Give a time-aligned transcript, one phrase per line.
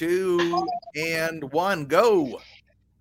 [0.00, 0.66] two,
[0.96, 2.24] and one, go.
[2.24, 2.40] All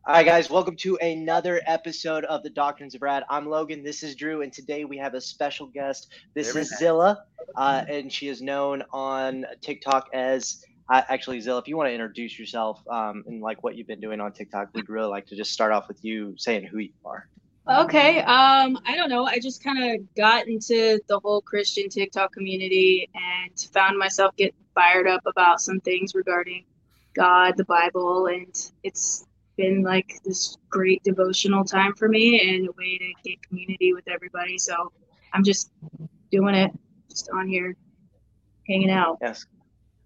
[0.06, 3.24] right, guys, welcome to another episode of the Doctrines of Rad.
[3.30, 3.84] I'm Logan.
[3.84, 6.10] This is Drew, and today we have a special guest.
[6.34, 6.80] This Very is nice.
[6.82, 7.24] Zilla,
[7.56, 10.62] uh, and she is known on TikTok as.
[10.90, 14.02] Uh, actually, Zilla, if you want to introduce yourself um, and like what you've been
[14.02, 16.92] doing on TikTok, we'd really like to just start off with you saying who you
[17.06, 17.30] are.
[17.70, 18.20] Okay.
[18.20, 19.26] Um, I don't know.
[19.26, 24.56] I just kind of got into the whole Christian TikTok community and found myself getting
[24.76, 26.66] fired up about some things regarding
[27.20, 29.28] God, the Bible, and it's
[29.58, 34.08] been like this great devotional time for me and a way to get community with
[34.08, 34.58] everybody.
[34.58, 34.94] So
[35.34, 35.70] I'm just
[36.32, 36.72] doing it,
[37.10, 37.76] just on here,
[38.70, 39.18] hanging out.
[39.22, 39.46] Yes.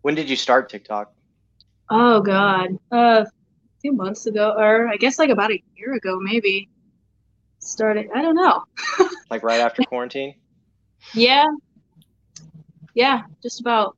[0.01, 1.13] When did you start TikTok?
[1.91, 3.31] Oh God, uh, a
[3.79, 6.67] few months ago, or I guess like about a year ago, maybe.
[7.59, 8.09] Started.
[8.13, 8.63] I don't know.
[9.29, 10.35] Like right after quarantine?
[11.15, 11.47] Yeah.
[12.93, 13.97] Yeah, just about.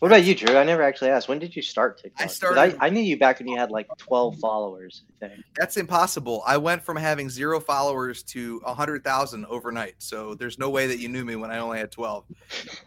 [0.00, 0.56] What about you, Drew?
[0.56, 1.28] I never actually asked.
[1.28, 2.20] When did you start TikTok?
[2.26, 5.02] 'Cause started- I, I knew you back when you had like 12 followers.
[5.22, 5.42] I think.
[5.56, 6.42] That's impossible.
[6.46, 9.94] I went from having zero followers to a hundred thousand overnight.
[9.98, 12.24] So there's no way that you knew me when I only had twelve.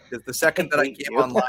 [0.10, 1.44] Because the second that I came online,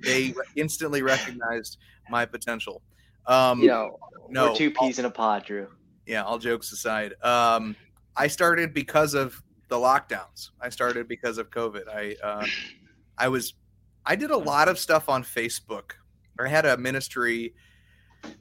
[0.00, 2.82] they instantly recognized my potential.
[3.26, 5.66] Um, You know, no, we're two peas in a pod, Drew.
[6.06, 7.74] yeah, all jokes aside, um,
[8.16, 10.50] I started because of the lockdowns.
[10.60, 11.88] I started because of COVID.
[11.88, 12.46] I uh,
[13.18, 13.54] I was
[14.08, 15.92] I did a lot of stuff on Facebook.
[16.38, 17.54] Or I had a ministry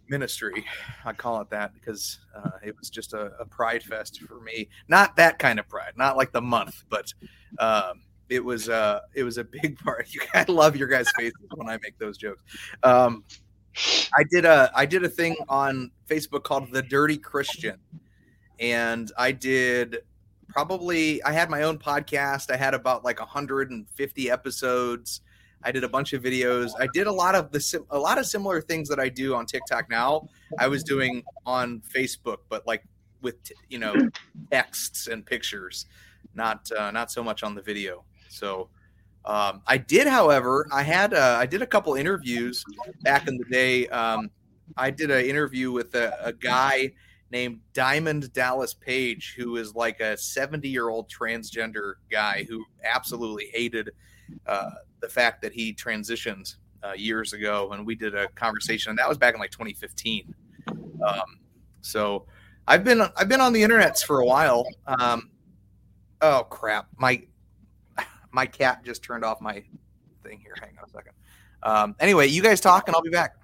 [0.07, 0.65] ministry.
[1.05, 4.69] I call it that because uh, it was just a, a pride fest for me.
[4.87, 7.13] Not that kind of pride, not like the month, but
[7.59, 10.13] um, it was uh, it was a big part.
[10.13, 12.43] You I love your guys' faces when I make those jokes.
[12.83, 13.23] Um,
[14.17, 17.77] I did a I did a thing on Facebook called the Dirty Christian,
[18.59, 19.99] and I did
[20.47, 22.51] probably I had my own podcast.
[22.51, 25.21] I had about like 150 episodes.
[25.67, 26.71] I did a bunch of videos.
[26.79, 29.35] I did a lot of the sim- a lot of similar things that I do
[29.35, 30.29] on TikTok now.
[30.57, 32.85] I was doing on Facebook, but like
[33.21, 33.93] with t- you know
[34.51, 35.85] texts and pictures,
[36.33, 38.05] not uh, not so much on the video.
[38.29, 38.69] So
[39.25, 42.63] um, I did, however, I had uh, I did a couple interviews
[43.01, 43.87] back in the day.
[43.89, 44.31] Um,
[44.77, 46.93] I did an interview with a, a guy
[47.29, 53.49] named Diamond Dallas Page, who is like a 70 year old transgender guy who absolutely
[53.53, 53.91] hated
[54.45, 54.69] uh,
[54.99, 57.71] the fact that he transitioned uh, years ago.
[57.71, 60.33] And we did a conversation, and that was back in like 2015.
[61.05, 61.39] Um,
[61.81, 62.25] so
[62.67, 64.65] I've been I've been on the internets for a while.
[64.85, 65.29] Um,
[66.21, 67.23] oh crap, my
[68.31, 69.63] my cat just turned off my
[70.23, 70.53] thing here.
[70.59, 71.13] Hang on a second.
[71.63, 73.35] Um, anyway, you guys talk, and I'll be back.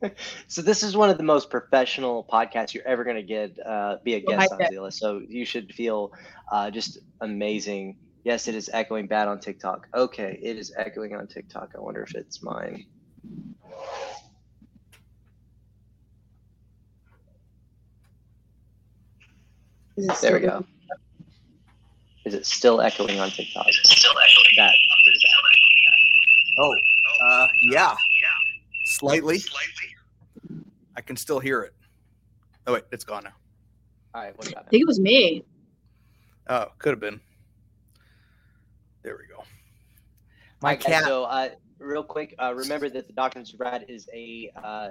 [0.46, 3.96] so this is one of the most professional podcasts you're ever going to get uh,
[4.04, 4.70] be a guest on bet.
[4.72, 4.92] Zilla.
[4.92, 6.12] So you should feel
[6.52, 7.96] uh, just amazing.
[8.28, 9.88] Yes, it is echoing bad on TikTok.
[9.94, 11.70] Okay, it is echoing on TikTok.
[11.74, 12.84] I wonder if it's mine.
[19.96, 20.66] Is it There we still- go.
[22.26, 23.66] Is it still echoing on TikTok?
[23.72, 24.46] Still echoing.
[24.56, 24.74] That.
[24.74, 24.74] bad.
[26.58, 26.76] Oh,
[27.22, 27.96] uh, yeah,
[28.84, 29.38] slightly.
[30.94, 31.74] I can still hear it.
[32.66, 33.32] Oh wait, it's gone now.
[34.14, 34.36] All right.
[34.36, 35.46] What about I think it was me.
[36.48, 37.20] Oh, could have been.
[39.08, 39.42] There we go.
[40.60, 41.04] My cat.
[41.04, 41.48] So, uh,
[41.78, 44.88] real quick, uh, remember that the Doctrines of Rad is a uh,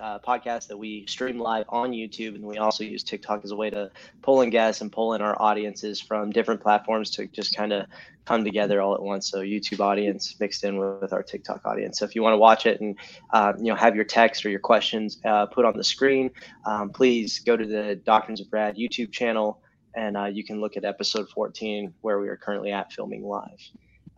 [0.00, 3.56] uh, podcast that we stream live on YouTube, and we also use TikTok as a
[3.56, 3.92] way to
[4.22, 7.86] pull in guests and pull in our audiences from different platforms to just kind of
[8.24, 9.30] come together all at once.
[9.30, 12.00] So, YouTube audience mixed in with, with our TikTok audience.
[12.00, 12.96] So, if you want to watch it and
[13.32, 16.32] uh, you know have your text or your questions uh, put on the screen,
[16.66, 19.62] um, please go to the Doctrines of Rad YouTube channel,
[19.94, 23.60] and uh, you can look at episode 14 where we are currently at filming live.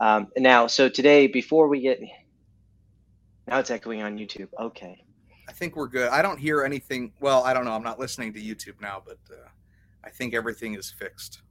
[0.00, 2.00] Um, and now, so today, before we get,
[3.46, 4.48] now it's echoing on YouTube.
[4.58, 5.04] Okay.
[5.48, 6.08] I think we're good.
[6.08, 7.12] I don't hear anything.
[7.20, 7.72] Well, I don't know.
[7.72, 9.48] I'm not listening to YouTube now, but uh,
[10.04, 11.42] I think everything is fixed.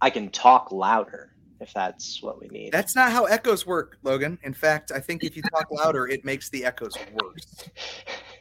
[0.00, 2.72] I can talk louder if that's what we need.
[2.72, 4.38] That's not how echoes work, Logan.
[4.42, 7.68] In fact, I think if you talk louder, it makes the echoes worse.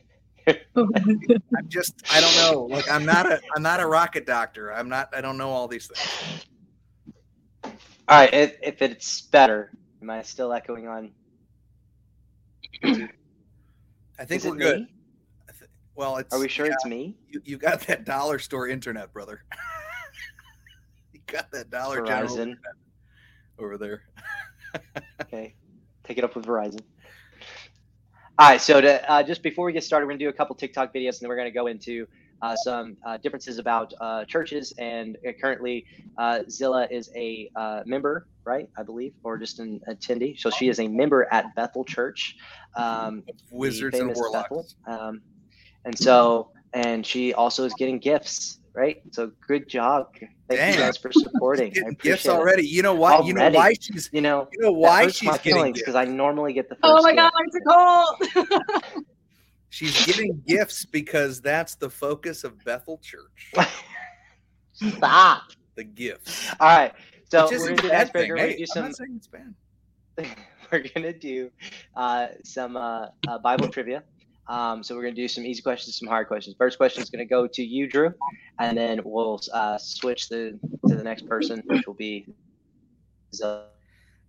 [0.76, 2.64] I'm just I don't know.
[2.66, 4.74] Like I'm not a I'm not a rocket doctor.
[4.74, 6.00] I'm not I don't know all these things.
[8.08, 8.34] All right.
[8.34, 11.12] If, if it's better, am I still echoing on?
[14.20, 14.80] I think Is we're good.
[14.80, 14.88] me?
[15.50, 17.18] I thi- well, it's Are we sure yeah, it's me?
[17.28, 19.44] you, you got that dollar store internet, brother.
[21.14, 22.40] you got that dollar general Verizon.
[22.40, 22.76] internet
[23.60, 24.04] over there.
[25.22, 25.56] Okay.
[26.04, 26.82] Take it up with Verizon.
[28.40, 28.62] All right.
[28.62, 30.94] So to, uh, just before we get started, we're going to do a couple TikTok
[30.94, 32.08] videos and then we're going to go into
[32.42, 34.74] uh, some uh, differences about uh, churches.
[34.78, 35.86] And uh, currently,
[36.18, 38.70] uh, Zilla is a uh, member right?
[38.78, 40.40] I believe, or just an attendee.
[40.40, 42.36] So she is a member at Bethel Church,
[42.76, 44.76] um, Wizards and warlocks.
[44.86, 45.08] Bethel.
[45.08, 45.22] Um,
[45.86, 49.02] and so, and she also is getting gifts, right?
[49.12, 50.08] So good job.
[50.50, 50.74] Thank Dang.
[50.74, 51.68] you guys for supporting.
[51.72, 52.30] I Getting appreciate gifts it.
[52.32, 52.68] already.
[52.68, 53.26] You know what?
[53.26, 56.06] You know why she's You know, you know why she's my getting feelings because I
[56.06, 56.84] normally get the first.
[56.86, 57.18] Oh my gift.
[57.18, 58.46] god, it's a
[58.92, 59.06] cold.
[59.70, 63.52] She's getting gifts because that's the focus of Bethel Church.
[64.74, 65.44] Stop.
[65.76, 66.48] The gifts.
[66.60, 66.94] All right.
[67.32, 68.12] So Which we're gonna do a icebreaker.
[68.12, 68.30] thing.
[68.30, 68.84] We're gonna Hey, do I'm some.
[68.84, 69.56] not saying it's bad.
[70.72, 71.50] we're gonna do
[71.96, 74.04] uh, some uh, uh, Bible trivia.
[74.48, 76.56] Um, so we're gonna do some easy questions, some hard questions.
[76.58, 78.14] First question is gonna go to you, Drew,
[78.60, 82.28] and then we'll uh, switch the to the next person, which will be.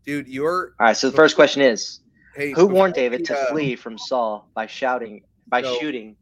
[0.05, 0.96] Dude, you're All right.
[0.96, 2.00] So the first question is:
[2.37, 6.17] hey Who warned David to uh, flee from Saul by shouting, by So- shooting?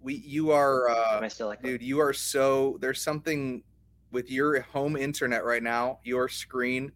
[0.00, 3.64] We you are Am uh I still like dude, you are so there's something
[4.12, 6.92] with your home internet right now, your screen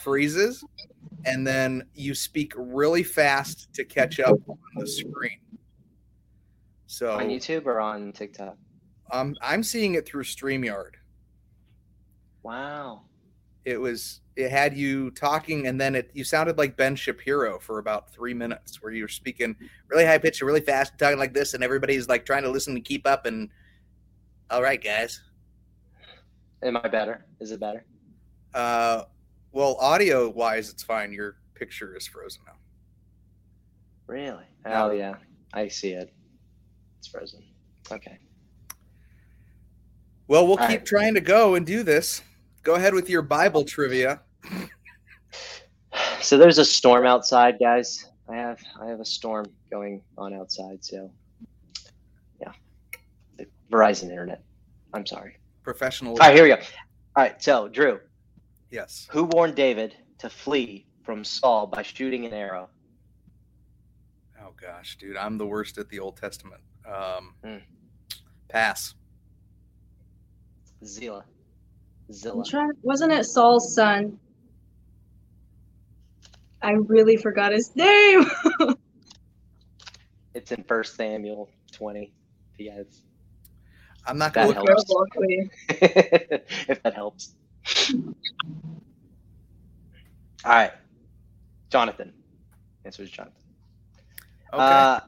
[0.00, 0.64] freezes
[1.24, 5.38] and then you speak really fast to catch up on the screen.
[6.86, 8.56] So on YouTube or on TikTok?
[9.10, 10.92] um, I'm seeing it through StreamYard.
[12.42, 13.02] Wow.
[13.64, 17.78] It was it had you talking and then it you sounded like Ben Shapiro for
[17.78, 19.56] about three minutes where you were speaking
[19.88, 22.74] really high pitched and really fast, talking like this, and everybody's like trying to listen
[22.76, 23.50] and keep up and
[24.50, 25.20] all right, guys.
[26.62, 27.26] Am I better?
[27.40, 27.84] Is it better?
[28.54, 29.02] Uh
[29.52, 31.12] well audio wise it's fine.
[31.12, 32.52] Your picture is frozen now.
[34.06, 34.44] Really?
[34.66, 35.14] Oh yeah,
[35.52, 36.12] I see it.
[36.98, 37.42] It's frozen.
[37.90, 38.18] Okay.
[40.26, 40.86] Well, we'll All keep right.
[40.86, 42.20] trying to go and do this.
[42.62, 44.20] Go ahead with your Bible trivia.
[46.20, 48.06] So there's a storm outside, guys.
[48.28, 50.84] I have I have a storm going on outside.
[50.84, 51.10] So
[52.40, 52.52] yeah,
[53.36, 54.42] The Verizon internet.
[54.92, 55.38] I'm sorry.
[55.62, 56.12] Professional.
[56.12, 56.56] All right, here we go.
[56.56, 58.00] All right, so Drew,
[58.70, 59.06] Yes.
[59.10, 62.68] who warned David to flee from Saul by shooting an arrow?
[64.40, 66.60] Oh gosh, dude, I'm the worst at the Old Testament.
[66.86, 67.56] Um, Hmm.
[68.48, 68.94] Pass.
[70.84, 71.24] Zilla.
[72.08, 72.44] I'm Zilla.
[72.44, 74.18] trying, wasn't it Saul's son?
[76.62, 78.26] I really forgot his name.
[80.34, 82.12] It's in First Samuel 20.
[82.54, 83.02] If you guys,
[84.06, 84.68] I'm not going to look.
[84.68, 84.84] helps.
[84.88, 85.80] it up.
[85.80, 86.44] Terrible.
[86.68, 87.34] if that helps.
[90.44, 90.72] All right,
[91.70, 92.12] Jonathan.
[92.84, 93.34] Answer is Jonathan.
[94.52, 94.62] Okay.
[94.62, 95.00] Uh,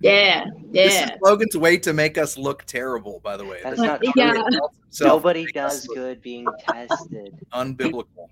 [0.00, 1.16] Yeah, This is yeah.
[1.22, 3.20] Logan's way to make us look terrible.
[3.20, 4.44] By the way, That's This not how true.
[4.46, 7.38] insults nobody to make us does good being tested.
[7.54, 8.28] Unbiblical.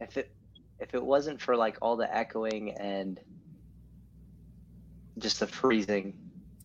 [0.00, 0.32] If it
[0.80, 3.20] if it wasn't for like all the echoing and
[5.18, 6.16] just the freezing,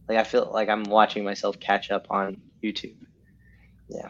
[0.08, 2.96] like I feel like I'm watching myself catch up on YouTube.
[3.90, 4.08] Yeah,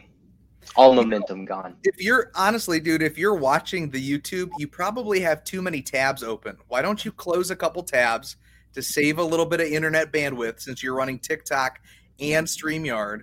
[0.76, 1.76] all momentum gone.
[1.84, 6.22] If you're honestly, dude, if you're watching the YouTube, you probably have too many tabs
[6.22, 6.56] open.
[6.68, 8.36] Why don't you close a couple tabs
[8.72, 11.80] to save a little bit of internet bandwidth since you're running TikTok
[12.20, 13.22] and StreamYard?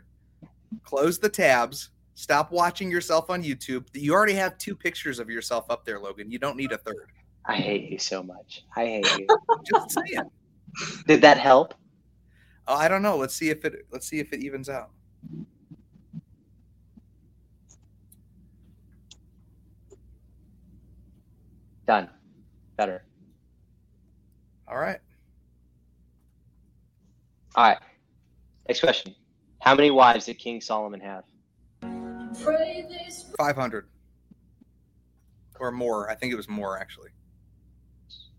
[0.83, 1.89] Close the tabs.
[2.15, 3.85] Stop watching yourself on YouTube.
[3.93, 6.29] You already have two pictures of yourself up there, Logan.
[6.29, 7.11] You don't need a third.
[7.45, 8.63] I hate you so much.
[8.75, 9.27] I hate you.
[9.65, 10.29] Just saying.
[11.07, 11.73] Did that help?
[12.67, 13.17] Oh, I don't know.
[13.17, 13.87] Let's see if it.
[13.91, 14.91] Let's see if it evens out.
[21.87, 22.09] Done.
[22.77, 23.03] Better.
[24.67, 24.99] All right.
[27.55, 27.77] All right.
[28.67, 29.15] Next question.
[29.59, 31.23] How many wives did King Solomon have?
[33.37, 33.87] Five hundred
[35.59, 36.09] or more.
[36.09, 37.09] I think it was more actually.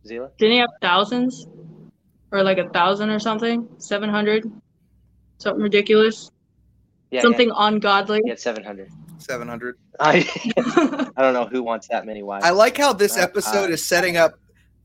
[0.06, 0.30] Zilla?
[0.38, 1.46] Didn't he have thousands?
[2.32, 3.68] Or like a thousand or something?
[3.78, 4.50] 700?
[5.38, 6.30] Something ridiculous?
[7.10, 8.16] Yeah, something ungodly?
[8.18, 8.90] Yeah, he had 700.
[9.22, 9.76] Seven hundred.
[10.00, 10.28] I,
[11.16, 12.44] I don't know who wants that many wives.
[12.44, 14.34] I like how this Uh, episode uh, is setting up.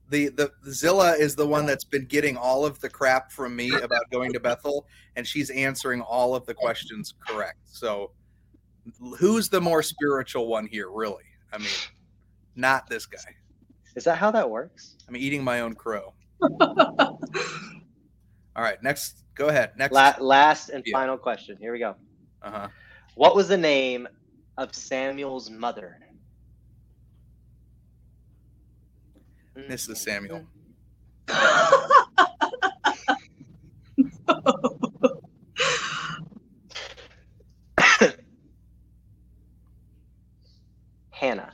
[0.10, 3.72] The, the Zilla is the one that's been getting all of the crap from me
[3.74, 4.86] about going to Bethel,
[5.18, 7.58] and she's answering all of the questions correct.
[7.66, 8.12] So,
[9.20, 10.90] who's the more spiritual one here?
[10.90, 11.26] Really?
[11.52, 11.68] I mean,
[12.56, 13.20] not this guy.
[13.98, 14.96] Is that how that works?
[15.10, 16.14] I'm eating my own crow.
[18.56, 19.24] All right, next.
[19.36, 19.72] Go ahead.
[19.78, 19.94] Next.
[19.94, 20.98] La- last and Yeah.
[20.98, 21.58] final question.
[21.60, 21.96] Here we go.
[22.42, 22.70] uh-huh.
[23.16, 24.08] What was the name
[24.58, 26.00] of Samuel's mother?
[29.58, 29.68] Mrs.
[29.68, 29.94] Mm-hmm.
[29.94, 30.48] Samuel.
[41.12, 41.52] Hannah.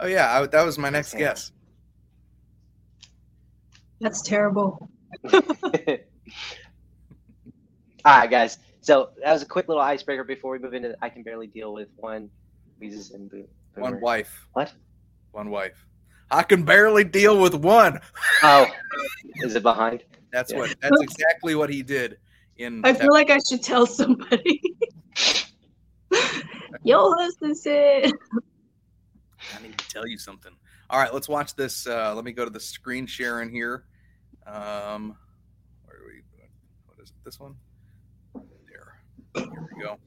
[0.00, 1.24] Oh yeah, I, that was my next Hannah.
[1.26, 1.52] guess.
[4.00, 4.90] That's terrible.
[5.32, 5.40] All
[8.04, 8.58] right, guys.
[8.88, 10.96] So that was a quick little icebreaker before we move into.
[11.02, 12.30] I can barely deal with one.
[12.80, 14.48] Weezus and Boo- One wife.
[14.54, 14.72] What?
[15.32, 15.84] One wife.
[16.30, 18.00] I can barely deal with one.
[18.42, 18.66] Oh,
[19.42, 20.04] is it behind?
[20.32, 20.74] That's what.
[20.80, 22.16] That's exactly what he did.
[22.56, 24.62] In I feel like I should tell somebody.
[26.82, 28.10] Your husband said.
[29.54, 30.52] I need to tell you something.
[30.88, 31.86] All right, let's watch this.
[31.86, 33.84] Uh, let me go to the screen sharing here.
[34.46, 35.14] Um,
[35.84, 36.22] where are we?
[36.86, 37.16] What is it?
[37.22, 37.54] This one?
[39.40, 39.90] Here we go.
[39.90, 39.98] All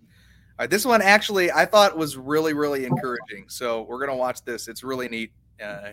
[0.59, 3.45] right, this one actually I thought was really, really encouraging.
[3.47, 4.67] So we're gonna watch this.
[4.67, 5.31] It's really neat.
[5.63, 5.91] Uh,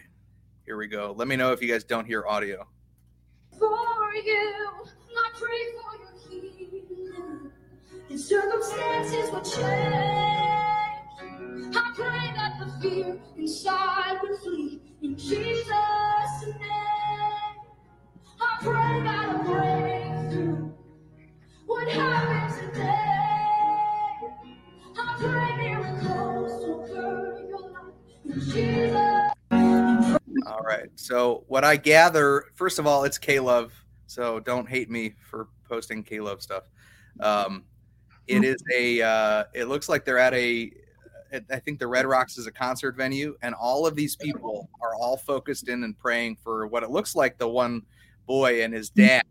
[0.65, 1.15] here we go.
[1.17, 2.69] Let me know if you guys don't hear audio.
[3.59, 4.69] For you,
[5.39, 7.53] pray for your healing.
[8.19, 9.67] Circumstances will change.
[11.77, 15.69] I pray that the fear inside will flee in Jesus'
[16.45, 16.59] name.
[18.41, 20.73] I pray that a breakthrough
[21.69, 23.18] would happen today.
[30.47, 30.89] All right.
[30.97, 33.73] So what I gather, first of all, it's K Love.
[34.07, 36.65] So don't hate me for posting K Love stuff.
[37.21, 37.65] Um,
[38.27, 39.03] it is a.
[39.03, 40.71] Uh, it looks like they're at a.
[41.51, 44.95] I think the Red Rocks is a concert venue, and all of these people are
[44.95, 47.83] all focused in and praying for what it looks like the one
[48.27, 49.25] boy and his dad.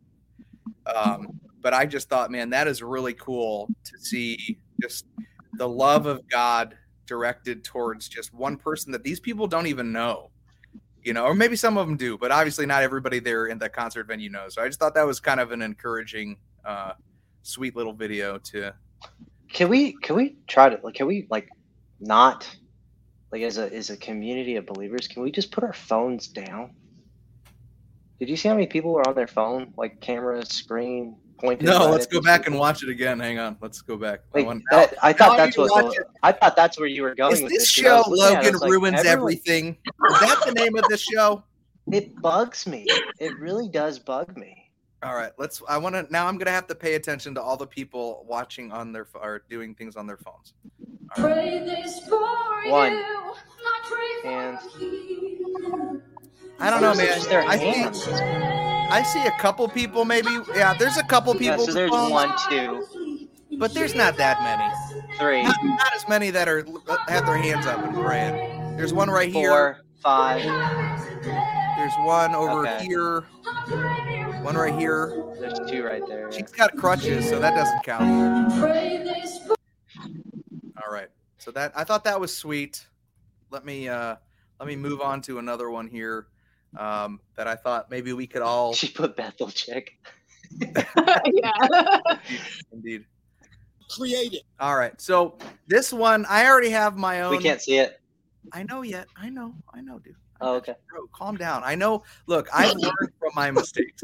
[0.86, 5.06] Um, but I just thought, man, that is really cool to see just
[5.54, 6.78] the love of God
[7.08, 10.30] directed towards just one person that these people don't even know
[11.08, 13.70] you know, or maybe some of them do, but obviously not everybody there in the
[13.70, 14.56] concert venue knows.
[14.56, 16.36] So I just thought that was kind of an encouraging,
[16.66, 16.96] uh,
[17.44, 18.74] sweet little video to.
[19.48, 21.48] Can we can we try to like can we like
[22.02, 22.54] not
[23.32, 26.76] like as a as a community of believers can we just put our phones down?
[28.20, 31.66] Did you see how many people were on their phone like camera screen pointed?
[31.66, 33.20] No, let's go back and watch it again.
[33.20, 34.22] Hang on, let's go back.
[34.36, 36.06] I want- that, I thought that's what the.
[36.24, 37.76] I thought that's where you were going Is with this this.
[37.76, 39.78] 'cause show was looking at it, Logan like, ruins everyone- everything?
[40.12, 41.44] Is that the name of this show?
[41.92, 42.86] It bugs me.
[43.20, 44.70] It really does bug me.
[45.04, 45.62] All right, let's.
[45.70, 46.26] I want to now.
[46.28, 49.44] I'm gonna have to pay attention to all the people watching on their ph- or
[49.48, 50.54] doing things on their phones.
[51.18, 51.34] All right.
[51.36, 52.20] Pray this for
[52.70, 52.94] One.
[52.94, 52.98] you.
[53.00, 56.02] I pray for And-
[56.60, 57.08] I don't know, It's man.
[57.16, 57.66] just their I see.
[57.66, 58.08] hands.
[58.90, 60.30] I see a couple people, maybe.
[60.56, 61.58] Yeah, there's a couple people.
[61.60, 62.82] Yeah, so there's phones, one, two,
[63.58, 64.64] but there's not that many.
[65.20, 66.66] three, Not, not as many that are
[67.08, 68.34] have their hands up and praying.
[68.78, 69.50] There's one right here.
[69.50, 70.44] four, five.
[71.78, 72.86] There's one over Okay.
[72.86, 73.22] here.
[74.44, 75.14] One right here.
[75.40, 76.32] There's two right there.
[76.32, 78.60] She's got crutches, so that doesn't count.
[78.60, 79.56] Pray this for
[80.84, 81.10] All right.
[81.40, 82.88] So that I thought that was sweet.
[83.52, 84.16] Let me uh
[84.60, 86.28] let me move on to another one here.
[86.78, 89.98] Um, that I thought maybe we could all She put Bethel chick.
[90.62, 91.98] yeah.
[92.72, 93.06] indeed.
[93.90, 94.42] created.
[94.60, 95.00] All right.
[95.02, 97.32] So this one I already have my own.
[97.32, 98.00] We can't see it.
[98.54, 99.08] I know yet.
[99.16, 99.54] I know.
[99.74, 100.16] I know, dude.
[100.40, 100.76] I Oh, okay.
[100.90, 101.64] Bro, calm down.
[101.66, 102.04] I know.
[102.28, 104.04] Look, I've learned from my mistakes.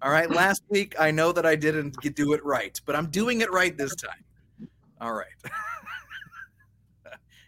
[0.00, 0.30] All right.
[0.30, 3.50] Last week, I know that I didn't get- do it right, but I'm doing it
[3.50, 4.24] right this time.
[5.00, 5.26] All right.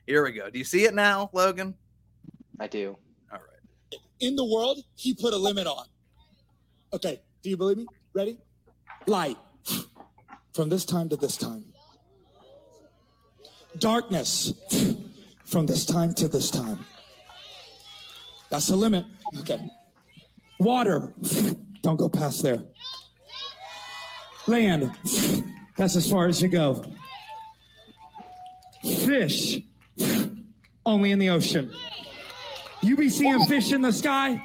[0.06, 0.50] Here we go.
[0.50, 1.74] Do you see it now, Logan?
[2.60, 2.96] I do.
[4.20, 5.84] In the world, he put a limit on.
[6.92, 7.86] Okay, do you believe me?
[8.14, 8.38] Ready?
[9.06, 9.36] Light.
[10.54, 11.64] From this time to this time.
[13.78, 14.54] Darkness.
[15.44, 16.84] From this time to this time.
[18.48, 19.04] That's the limit.
[19.40, 19.60] Okay.
[20.58, 21.12] Water.
[21.82, 22.62] Don't go past there.
[24.46, 24.90] Land.
[25.76, 26.84] That's as far as you go.
[28.82, 29.60] Fish.
[30.86, 31.70] Only in the ocean.
[32.86, 34.40] You be seeing fish in the sky?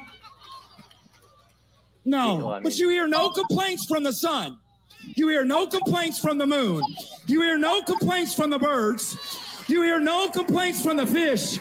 [2.04, 4.58] No, I but you hear no complaints from the sun.
[5.14, 6.82] You hear no complaints from the moon.
[7.28, 9.16] You hear no complaints from the birds.
[9.68, 11.60] You hear no complaints from the fish.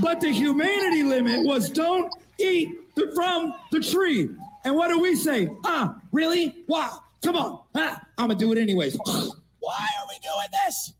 [0.00, 4.30] But the humanity limit was don't eat the, from the tree.
[4.64, 5.50] And what do we say?
[5.66, 6.64] Ah, really?
[6.66, 7.02] Wow.
[7.22, 7.60] Come on.
[7.74, 8.96] Ah, I'm going to do it anyways.
[9.04, 10.94] Why are we doing this?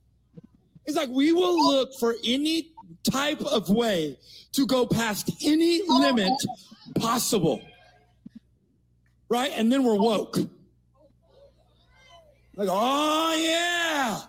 [0.84, 2.73] It's like we will look for any
[3.10, 4.18] type of way
[4.52, 6.32] to go past any limit
[6.96, 7.60] possible.
[9.28, 9.52] Right?
[9.54, 10.36] And then we're woke.
[12.56, 14.20] Like, oh, yeah.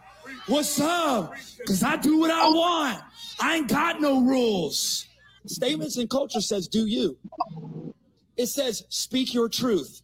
[0.48, 1.34] What's up?
[1.58, 3.02] Because I do what I want.
[3.40, 5.06] I ain't got no rules.
[5.46, 7.18] Statements and culture says, do you.
[8.36, 10.02] It says, speak your truth.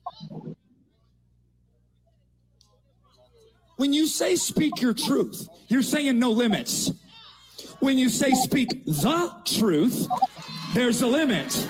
[3.78, 6.92] When you say speak your truth, you're saying no limits.
[7.82, 10.08] When you say speak the truth,
[10.74, 11.70] there's a limit.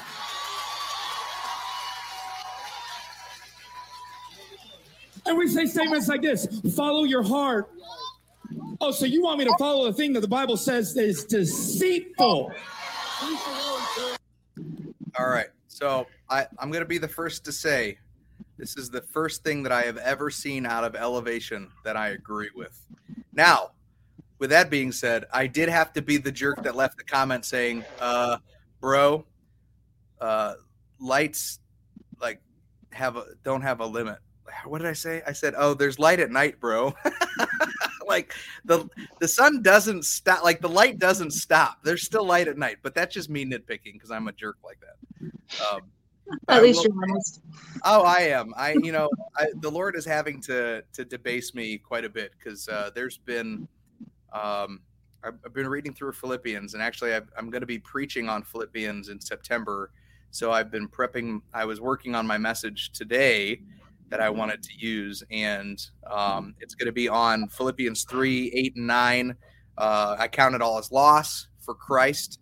[5.25, 7.71] And we say statements like this follow your heart,
[8.83, 12.51] Oh, so you want me to follow the thing that the Bible says is deceitful?
[15.19, 15.47] All right.
[15.67, 17.99] So I, I'm going to be the first to say
[18.57, 22.09] this is the first thing that I have ever seen out of elevation that I
[22.09, 22.85] agree with.
[23.33, 23.69] Now,
[24.41, 27.45] with that being said, I did have to be the jerk that left the comment
[27.45, 28.37] saying, uh,
[28.79, 29.23] bro,
[30.19, 30.55] uh,
[30.99, 31.59] lights
[32.19, 32.41] like
[32.91, 34.17] have a don't have a limit.
[34.65, 35.21] What did I say?
[35.27, 36.91] I said, "Oh, there's light at night, bro."
[38.07, 38.33] like
[38.65, 40.43] the the sun doesn't stop.
[40.43, 41.83] Like the light doesn't stop.
[41.83, 44.79] There's still light at night, but that's just me nitpicking because I'm a jerk like
[44.81, 45.31] that.
[45.71, 45.81] Um,
[46.47, 47.41] I At least will- you're honest.
[47.83, 48.53] Oh, I am.
[48.57, 49.07] I, you know,
[49.37, 53.19] I, the Lord is having to to debase me quite a bit because uh, there's
[53.19, 53.67] been,
[54.31, 54.81] um,
[55.23, 58.43] I've, I've been reading through Philippians, and actually, I've, I'm going to be preaching on
[58.43, 59.91] Philippians in September.
[60.31, 61.41] So I've been prepping.
[61.53, 63.61] I was working on my message today
[64.09, 68.75] that I wanted to use, and um, it's going to be on Philippians three, eight,
[68.75, 69.35] and nine.
[69.77, 72.39] Uh, I count it all as loss for Christ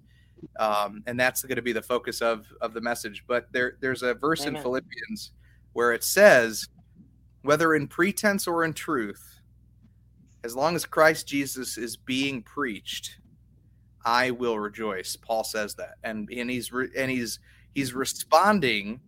[0.60, 3.24] um, and that's going to be the focus of of the message.
[3.28, 5.32] But there there's a verse in Philippians
[5.74, 6.68] where it says,
[7.42, 9.39] whether in pretense or in truth,
[10.44, 13.18] as long as Christ Jesus is being preached,
[14.06, 15.16] I will rejoice.
[15.16, 17.40] Paul says that, and and he's re- and he's
[17.74, 19.02] he's responding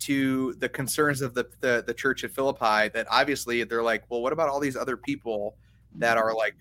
[0.00, 4.22] to the concerns of the, the the church at Philippi that obviously they're like, well,
[4.22, 5.56] what about all these other people
[5.96, 6.56] that are like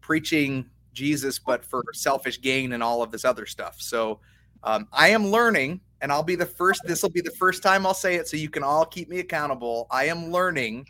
[0.00, 3.76] preaching Jesus, but for selfish gain and all of this other stuff.
[3.80, 4.20] So
[4.62, 6.82] um, I am learning, and I'll be the first.
[6.84, 9.18] This will be the first time I'll say it, so you can all keep me
[9.18, 9.86] accountable.
[9.90, 10.88] I am learning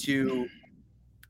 [0.00, 0.46] to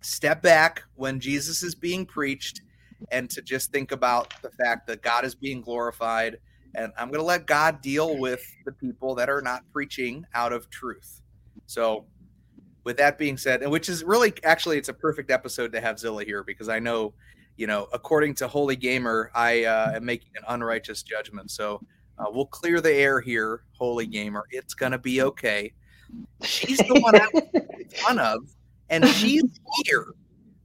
[0.00, 2.62] step back when Jesus is being preached
[3.10, 6.38] and to just think about the fact that God is being glorified.
[6.74, 10.52] And I'm going to let God deal with the people that are not preaching out
[10.52, 11.22] of truth.
[11.66, 12.06] So,
[12.84, 15.98] with that being said, and which is really actually, it's a perfect episode to have
[15.98, 17.12] Zilla here because I know
[17.58, 21.50] you know, according to Holy Gamer, I uh, am making an unrighteous judgment.
[21.50, 21.82] So
[22.16, 24.46] uh, we'll clear the air here, Holy Gamer.
[24.50, 25.72] It's gonna be okay.
[26.42, 28.38] She's the one I'm making fun of,
[28.90, 29.44] and she's
[29.84, 30.06] here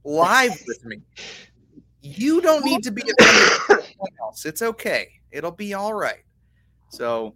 [0.04, 1.00] live with me.
[2.02, 3.02] You don't need to be
[4.22, 4.44] else.
[4.44, 5.08] It's okay.
[5.30, 6.22] It'll be all right.
[6.90, 7.34] So,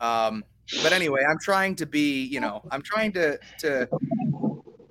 [0.00, 0.44] um,
[0.82, 3.88] but anyway, I'm trying to be, you know, I'm trying to to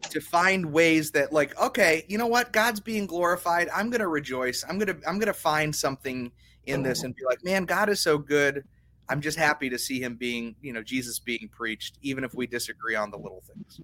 [0.10, 4.64] to find ways that like okay you know what god's being glorified i'm gonna rejoice
[4.68, 6.32] i'm gonna i'm gonna find something
[6.66, 8.64] in this and be like man god is so good
[9.08, 12.48] i'm just happy to see him being you know jesus being preached even if we
[12.48, 13.82] disagree on the little things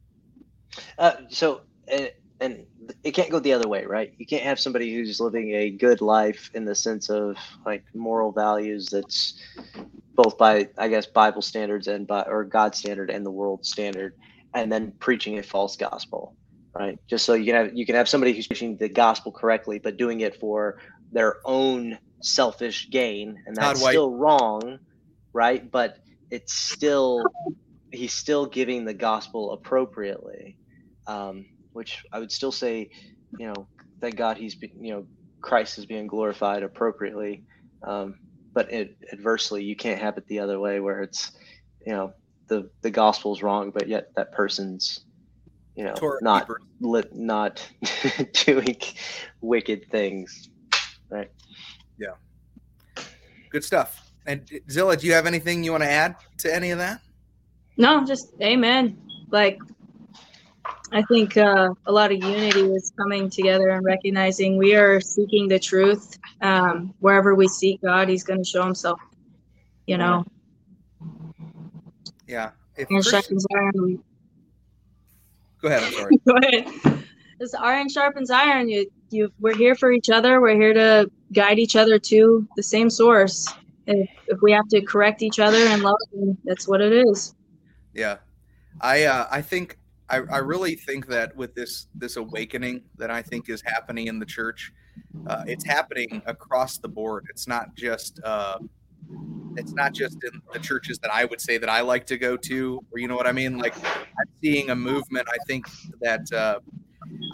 [0.98, 2.66] Uh, so, and, and
[3.04, 4.14] it can't go the other way, right?
[4.18, 8.32] You can't have somebody who's living a good life in the sense of like moral
[8.32, 9.40] values that's
[10.16, 14.14] both by, I guess, Bible standards and by, or God standard and the world standard,
[14.54, 16.36] and then preaching a false gospel,
[16.74, 16.98] right?
[17.10, 19.98] Just so you can have, you can have somebody who's preaching the gospel correctly, but
[19.98, 20.78] doing it for
[21.12, 24.80] their own selfish gain, and that's still wrong,
[25.34, 25.70] right?
[25.70, 25.98] But
[26.32, 27.24] it's still,
[27.92, 30.58] he's still giving the gospel appropriately
[31.08, 32.90] um, which I would still say,
[33.38, 33.68] you know,
[34.02, 35.06] thank God he's, be, you know,
[35.42, 37.44] Christ is being glorified appropriately.
[37.86, 38.16] Um,
[38.54, 41.32] but it, adversely, you can't have it the other way where it's,
[41.86, 42.14] you know,
[42.48, 45.06] the the gospel's wrong, but yet that person's,
[45.76, 46.62] you know, Torah not keeper.
[46.80, 47.68] lit, not
[48.46, 48.78] doing
[49.42, 50.50] wicked things.
[51.10, 51.30] Right.
[51.98, 52.16] Yeah.
[53.52, 56.80] Good stuff and zilla do you have anything you want to add to any of
[56.80, 57.02] that
[57.78, 58.98] No, just amen.
[59.32, 59.60] Like,
[60.92, 65.48] I think uh, a lot of unity is coming together and recognizing we are seeking
[65.48, 66.18] the truth.
[66.42, 69.00] Um, wherever we seek God, He's going to show Himself.
[69.88, 70.26] You know,
[72.28, 74.04] yeah if Chris- sharpens iron.
[75.62, 77.04] go ahead i'm sorry Go ahead.
[77.40, 78.70] It's iron sharpens iron.
[78.70, 80.40] You, you, we're here for each other.
[80.40, 83.46] We're here to guide each other to the same source.
[83.88, 87.36] If, if we have to correct each other and love, then that's what it is.
[87.94, 88.18] Yeah,
[88.80, 89.78] I uh, I think
[90.10, 94.20] I, I really think that with this this awakening that I think is happening in
[94.20, 94.72] the church,
[95.28, 97.26] uh, it's happening across the board.
[97.30, 98.60] It's not just uh,
[99.58, 102.38] it's not just in the churches that I would say that I like to go
[102.38, 103.58] to, or you know what I mean.
[103.58, 105.28] Like I'm seeing a movement.
[105.32, 105.66] I think
[106.02, 106.60] that uh,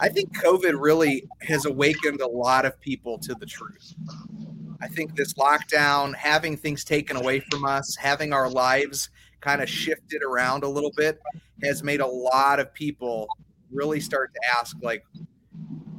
[0.00, 3.94] I think COVID really has awakened a lot of people to the truth.
[4.80, 9.68] I think this lockdown, having things taken away from us, having our lives kind of
[9.68, 11.20] shifted around a little bit,
[11.64, 13.28] has made a lot of people
[13.70, 15.02] really start to ask, like,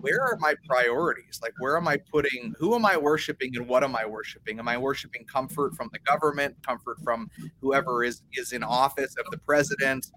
[0.01, 1.39] where are my priorities?
[1.41, 4.59] Like, where am I putting, who am I worshiping and what am I worshiping?
[4.59, 7.29] Am I worshiping comfort from the government, comfort from
[7.61, 10.07] whoever is, is in office of the president?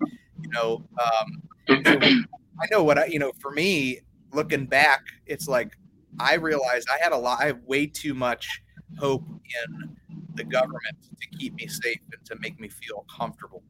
[0.42, 4.00] You know, um, so I know what I, you know, for me,
[4.32, 5.76] looking back, it's like
[6.18, 8.60] I realized I had a lot, I have way too much
[8.98, 9.96] hope in
[10.34, 13.62] the government to keep me safe and to make me feel comfortable.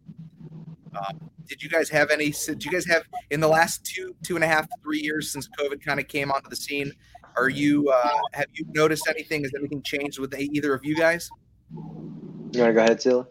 [0.97, 2.33] Um, did you guys have any?
[2.47, 5.49] Did you guys have in the last two, two and a half, three years since
[5.59, 6.93] COVID kind of came onto the scene?
[7.37, 9.43] Are you uh, have you noticed anything?
[9.43, 11.29] Has anything changed with either of you guys?
[11.73, 13.27] You want to go ahead, Zilla?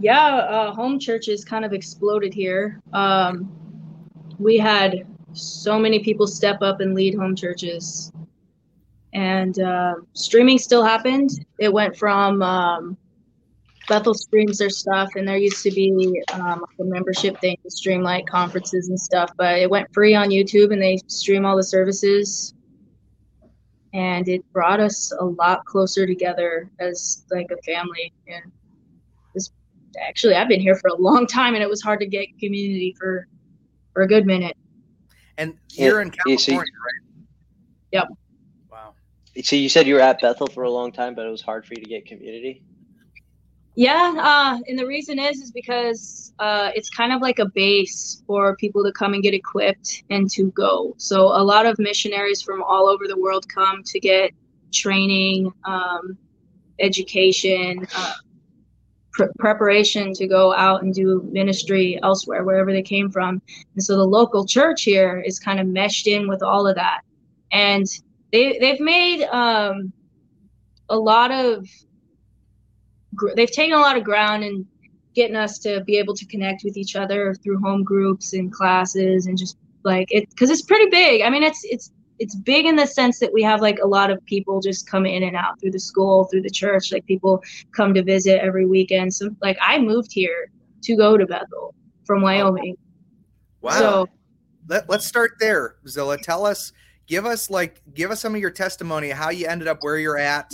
[0.00, 2.80] Yeah, uh, home churches kind of exploded here.
[2.92, 3.50] Um,
[4.38, 8.12] we had so many people step up and lead home churches,
[9.14, 11.30] and uh, streaming still happened.
[11.58, 12.96] It went from um,
[13.88, 18.02] Bethel streams their stuff, and there used to be um, a membership thing to stream
[18.02, 21.62] like conferences and stuff, but it went free on YouTube, and they stream all the
[21.62, 22.54] services
[23.94, 28.52] and it brought us a lot closer together as like a family and
[29.34, 29.50] this
[30.06, 32.94] actually i've been here for a long time and it was hard to get community
[32.98, 33.26] for
[33.94, 34.56] for a good minute
[35.38, 37.24] and you're in Yeah, so California, right?
[37.92, 38.08] Yep.
[38.70, 38.94] Wow.
[39.42, 41.64] So you said you were at Bethel for a long time, but it was hard
[41.64, 42.62] for you to get community.
[43.78, 48.22] Yeah uh and the reason is is because uh it's kind of like a base
[48.26, 52.42] for people to come and get equipped and to go so a lot of missionaries
[52.42, 54.32] from all over the world come to get
[54.72, 56.18] training um
[56.80, 58.14] education uh,
[59.18, 63.42] pre- preparation to go out and do ministry elsewhere, wherever they came from.
[63.74, 67.00] And so the local church here is kind of meshed in with all of that.
[67.52, 67.86] And
[68.32, 69.92] they, they've made um,
[70.88, 71.66] a lot of,
[73.18, 74.66] gr- they've taken a lot of ground in
[75.14, 79.26] getting us to be able to connect with each other through home groups and classes
[79.26, 81.22] and just like it, because it's pretty big.
[81.22, 84.10] I mean, it's, it's, it's big in the sense that we have like a lot
[84.10, 86.92] of people just come in and out through the school, through the church.
[86.92, 89.12] Like people come to visit every weekend.
[89.12, 90.50] So like I moved here
[90.82, 92.76] to go to Bethel from Wyoming.
[93.60, 93.78] Wow.
[93.78, 94.08] So
[94.68, 96.18] Let, let's start there, Zilla.
[96.18, 96.72] Tell us,
[97.06, 100.18] give us like, give us some of your testimony, how you ended up where you're
[100.18, 100.50] at,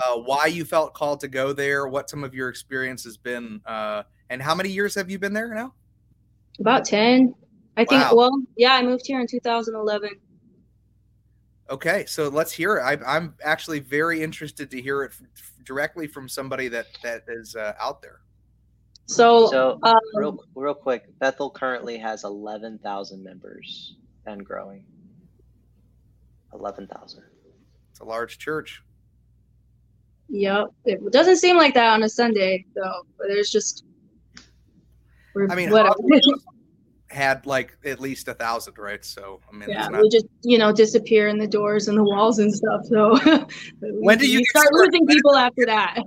[0.00, 3.60] uh, why you felt called to go there, what some of your experience has been,
[3.66, 5.74] uh, and how many years have you been there now?
[6.58, 7.34] about 10.
[7.76, 10.10] I think, well, yeah, I moved here in 2011.
[11.70, 12.82] Okay, so let's hear it.
[12.82, 17.56] I, I'm actually very interested to hear it f- directly from somebody that that is
[17.56, 18.20] uh, out there.
[19.06, 23.94] So, So um, real real quick, Bethel currently has eleven thousand members
[24.26, 24.84] and growing.
[26.52, 27.22] Eleven thousand.
[27.90, 28.82] It's a large church.
[30.32, 30.66] Yep.
[30.84, 33.06] It doesn't seem like that on a Sunday, though.
[33.18, 33.84] But there's just,
[35.48, 35.70] I mean.
[37.08, 39.04] Had like at least a thousand, right?
[39.04, 42.02] So I mean, yeah, not, we just, you know, disappear in the doors and the
[42.02, 42.86] walls and stuff.
[42.86, 43.18] So,
[43.80, 44.92] When do you start started?
[44.92, 45.98] losing people after that?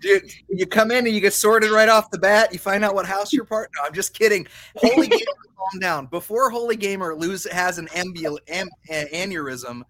[0.00, 2.54] Dude, you come in and you get sorted right off the bat.
[2.54, 3.68] You find out what house you're part.
[3.76, 4.46] No, I'm just kidding.
[4.76, 5.20] Holy Gamer,
[5.58, 6.06] calm down.
[6.06, 9.82] Before Holy Gamer lose has an ambul- am- aneurysm.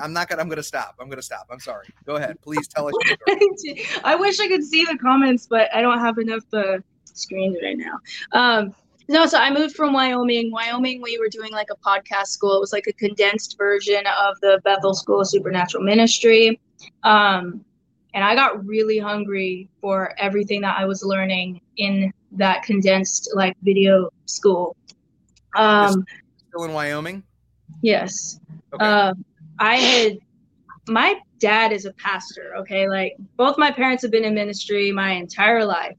[0.00, 0.42] I'm not gonna.
[0.42, 0.94] I'm gonna stop.
[1.00, 1.46] I'm gonna stop.
[1.50, 1.88] I'm sorry.
[2.06, 2.40] Go ahead.
[2.42, 2.94] Please tell us.
[4.04, 7.76] I wish I could see the comments, but I don't have enough uh, screens right
[7.76, 7.98] now.
[8.32, 8.74] Um,
[9.08, 10.50] no, so I moved from Wyoming.
[10.50, 12.56] Wyoming, we were doing like a podcast school.
[12.56, 16.60] It was like a condensed version of the Bethel School of Supernatural Ministry.
[17.02, 17.64] Um,
[18.14, 23.56] and I got really hungry for everything that I was learning in that condensed like
[23.62, 24.76] video school.
[25.56, 26.04] Um,
[26.48, 27.22] Still in Wyoming.
[27.82, 28.40] yes.
[28.72, 28.84] Okay.
[28.84, 29.24] Um,
[29.62, 30.18] I had
[30.88, 32.56] my dad is a pastor.
[32.58, 35.98] Okay, like both my parents have been in ministry my entire life,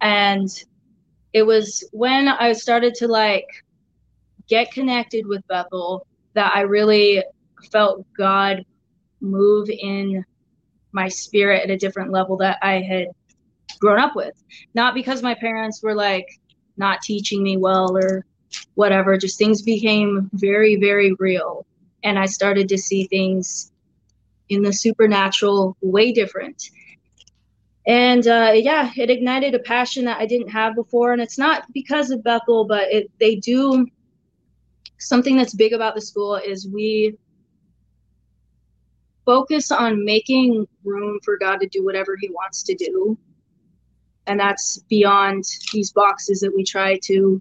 [0.00, 0.48] and
[1.34, 3.46] it was when I started to like
[4.48, 7.22] get connected with Bethel that I really
[7.70, 8.64] felt God
[9.20, 10.24] move in
[10.92, 13.08] my spirit at a different level that I had
[13.78, 14.42] grown up with.
[14.72, 16.26] Not because my parents were like
[16.78, 18.24] not teaching me well or
[18.74, 21.65] whatever, just things became very, very real.
[22.02, 23.72] And I started to see things
[24.48, 26.62] in the supernatural way different.
[27.86, 31.12] And uh, yeah, it ignited a passion that I didn't have before.
[31.12, 33.86] And it's not because of Bethel, but it, they do
[34.98, 37.16] something that's big about the school is we
[39.24, 43.18] focus on making room for God to do whatever He wants to do.
[44.26, 47.40] And that's beyond these boxes that we try to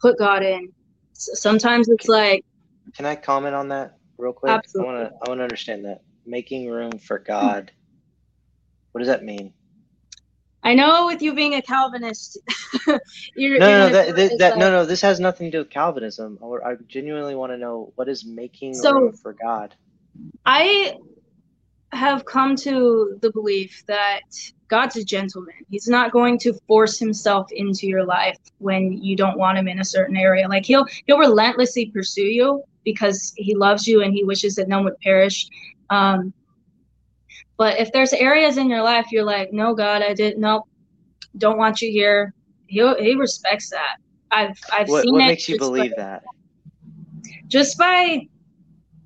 [0.00, 0.72] put God in.
[1.14, 2.44] S- Sometimes it's like,
[2.96, 4.52] Can I comment on that real quick?
[4.52, 4.90] Absolutely.
[4.90, 5.16] I want to.
[5.24, 7.72] I want to understand that making room for God.
[8.92, 9.52] What does that mean?
[10.64, 12.38] I know with you being a Calvinist,
[13.34, 14.84] you're, No, no, that, that, that no, no.
[14.84, 16.38] This has nothing to do with Calvinism.
[16.42, 19.74] I, I genuinely want to know what is making So- room for God.
[20.46, 20.94] I
[21.92, 24.20] have come to the belief that
[24.68, 25.54] God's a gentleman.
[25.68, 29.80] He's not going to force himself into your life when you don't want him in
[29.80, 30.48] a certain area.
[30.48, 34.84] Like he'll he'll relentlessly pursue you, because he loves you and he wishes that none
[34.84, 35.46] would perish.
[35.90, 36.32] Um,
[37.58, 40.64] but if there's areas in your life you're like, no, God, I didn't, no,
[41.36, 42.34] don't want you here.
[42.66, 43.96] He he respects that.
[44.30, 46.22] I've I've What, seen what makes you believe by, that?
[47.48, 48.26] just by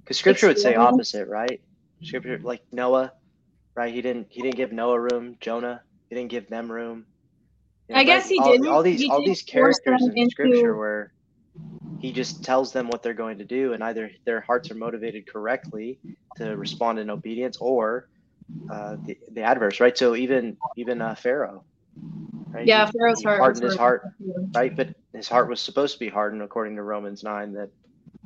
[0.05, 1.61] Because Scripture would say opposite, right?
[2.03, 3.13] Scripture, like Noah,
[3.75, 3.93] right?
[3.93, 5.37] He didn't he didn't give Noah room.
[5.41, 7.07] Jonah, he didn't give them room.
[7.89, 8.69] You I guess he all, didn't.
[8.69, 11.13] All these He all these characters in Scripture where
[11.99, 15.25] he just tells them what they're going to do, and either their hearts are motivated
[15.33, 16.01] correctly
[16.37, 18.07] to respond in obedience, or
[18.71, 19.97] uh, the the adverse, right?
[19.99, 21.65] So even even uh, Pharaoh,
[22.55, 22.67] right?
[22.67, 23.39] yeah, He- Pharaoh's he heart.
[23.39, 24.03] hardened his heart
[24.55, 24.77] right?
[24.77, 27.71] But his heart was supposed to be hardened according to Romans 9, that it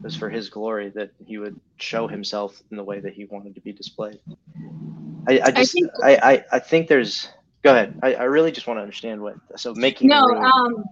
[0.05, 3.57] was for his glory that he would show himself in the way that he wanted
[3.57, 4.21] to be displayed.
[5.29, 7.29] I, I just, think- I, I, I think there's,
[7.65, 7.95] go ahead.
[8.03, 10.85] I, I really just want to understand what, so making No, room, um,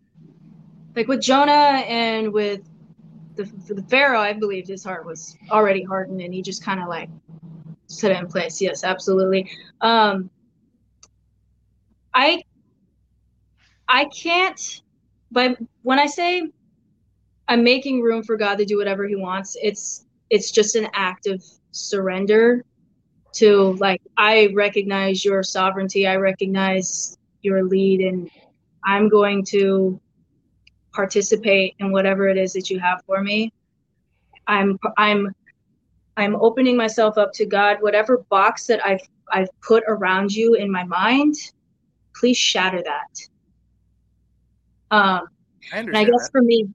[0.99, 1.53] like with Jonah
[1.87, 2.61] and with
[3.37, 6.89] the, the Pharaoh, I believe his heart was already hardened, and he just kind of
[6.89, 7.09] like
[7.87, 8.61] set it in place.
[8.61, 9.49] Yes, absolutely.
[9.81, 10.29] Um,
[12.13, 12.43] I
[13.87, 14.83] I can't,
[15.31, 16.51] but when I say
[17.47, 21.29] I'm making room for God to do whatever He wants, it's it's just an act
[21.29, 22.65] of surrender
[23.35, 28.29] to like I recognize your sovereignty, I recognize your lead, and
[28.85, 30.01] I'm going to
[30.93, 33.53] participate in whatever it is that you have for me.
[34.47, 35.35] I'm I'm
[36.17, 37.79] I'm opening myself up to God.
[37.81, 41.35] Whatever box that I've I've put around you in my mind,
[42.15, 43.29] please shatter that.
[44.91, 45.29] Um,
[45.73, 46.31] I and I guess that.
[46.33, 46.69] for me,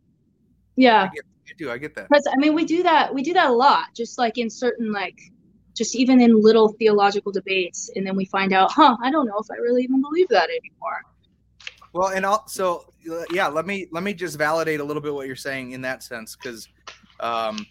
[0.75, 1.71] yeah, I, get, I do.
[1.71, 2.07] I get that.
[2.09, 4.91] because I mean we do that we do that a lot, just like in certain
[4.91, 5.19] like
[5.75, 9.39] just even in little theological debates, and then we find out, huh, I don't know
[9.39, 11.01] if I really even believe that anymore.
[11.93, 15.27] Well, and also, uh, yeah, let me let me just validate a little bit what
[15.27, 16.67] you're saying in that sense, because
[17.19, 17.65] um,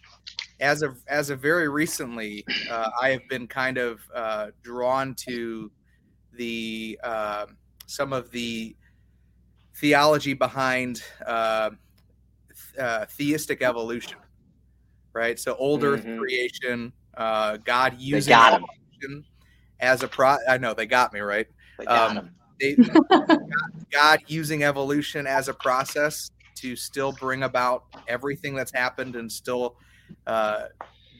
[0.60, 5.72] as of as of very recently, uh, I have been kind of uh, drawn to
[6.34, 7.46] the uh,
[7.86, 8.76] some of the
[9.76, 11.70] theology behind uh,
[12.48, 14.18] th- uh, theistic evolution,
[15.14, 15.38] right?
[15.38, 16.18] So old Earth Mhm.
[16.18, 18.64] creation, uh, God using got him.
[19.02, 19.24] evolution
[19.80, 20.36] as a pro.
[20.48, 22.30] I know they got me right They got um, him.
[22.62, 29.16] They, God, God using evolution as a process to still bring about everything that's happened
[29.16, 29.76] and still
[30.26, 30.64] uh,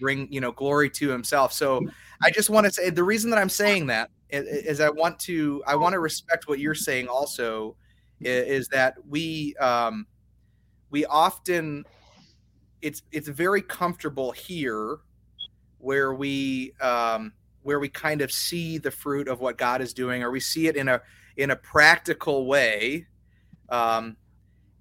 [0.01, 1.53] bring you know glory to Himself.
[1.53, 1.83] So
[2.23, 4.81] I just want to say the reason that I'm saying that is, i- i- is
[4.81, 7.77] I want to I want to respect what you're saying also
[8.21, 10.07] is that we um,
[10.91, 11.85] we often
[12.83, 14.99] it's it's very comfortable here
[15.79, 20.23] where we um, where we kind of see the fruit of what God is doing,
[20.23, 21.01] or we see it in a
[21.37, 23.07] in a practical way.
[23.69, 24.17] Um,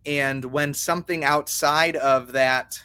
[0.05, 2.81] and when something outside of that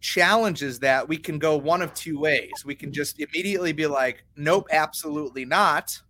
[0.00, 2.64] challenges that, we can go one of two ways.
[2.64, 6.00] We can just immediately be like, "Nope, absolutely not,"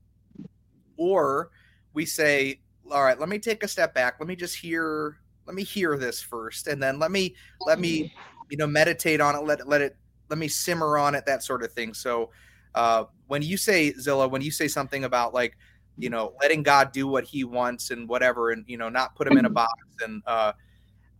[0.96, 1.50] or
[1.92, 4.16] we say, "All right, let me take a step back.
[4.18, 5.18] Let me just hear.
[5.46, 7.34] Let me hear this first, and then let me
[7.66, 8.14] let me
[8.48, 9.42] you know meditate on it.
[9.42, 9.96] Let it let it
[10.28, 11.26] let me simmer on it.
[11.26, 12.30] That sort of thing." So
[12.74, 15.56] uh, when you say Zilla, when you say something about like,
[16.00, 19.26] you know, letting God do what He wants and whatever, and you know, not put
[19.26, 20.52] Him in a box, and uh,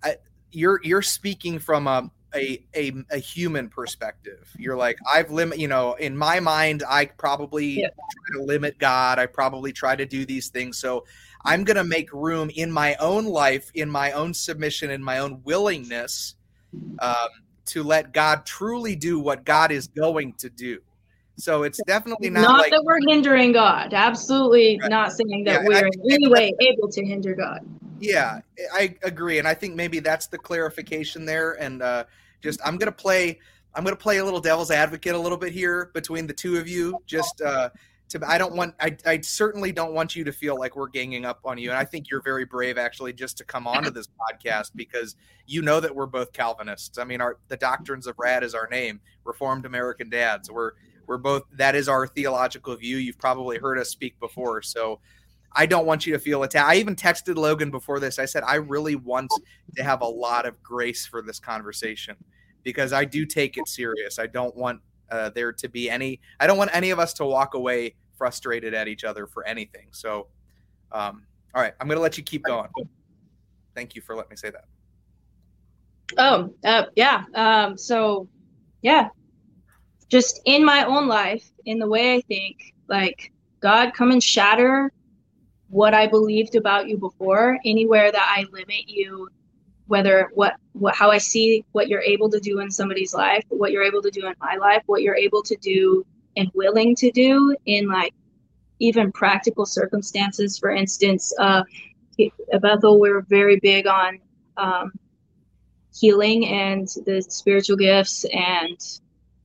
[0.03, 0.17] I,
[0.51, 4.51] you're you're speaking from a, a a a human perspective.
[4.59, 7.89] You're like, I've limit, you know, in my mind, I probably Yeah.
[8.11, 9.19] try to limit God.
[9.19, 11.05] I probably try to do these things, so
[11.45, 15.41] I'm gonna make room in my own life, in my own submission, in my own
[15.45, 16.35] willingness.
[17.01, 17.29] Um,
[17.67, 20.81] to let God truly do what God is going to do.
[21.41, 23.93] So it's definitely not, Not, like that we're hindering God.
[23.95, 24.91] Absolutely Right.
[24.91, 27.61] not saying that and we're in any way able to hinder God.
[28.01, 28.41] yeah,
[28.73, 31.53] I agree, and I think maybe that's the clarification there.
[31.61, 32.05] And uh,
[32.41, 33.39] just I'm gonna play
[33.75, 36.67] I'm gonna play a little devil's advocate a little bit here between the two of
[36.69, 36.99] you.
[37.07, 37.71] Just uh,
[38.09, 41.25] to I don't want I I certainly don't want you to feel like we're ganging
[41.25, 44.09] up on you, and I think you're very brave actually just to come onto this
[44.09, 46.99] podcast because you know that we're both Calvinists.
[46.99, 50.51] I mean, our the doctrines of Rad is our name, Reformed American Dads.
[50.51, 50.73] We're
[51.11, 52.97] we're both that is our theological view.
[52.97, 55.01] You've probably heard us speak before, so.
[55.53, 56.69] I don't want you to feel attacked.
[56.69, 58.21] I even texted Logan before this.
[58.21, 59.33] I said, I really want
[59.75, 62.15] to have a lot of grace for this conversation
[62.63, 64.21] because I do take it serious.
[64.21, 67.25] I don't want uh, there to be any, I don't want any of us to
[67.25, 69.89] walk away frustrated at each other for anything.
[69.91, 70.29] So,
[70.93, 72.69] um, all right, I'm going to let you keep going.
[73.75, 74.67] Thank you for letting me say that.
[76.17, 77.25] Oh, uh, yeah.
[77.35, 78.29] Um, so,
[78.83, 79.09] yeah,
[80.11, 84.93] just in my own life, in the way I think, like, God, come and shatter
[85.69, 87.59] what I believed about you before.
[87.65, 89.29] Anywhere that I limit you
[89.91, 93.73] whether what what how I see what you're able to do in somebody's life, what
[93.73, 97.11] you're able to do in my life, what you're able to do and willing to
[97.11, 98.15] do in like
[98.79, 100.59] even practical circumstances.
[100.59, 101.65] For instance, uh,
[102.61, 104.21] Bethel, we're very big on
[104.57, 104.93] um,
[105.93, 108.79] healing and the spiritual gifts, and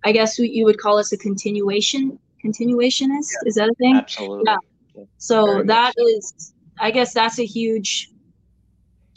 [0.06, 3.30] I guess you would call us a continuation continuationist.
[3.46, 3.96] Is that a thing?
[3.96, 4.44] Absolutely.
[4.46, 5.04] Yeah.
[5.18, 6.08] So Very that so.
[6.08, 8.12] is, I guess that's a huge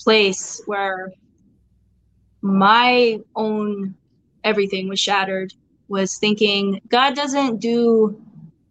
[0.01, 1.13] place where
[2.41, 3.95] my own
[4.45, 5.53] everything was shattered.
[5.89, 8.21] Was thinking God doesn't do,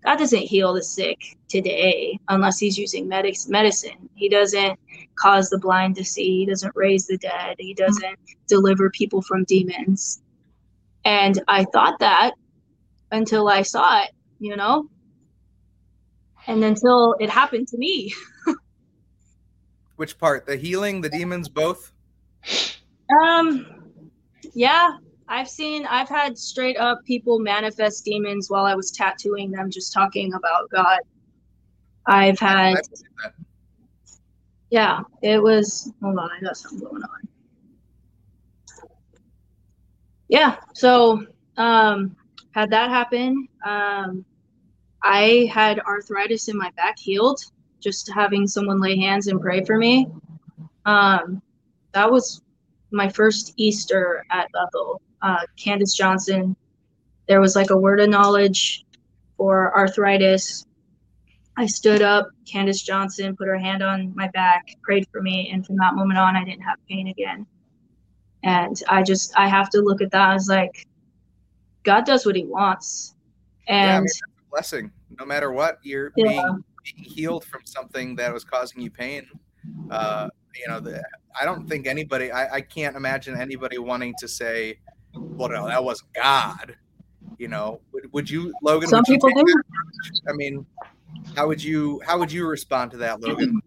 [0.04, 4.10] God doesn't heal the sick today unless He's using medic- medicine.
[4.16, 4.80] He doesn't
[5.16, 6.40] cause the blind to see.
[6.40, 7.56] He doesn't raise the dead.
[7.58, 7.86] He mm-hmm.
[7.86, 10.22] doesn't deliver people from demons.
[11.08, 12.34] And I thought that
[13.14, 14.90] until I saw it, you know?
[16.48, 18.14] And until it happened to me.
[19.96, 20.46] Which part?
[20.46, 21.94] The healing, the demons, both?
[23.24, 23.66] Um,
[24.54, 24.98] yeah,
[25.30, 29.94] I've seen, I've had straight up people manifest demons while I was tattooing them, just
[29.94, 31.00] talking about God.
[32.06, 33.34] I've had, I believe that.
[34.72, 37.27] yeah, it was, hold on, I got something going on.
[40.30, 41.26] Yeah, so,
[41.58, 42.16] um,
[42.52, 43.48] had that happen.
[43.66, 44.26] Um,
[45.04, 47.40] I had arthritis in my back healed,
[47.80, 50.08] just having someone lay hands and pray for me.
[50.86, 51.42] Um,
[51.94, 52.42] that was
[52.92, 55.02] my first Easter at Bethel.
[55.22, 56.56] Uh, Candace Johnson,
[57.28, 58.86] there was like a word of knowledge
[59.38, 60.66] for arthritis.
[61.58, 62.28] I stood up.
[62.46, 66.20] Candace Johnson put her hand on my back, prayed for me, and from that moment
[66.20, 67.46] on, I didn't have pain again.
[68.44, 70.86] And I just, I have to look at that as like,
[71.84, 73.16] God does what He wants,
[73.68, 74.92] Yeah, I and mean, a blessing.
[75.20, 76.28] No matter what, you're Yeah.
[76.28, 79.26] being, being healed from something that was causing you pain.
[79.90, 81.04] Uh, you know, the,
[81.40, 84.80] I don't think anybody, I, I can't imagine anybody wanting to say,
[85.14, 86.76] well, no, that wasn't God.
[87.38, 88.90] You know, would, would you, Logan?
[88.90, 89.62] some would people do.
[90.28, 90.66] I mean,
[91.36, 93.62] how would you, how would you respond to that, Logan?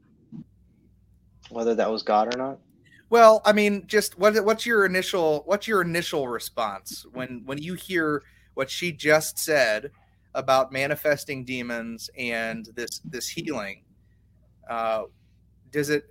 [1.49, 2.59] Whether that was God or not.
[3.11, 7.75] Well, I mean, just what what's your initial what's your initial response when when you
[7.75, 8.23] hear
[8.55, 9.91] what she just said
[10.35, 13.83] about manifesting demons and this this healing?
[14.69, 15.05] Uh,
[15.73, 16.05] does it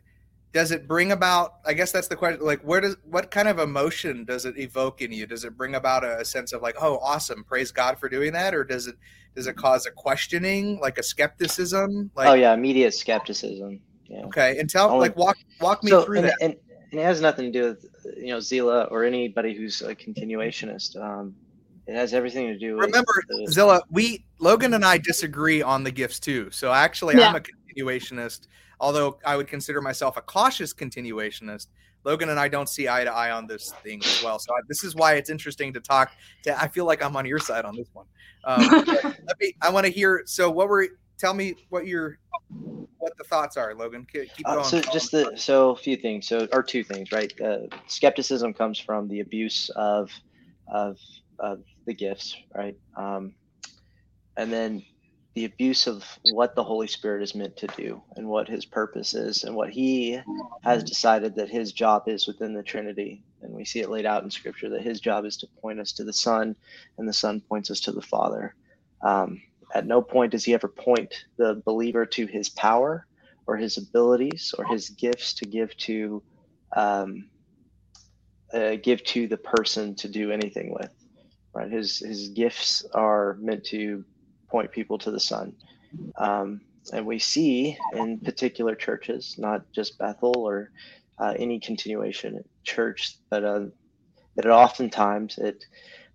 [0.52, 1.56] does it bring about?
[1.66, 2.44] I guess that's the question.
[2.44, 5.26] Like, where does what kind of emotion does it evoke in you?
[5.26, 8.54] Does it bring about a, sense of like, oh, awesome, praise God for doing that,
[8.54, 8.96] or does it
[9.36, 12.12] does it cause a questioning, like a skepticism?
[12.16, 13.80] Like, oh yeah, immediate skepticism.
[14.06, 14.24] Yeah.
[14.26, 16.38] okay, and tell Only- like walk walk me so through and, that.
[16.42, 16.56] and,
[16.91, 17.86] and it has nothing to do with
[18.17, 20.99] you know Zilla or anybody who's a continuationist.
[21.02, 21.36] Um,
[21.88, 25.84] it has everything to do with Remember, the- Zilla, we Logan and I disagree on
[25.84, 26.49] the gifts too.
[26.52, 28.47] So actually, I'm a continuationist,
[28.80, 31.67] although I would consider myself a cautious continuationist.
[32.06, 34.39] Logan and I don't see eye to eye on this thing as well.
[34.39, 36.12] So I, this is why it's interesting to talk.
[36.43, 38.06] To I feel like I'm on your side on this one.
[38.45, 39.54] Um, let me.
[39.62, 40.23] I want to hear.
[40.25, 40.88] So what were?
[41.17, 42.17] Tell me what your
[43.00, 44.06] what the thoughts are, Logan.
[44.12, 46.28] Keep keep Uh, so just the so a few things.
[46.28, 47.34] So or two things right?
[47.42, 50.12] Uh, skepticism comes from the abuse of
[50.72, 50.98] of
[51.40, 52.76] of the gifts right?
[52.98, 53.34] Um,
[54.38, 54.84] and then
[55.36, 59.14] the abuse of what the holy spirit is meant to do and what his purpose
[59.14, 60.20] is and what he
[60.64, 63.24] has decided that his job is within the trinity.
[63.42, 65.94] And we see it laid out in scripture that his job is to point us
[65.94, 66.56] to the son
[66.98, 68.56] and the son points us to the father.
[69.06, 69.42] Um,
[69.74, 73.06] at no point does he ever point the believer to his power
[73.48, 76.24] or his abilities or his gifts to give to
[76.76, 77.30] um,
[78.54, 80.92] uh, give to the person to do anything with
[81.54, 81.72] right?
[81.72, 84.04] His his gifts are meant to
[84.50, 85.54] point people to the son
[86.18, 86.62] um,
[86.94, 90.72] and we see in particular churches not just bethel or
[91.20, 93.66] uh, any continuation church but uh,
[94.36, 95.64] that oftentimes it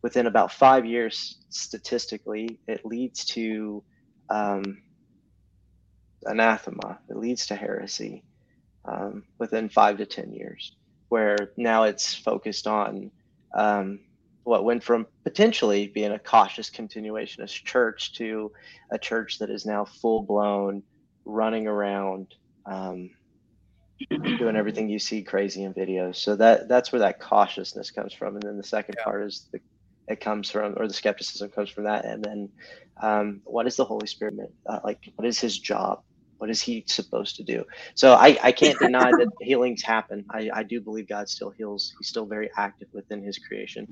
[0.04, 3.82] within about five years statistically it leads to
[4.28, 4.82] um,
[6.26, 6.98] anathema.
[7.08, 8.22] It leads to heresy
[8.84, 10.76] um, within five to 10 years,
[11.08, 13.12] where now it's focused on
[13.56, 14.00] um,
[14.42, 18.52] what went from potentially being a cautious continuationist church to
[18.92, 20.82] a church that is now full blown
[21.24, 22.26] running around.
[22.66, 23.08] Um,
[24.38, 28.34] doing everything you see crazy in videos so that that's where that cautiousness comes from
[28.34, 29.04] and then the second Yeah.
[29.04, 29.60] part is the
[30.08, 32.48] it comes from or the skepticism comes from that and then
[33.02, 34.34] um, what is the holy spirit?
[34.68, 36.00] Uh, like what is his job
[36.38, 40.50] what is he supposed to do so i, I can't deny that healings happen I,
[40.52, 43.86] I do believe god still heals he's still very active within his creation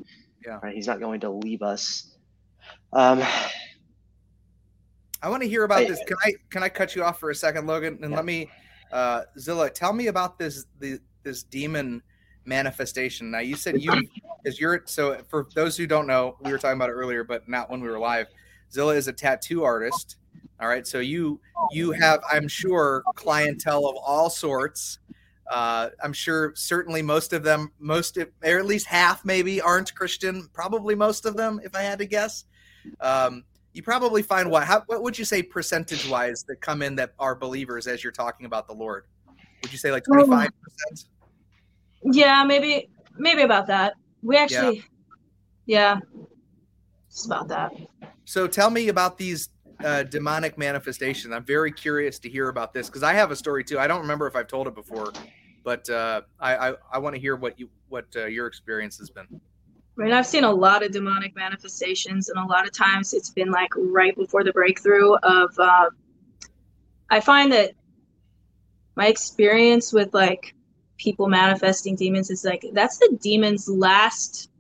[0.47, 0.59] Yeah.
[0.63, 2.09] right he's not going to leave us
[2.93, 3.23] um,
[5.23, 6.01] I want to hear about I- this.
[6.07, 7.99] Can I can I cut you off for a second, Logan?
[8.03, 8.17] And Yeah.
[8.17, 8.51] let me,
[8.93, 12.03] uh, Zilla, tell me about this the this demon
[12.45, 13.31] manifestation.
[13.31, 13.93] Now you said you
[14.43, 17.49] because you're so for those who don't know, we were talking about it earlier, but
[17.49, 18.27] not when we were live.
[18.73, 20.17] Zilla is a tattoo artist.
[20.61, 21.41] All right, so you
[21.73, 24.99] you have, I'm sure, clientele of all sorts.
[25.51, 29.93] Uh, I'm sure certainly most of them, most of, or at least half maybe aren't
[29.95, 30.49] Christian.
[30.53, 32.45] Probably most of them, if I had to guess.
[33.01, 34.65] Um, you probably find what?
[34.65, 38.13] How, what would you say percentage wise that come in that are believers as you're
[38.13, 39.05] talking about the Lord?
[39.63, 41.09] Would you say like 25 percent?
[42.05, 43.95] Yeah, maybe maybe about that.
[44.23, 44.85] We actually,
[45.67, 45.99] yeah,
[47.09, 47.73] it's about that.
[48.25, 49.49] So tell me about these
[49.85, 51.35] uh, demonic manifestations.
[51.35, 53.79] I'm very curious to hear about this because I have a story too.
[53.79, 55.13] I don't remember if I've told it before,
[55.65, 59.11] but uh, I I, I want to hear what you what uh, your experience has
[59.11, 59.27] been.
[59.95, 63.51] Right, I've seen a lot of demonic manifestations, and a lot of times it's been
[63.51, 65.51] like right before the breakthrough of.
[65.59, 65.91] Uh,
[67.11, 67.73] I find that
[68.97, 70.55] my experience with like
[71.03, 74.51] people manifesting demons is like that's the demon's last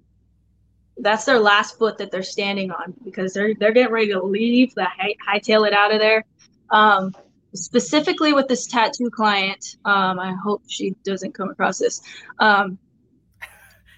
[0.98, 4.74] that's their last foot that they're standing on because they're they're getting ready to leave
[4.74, 6.24] the high, hightail it out of there
[6.70, 7.14] um,
[7.54, 12.02] specifically with this tattoo client um, i hope she doesn't come across this
[12.40, 12.78] um,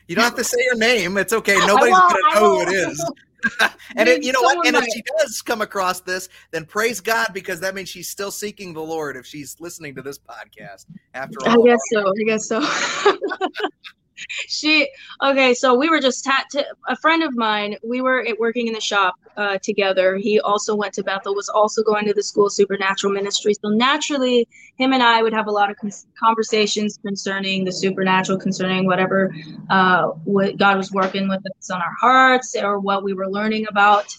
[0.07, 1.17] You don't have to say her name.
[1.17, 1.57] It's okay.
[1.67, 3.11] Nobody's gonna know who it is.
[3.97, 4.67] and it, you know what?
[4.67, 8.31] And if she does come across this, then praise God because that means she's still
[8.31, 10.87] seeking the Lord if she's listening to this podcast.
[11.15, 12.09] After all, I guess so.
[12.09, 12.61] I guess so.
[14.49, 14.89] she
[15.23, 15.55] okay.
[15.55, 16.47] So we were just tat.
[16.89, 17.77] a friend of mine.
[17.83, 20.17] We were at working in the shop uh, together.
[20.17, 21.35] He also went to Bethel.
[21.35, 23.55] Was also going to the school supernatural ministry.
[23.55, 25.91] So naturally, him and I would have a lot of con-
[26.23, 29.35] conversations concerning the supernatural, concerning whatever
[29.71, 33.67] uh, what God was working with us on our hearts or what we were learning
[33.69, 34.17] about.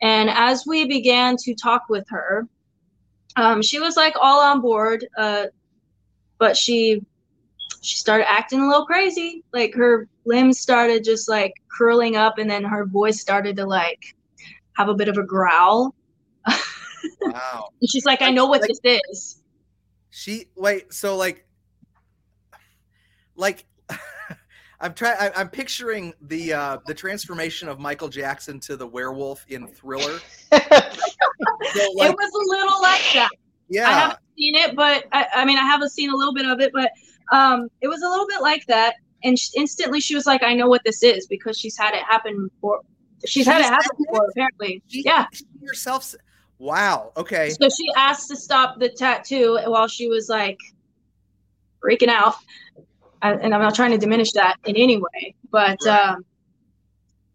[0.00, 2.46] And as we began to talk with her,
[3.36, 5.06] um, she was like all on board.
[5.16, 5.46] Uh,
[6.38, 7.04] but she
[7.80, 9.44] she started acting a little crazy.
[9.52, 14.14] Like her limbs started just like curling up, and then her voice started to like
[14.74, 15.94] have a bit of a growl.
[17.20, 17.68] wow.
[17.80, 19.42] And she's like, "I know what Like- this is."
[20.10, 20.92] She wait.
[20.92, 21.46] So like,
[23.36, 23.64] like.
[24.80, 25.32] I'm trying.
[25.34, 30.20] I'm picturing the uh, the transformation of Michael Jackson to the werewolf in Thriller.
[31.74, 33.28] So, like, it was a little like that.
[33.68, 36.46] Yeah, I haven't seen it, but I, I mean, I haven't seen a little bit
[36.46, 36.90] of it, but
[37.32, 38.94] um, it was a little bit like that.
[39.24, 42.02] And sh- instantly, she was like, "I know what this is," because she's had it
[42.04, 42.80] happen before.
[43.26, 44.06] She's had it happen it?
[44.06, 44.82] before, apparently.
[44.86, 45.26] she, Yeah.
[45.32, 46.14] she herself.
[46.60, 47.12] Wow.
[47.16, 47.50] Okay.
[47.50, 50.58] So she asked to stop the tattoo while she was like
[51.84, 52.36] freaking out.
[53.22, 56.10] I- And I'm not trying to diminish that in any way, but Right.
[56.10, 56.24] um,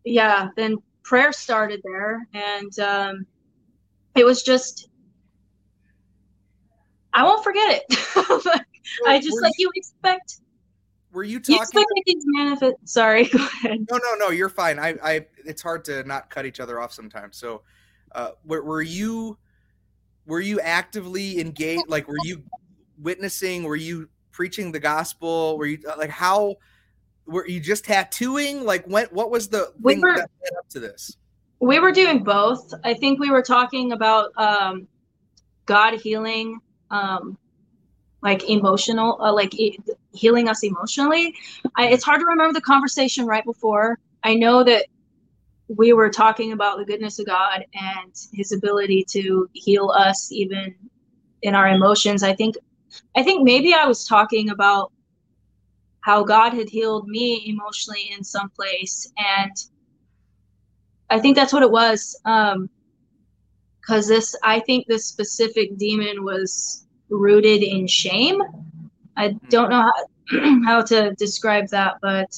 [0.06, 3.26] yeah, then prayer started there, and um,
[4.16, 4.88] it was just.
[7.14, 8.62] I won't forget it.
[9.08, 10.38] I just like you expect.
[11.12, 11.62] Were you You talking?
[11.62, 12.76] expect like these manifest.
[12.86, 13.86] Sorry, go ahead.
[13.90, 14.30] No, no, no.
[14.30, 14.80] You're fine.
[14.80, 15.26] I, I.
[15.46, 17.38] It's hard to not cut each other off sometimes.
[17.38, 17.62] So,
[18.14, 19.38] uh, were, were you,
[20.26, 21.84] were you actively engaged?
[21.88, 22.44] Like, were you
[22.98, 23.64] witnessing?
[23.64, 25.58] Were you preaching the gospel?
[25.58, 26.56] Were you like how?
[27.26, 28.66] Were you just tattooing?
[28.66, 29.06] Like, when?
[29.12, 31.16] What was the We thing were- that led up to this?
[31.60, 32.74] We were doing both.
[32.84, 34.86] I think we were talking about um,
[35.66, 36.60] God healing,
[36.92, 37.38] um,
[38.24, 39.78] like emotional, uh, like e-
[40.14, 41.36] healing us emotionally.
[41.76, 44.00] I, it's hard to remember the conversation right before.
[44.24, 44.86] I know that
[45.68, 50.74] we were talking about the goodness of God and His ability to heal us even
[51.42, 52.24] in our emotions.
[52.24, 52.56] I think,
[53.16, 54.92] I think maybe I was talking about
[56.02, 59.52] how God had healed me emotionally in some place and
[61.10, 62.20] I think that's what it was.
[62.26, 62.70] Um,
[63.82, 66.83] because this, I think this specific demon was
[67.14, 68.42] rooted in shame.
[69.16, 69.38] I hmm.
[69.50, 69.90] don't know
[70.30, 72.36] how, how to describe that, but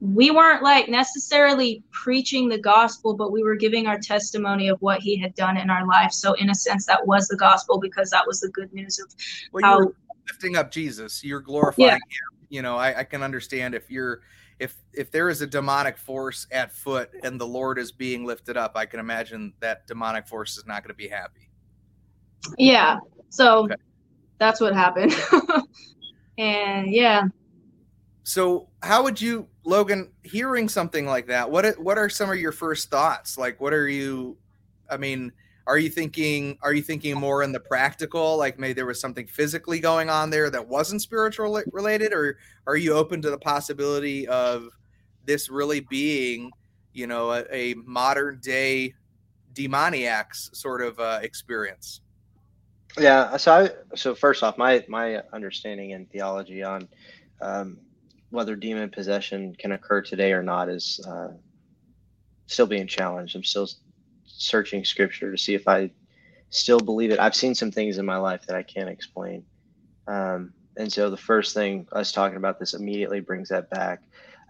[0.00, 5.00] we weren't like necessarily preaching the gospel, but we were giving our testimony of what
[5.00, 6.12] he had done in our life.
[6.12, 9.12] So, in a sense, that was the gospel because that was the good news of
[9.52, 9.92] Well, how
[10.30, 11.24] lifting up Jesus.
[11.24, 12.46] You're glorifying him.
[12.48, 14.20] You know, I, I can understand if you're
[14.58, 18.56] if if there is a demonic force at foot and the Lord is being lifted
[18.56, 21.50] up, I can imagine that demonic force is not going to be happy.
[22.58, 22.98] Yeah.
[23.34, 23.74] So Okay.
[24.38, 25.12] that's what happened.
[26.38, 27.24] and yeah,
[28.22, 31.50] So, how would you, Logan, hearing something like that?
[31.50, 33.36] What are- what are some of your first thoughts?
[33.36, 34.38] Like, what are you?
[34.88, 35.32] I mean,
[35.66, 36.56] are you thinking?
[36.62, 38.36] Are you thinking more in the practical?
[38.38, 42.76] Like, maybe there was something physically going on there that wasn't spiritual related, or are
[42.76, 44.68] you open to the possibility of
[45.24, 46.50] this really being,
[46.92, 48.94] you know, a, a modern day
[49.54, 52.00] demoniac's sort of uh, experience?
[52.98, 53.36] Yeah.
[53.38, 56.88] So I, so first off, my my understanding and theology on
[57.42, 57.78] um,
[58.30, 61.28] whether demon possession can occur today or not is uh,
[62.46, 63.34] still being challenged.
[63.36, 63.68] I'm still
[64.24, 65.90] searching scripture to see if I
[66.50, 67.18] still believe it.
[67.18, 69.44] I've seen some things in my life that I can't explain.
[70.06, 74.00] Um, and so the first thing us talking about this immediately brings that back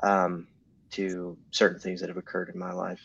[0.03, 0.49] um,
[0.93, 3.01] to certain things that have occurred in my life,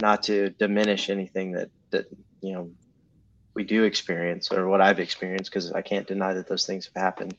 [0.00, 2.06] not to diminish anything that that
[2.40, 2.70] you know
[3.56, 7.02] we do experience or what I've experienced because I can't deny that those things have
[7.02, 7.34] happened.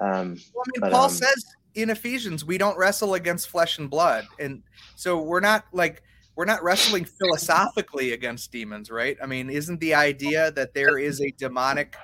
[0.00, 1.44] Um, Well, I mean, But, Paul um, says
[1.74, 4.62] in Ephesians, we don't wrestle against flesh and blood, and
[4.94, 6.02] so we're not like
[6.36, 9.16] we're not wrestling philosophically against demons, right?
[9.22, 11.96] I mean, isn't the idea that there is a demonic,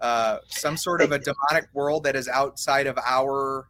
[0.00, 3.68] uh, some sort of a demonic world that is outside of our?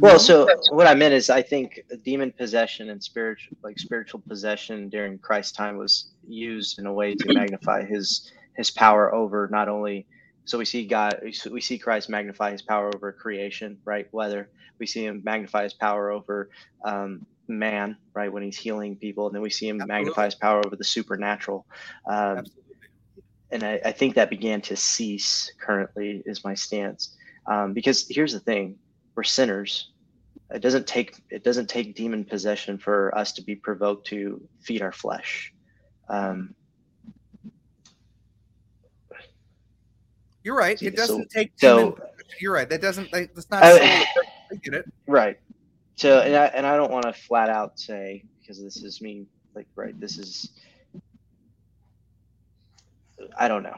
[0.00, 4.88] Well, so what I meant is, I think demon possession and spiritual, like spiritual possession
[4.88, 9.70] during Christ's time, was used in a way to magnify his his power over not
[9.70, 10.06] only.
[10.44, 14.06] So we see God, we see Christ magnify his power over creation, right?
[14.12, 14.50] Whether
[14.80, 16.50] we see him magnify his power over
[16.84, 19.94] um, man, right, when he's healing people, and then we see him Absolutely.
[19.94, 21.66] magnify his power over the supernatural.
[22.10, 22.44] Um,
[23.50, 27.16] and I, I think that began to cease currently is my stance
[27.50, 28.78] um, because here's the thing
[29.16, 29.90] we're sinners
[30.50, 34.82] it doesn't take it doesn't take demon possession for us to be provoked to feed
[34.82, 35.52] our flesh
[36.10, 36.54] um,
[40.44, 40.80] You're right.
[40.82, 41.52] It doesn't take.
[41.56, 41.98] so-
[42.40, 42.68] you're right.
[42.68, 43.12] That doesn't.
[43.12, 43.62] like, That's not.
[43.64, 44.06] I-.
[44.50, 44.84] I get it.
[45.06, 45.38] right
[45.96, 49.26] so and I, and I don't want to flat out say because this is me
[49.54, 50.50] like right this is
[53.36, 53.76] i don't know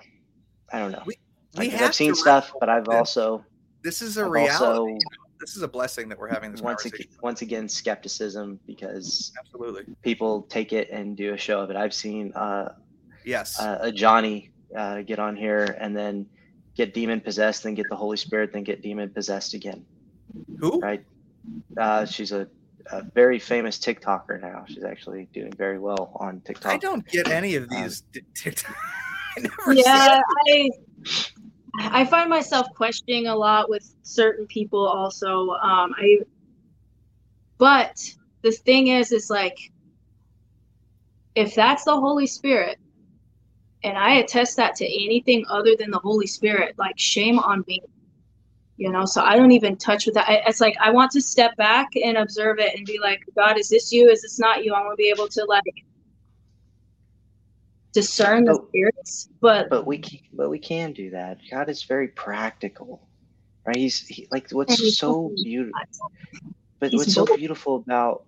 [0.73, 1.17] i don't know We
[1.57, 3.45] Like, have i've seen stuff but i've with also
[3.83, 4.65] This is a I've reality.
[4.65, 4.99] also you know?
[5.41, 7.11] This is a blessing that we're having this once conversation.
[7.11, 9.85] again, once again skepticism because Absolutely.
[10.03, 11.77] people take it and do a show of it.
[11.77, 12.75] I've seen uh,
[13.25, 13.59] Yes.
[13.59, 16.27] uh, a Johnny uh, get on here and then
[16.81, 19.85] get demon possessed, then get the Holy Spirit, then get demon possessed again.
[20.61, 20.81] Who?
[20.81, 21.05] Right?
[21.77, 22.49] Uh, she's a,
[22.91, 24.65] a very famous TikToker now.
[24.67, 26.73] She's actually doing very well on TikTok.
[26.73, 28.03] I don't get any of Um, these.
[28.15, 28.75] t- TikTok.
[29.37, 30.71] I yeah i
[31.79, 36.19] i find myself questioning a lot with certain people also um i
[37.59, 37.97] but
[38.43, 39.57] the thing is is like
[41.37, 42.77] if that's the holy spirit
[43.83, 47.83] and i attest that to anything other than the holy spirit like shame on me
[48.77, 51.21] you know so i don't even touch with that I, it's like i want to
[51.21, 54.65] step back and observe it and be like god is this you is this not
[54.65, 55.63] you i want to be able to like
[57.93, 58.67] discern the Oh.
[58.69, 61.39] spirits but but we can, but we can do that.
[61.51, 63.09] God is very practical,
[63.67, 63.77] right?
[63.77, 65.73] He's he, like what's so beautiful.
[66.79, 68.25] But what's so beautiful about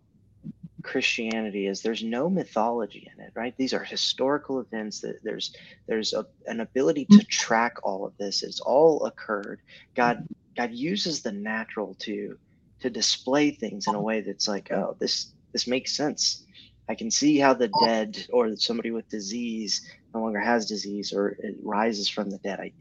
[0.82, 3.54] Christianity is there's no mythology in it, right?
[3.58, 5.54] These are historical events that there's
[5.88, 8.42] there's a, an ability to track all of this.
[8.42, 9.60] It's all occurred.
[9.96, 10.24] God
[10.56, 12.36] God uses the natural to
[12.80, 16.44] to display things in a way that's like, oh, this this makes sense.
[16.88, 19.82] I can see how the dead or somebody with disease
[20.14, 22.60] no longer has disease or it rises from the dead.
[22.60, 22.72] I,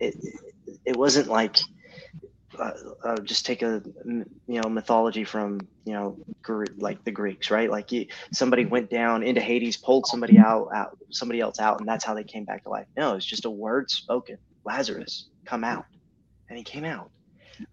[0.00, 0.16] it,
[0.86, 1.56] it wasn't like
[2.58, 2.72] uh,
[3.04, 4.24] uh, just take a you
[4.60, 7.70] know mythology from you know Gre- like the Greeks, right?
[7.70, 11.88] Like you, somebody went down into Hades, pulled somebody out, out, somebody else out, and
[11.88, 12.86] that's how they came back to life.
[12.96, 14.38] No, it's just a word spoken.
[14.64, 15.84] Lazarus, come out,
[16.48, 17.10] and he came out.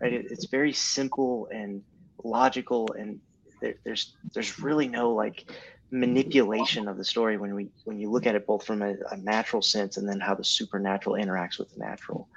[0.02, 0.14] Right?
[0.14, 1.82] It, it's very simple and
[2.24, 3.20] logical, and
[3.62, 5.50] there, there's there's really no like
[5.92, 9.18] manipulation of the story when we when you look at it both from a, a
[9.18, 12.28] natural sense and then how the supernatural interacts with the natural.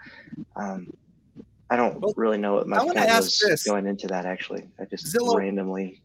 [0.57, 0.88] Um,
[1.71, 3.64] I don't Well, really know what my point was this.
[3.64, 4.25] going into that.
[4.27, 6.01] Actually, I just Zilla- randomly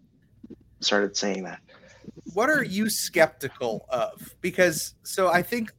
[0.82, 1.60] started saying that.
[2.34, 4.36] what are you skeptical of?
[4.42, 5.72] Because so I think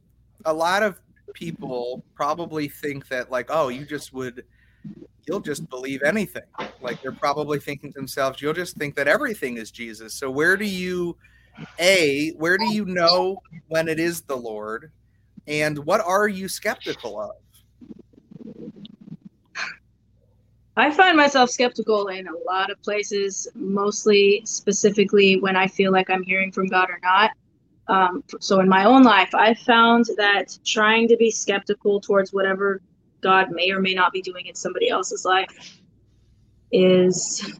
[0.45, 0.99] a lot of
[1.33, 4.43] people probably think that like, oh, you just would
[5.27, 6.43] you'll just believe anything.
[6.81, 10.13] Like they're probably thinking to themselves, you'll just think that everything is Jesus.
[10.15, 11.15] So where do you
[11.79, 14.91] a where do you know when it is the Lord?
[15.47, 17.31] And what are you skeptical of?
[20.77, 26.09] I find myself skeptical in a lot of places, mostly specifically when I feel like
[26.09, 27.31] I'm hearing from God or not.
[27.87, 32.81] Um, so in my own life, I've found that trying to be skeptical towards whatever
[33.21, 35.79] God may or may not be doing in somebody else's life
[36.71, 37.57] is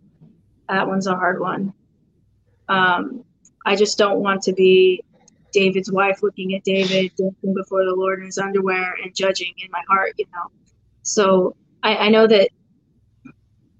[0.67, 1.73] that one's a hard one.
[2.67, 3.23] Um,
[3.65, 5.03] I just don't want to be
[5.53, 9.71] David's wife looking at David dancing before the Lord in his underwear and judging in
[9.71, 10.51] my heart, you know.
[11.03, 12.49] So I, I know that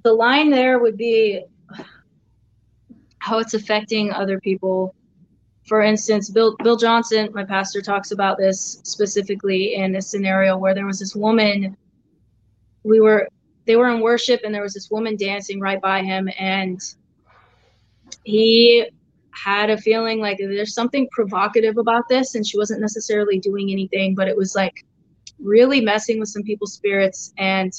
[0.06, 1.44] the line there would be
[3.18, 4.94] how it's affecting other people.
[5.68, 10.76] For instance, Bill Bill Johnson, my pastor, talks about this specifically in a scenario where
[10.76, 11.76] there was this woman.
[12.84, 13.28] We were
[13.66, 16.80] they were in worship and there was this woman dancing right by him and
[18.26, 18.88] he
[19.32, 24.14] had a feeling like there's something provocative about this and she wasn't necessarily doing anything
[24.14, 24.86] but it was like
[25.40, 27.74] really messing with some people's spirits and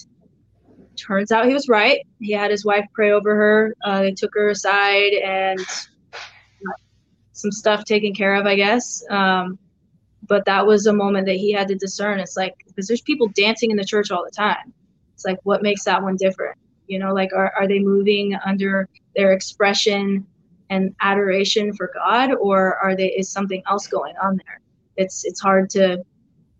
[0.97, 2.07] turns out he was right.
[2.21, 3.77] He had his wife pray over her.
[3.85, 5.61] Uh, they took her aside and
[7.33, 9.05] some stuff taken care of i guess.
[9.11, 9.59] Um,
[10.29, 12.19] but that was a moment that he had to discern.
[12.19, 14.73] It's like because there's people dancing in the church all the time.
[15.15, 16.59] It's like what makes that one different?
[16.87, 20.27] You know like are, are they moving under their expression
[20.71, 24.61] and adoration for god or are they is something else going on there?
[24.97, 26.03] It's it's hard to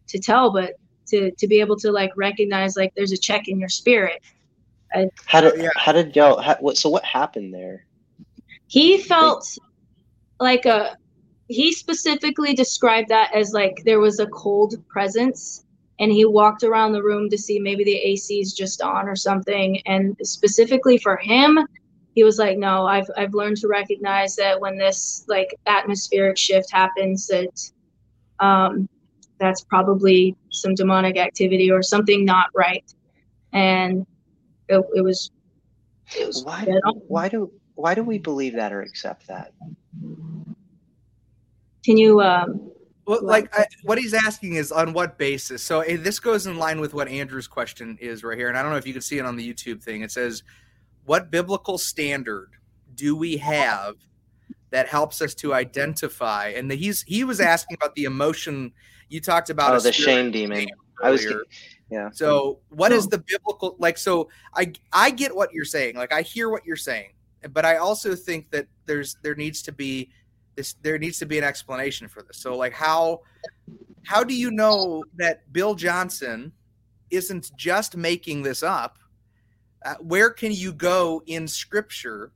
[0.09, 0.75] to tell but
[1.09, 4.23] to to be able to like recognize like there's a check in your spirit
[5.25, 5.71] How did Yeah.
[5.77, 6.41] how did y'all?
[6.41, 7.87] How, what, so what happened there?
[8.69, 9.47] he felt
[10.41, 10.97] like a
[11.49, 15.65] he specifically described that as like there was a cold presence
[15.99, 19.17] and he walked around the room to see maybe the AC is just on or
[19.17, 21.59] something and specifically for him
[22.15, 26.71] he was like no I've I've learned to recognize that when this like atmospheric shift
[26.73, 27.71] happens that
[28.41, 28.89] um
[29.39, 32.85] that's probably some demonic activity or something not right
[33.53, 34.07] and
[34.69, 35.31] it, it was
[36.17, 36.65] it was Why?
[36.65, 36.95] dead on.
[37.09, 39.53] Why do why do we believe that or accept that?
[41.85, 42.71] can you um
[43.07, 45.63] Well, Well- like I, what he's asking is on what basis.
[45.63, 48.63] So eh, this goes in line with what Andrew's question is right here, and I
[48.63, 50.03] don't know if you can see it on the YouTube thing.
[50.03, 50.43] It says,
[51.05, 52.51] "What biblical standard
[52.95, 53.95] do we have
[54.71, 58.73] that helps us to identify?" And the, he's he was asking about the emotion
[59.09, 59.73] you talked about.
[59.73, 60.67] Oh, a the shame demon.
[61.03, 61.27] I was
[61.91, 62.11] yeah.
[62.13, 63.97] So, what is the biblical like?
[63.99, 65.97] So, I I get what you're saying.
[65.97, 67.13] Like, I hear what you're saying,
[67.53, 70.11] but I also think that there's there needs to be
[70.57, 70.75] this.
[70.83, 72.39] There needs to be an explanation for this.
[72.39, 73.21] So, like, how
[74.05, 76.53] how do you know that Bill Johnson
[77.11, 78.99] isn't just making this up?
[79.85, 82.33] Uh, where can you go in Scripture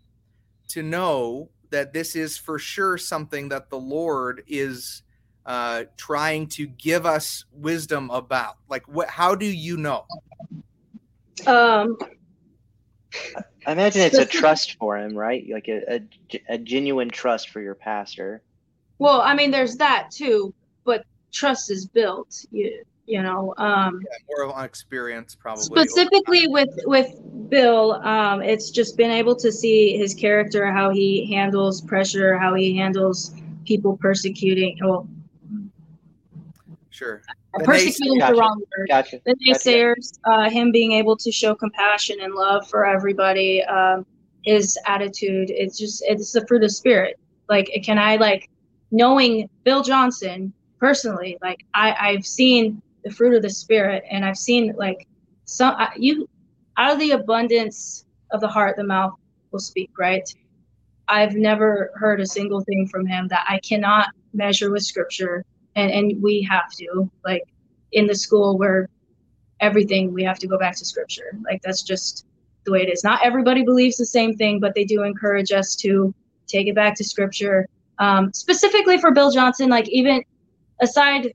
[0.68, 5.02] to know that this is for sure something that the Lord is?
[5.50, 8.54] Uh, trying to give us wisdom about?
[8.68, 9.08] Like, what?
[9.08, 10.04] How do you know?
[11.46, 11.96] um
[13.66, 15.44] I imagine it's a trust for him, right?
[15.50, 18.42] Like a, a, a genuine trust for your pastor.
[19.00, 24.36] well i mean there's that too but trust is built you you know um Yeah,
[24.44, 25.64] more on experience, probably.
[25.64, 27.08] specifically with with
[27.48, 32.54] bill um it's just been able to see his character how he handles pressure how
[32.54, 33.34] he handles
[33.64, 35.08] people persecuting well
[37.00, 37.22] Sure.
[37.56, 39.20] The persecuting is the wrong word Gotcha.
[39.24, 39.70] the Gotcha.
[39.70, 44.04] naysayers, uh, him being able to show compassion and love for everybody, um,
[44.44, 47.18] his attitude, it's just it's the fruit of spirit.
[47.48, 48.46] Like, can I like
[48.90, 51.38] knowing Bill Johnson personally?
[51.40, 55.06] Like, I I've seen the fruit of the spirit, and I've seen like
[55.46, 56.28] some I- you
[56.76, 59.14] out of the abundance of the heart, the mouth
[59.52, 59.90] will speak.
[59.98, 60.28] Right.
[61.08, 65.44] I've never heard a single thing from him that I cannot measure with scripture,
[65.76, 67.44] and and we have to like
[67.92, 68.88] in the school where
[69.60, 71.36] everything we have to go back to scripture.
[71.44, 72.26] Like that's just
[72.64, 73.04] the way it is.
[73.04, 76.14] Not everybody believes the same thing, but they do encourage us to
[76.46, 77.68] take it back to scripture.
[77.98, 80.24] Um, specifically for Bill Johnson, like even
[80.80, 81.32] aside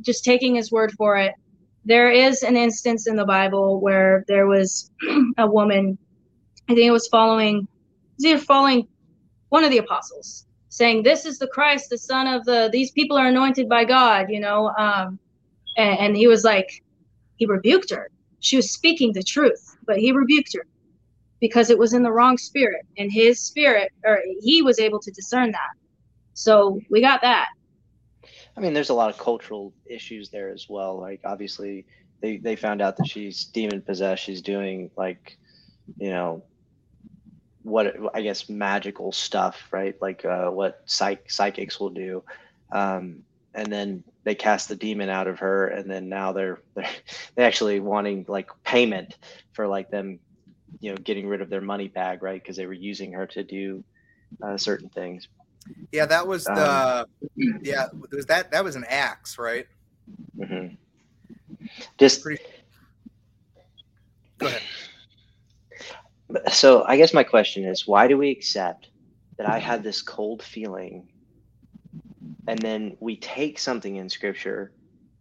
[0.00, 1.34] just taking his word for it,
[1.84, 4.90] there is an instance in the Bible where there was
[5.38, 5.98] a woman,
[6.68, 8.88] I think it was following, it was either following
[9.50, 12.68] one of the apostles, saying, "This is the Christ, the Son of the.
[12.72, 14.70] These people are anointed by God," you know.
[14.76, 15.18] Um,
[15.76, 16.82] and, and he was like,
[17.36, 18.10] he rebuked her.
[18.40, 20.66] She was speaking the truth, but he rebuked her
[21.40, 25.10] because it was in the wrong spirit, and his spirit, or he was able to
[25.10, 25.70] discern that.
[26.32, 27.48] So we got that.
[28.56, 31.00] I mean, there's a lot of cultural issues there as well.
[31.00, 31.86] Like, obviously,
[32.20, 34.22] they, they found out that she's demon possessed.
[34.24, 35.36] She's doing, like,
[35.98, 36.42] you know,
[37.64, 40.00] what I guess magical stuff, right?
[40.00, 42.22] Like uh, what psych- psychics will do.
[42.70, 46.88] Um, and then they cast the demon out of her, and then now they're they're,
[47.34, 49.16] they're actually wanting like payment
[49.52, 50.20] for like them,
[50.80, 52.40] you know, getting rid of their money bag, right?
[52.42, 53.82] Because they were using her to do
[54.42, 55.28] uh, certain things.
[55.92, 57.06] Yeah, that was Um, the.
[57.62, 59.66] Yeah, was that that was an Acts, right?
[60.36, 60.66] hmm
[61.98, 62.42] Just Pretty-
[64.38, 64.62] Go ahead.
[66.52, 68.88] So I guess my question is, why do we accept
[69.38, 71.08] that I had this cold feeling,
[72.46, 74.72] and then we take something in Scripture,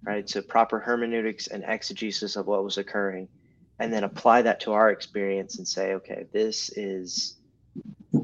[0.06, 0.30] right?
[0.30, 3.28] So proper hermeneutics and exegesis of what was occurring,
[3.80, 7.38] and then apply that to our experience and say, okay, this is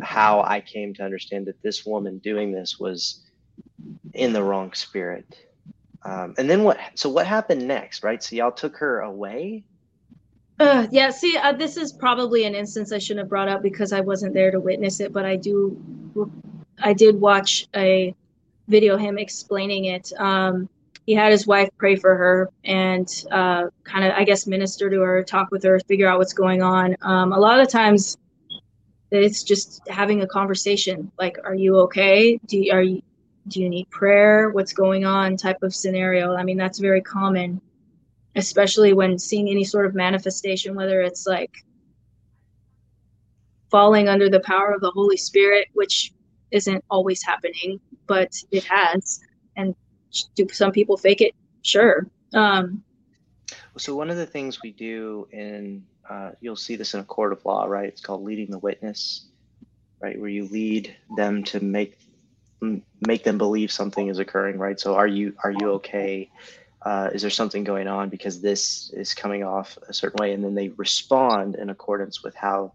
[0.02, 3.24] how I came to understand that this woman doing this was
[4.14, 5.26] in the wrong spirit.
[6.06, 6.80] Um, and then what?
[6.96, 8.24] So what happened next, right?
[8.24, 9.66] So y'all took her away
[10.60, 13.94] Uh, yeah, see, uh, this is probably an instance I shouldn't have brought up because
[13.94, 15.82] I wasn't there to witness it, but I do,
[16.82, 18.14] I did watch a
[18.68, 20.12] video him explaining it.
[20.18, 20.68] Um,
[21.06, 25.00] he had his wife pray for her and uh, kind of, I guess, minister to
[25.00, 26.96] her, talk with her, figure out what's going on.
[27.02, 28.18] Um, a lot of times,
[29.12, 32.40] it's just having a conversation, like, "Are you okay?
[32.46, 33.02] Do you, are you
[33.48, 34.52] do you need prayer?
[34.52, 36.36] What's going on?" type of scenario.
[36.36, 37.60] I mean, that's very common
[38.40, 41.52] especially when seeing any sort of manifestation, whether it's like
[43.70, 46.14] falling under the power of the Holy Spirit, which
[46.52, 49.20] isn't always happening, but it has.
[49.56, 49.76] And
[50.36, 51.36] do some people fake it?
[51.62, 52.08] Sure.
[52.34, 52.84] Um,
[53.78, 57.32] So one of the things we do in, uh, you'll see this in a court
[57.34, 57.88] of law, right?
[57.88, 59.28] It's called leading the witness,
[60.02, 60.20] right?
[60.20, 62.00] Where you lead them to make
[63.08, 64.80] make them believe something is occurring, right?
[64.80, 66.30] So are you are you okay?
[66.82, 70.44] Uh, is there something going on because this is coming off a certain way, and
[70.44, 72.72] then they respond in accordance with how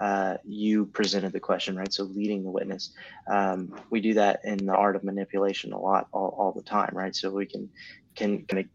[0.00, 1.92] uh, you presented the question, right?
[1.92, 2.90] So leading the witness.
[3.28, 6.90] Um, we do that in the art of manipulation a lot, all, all the time,
[6.92, 7.14] right?
[7.14, 7.70] So we can
[8.14, 8.70] can kind of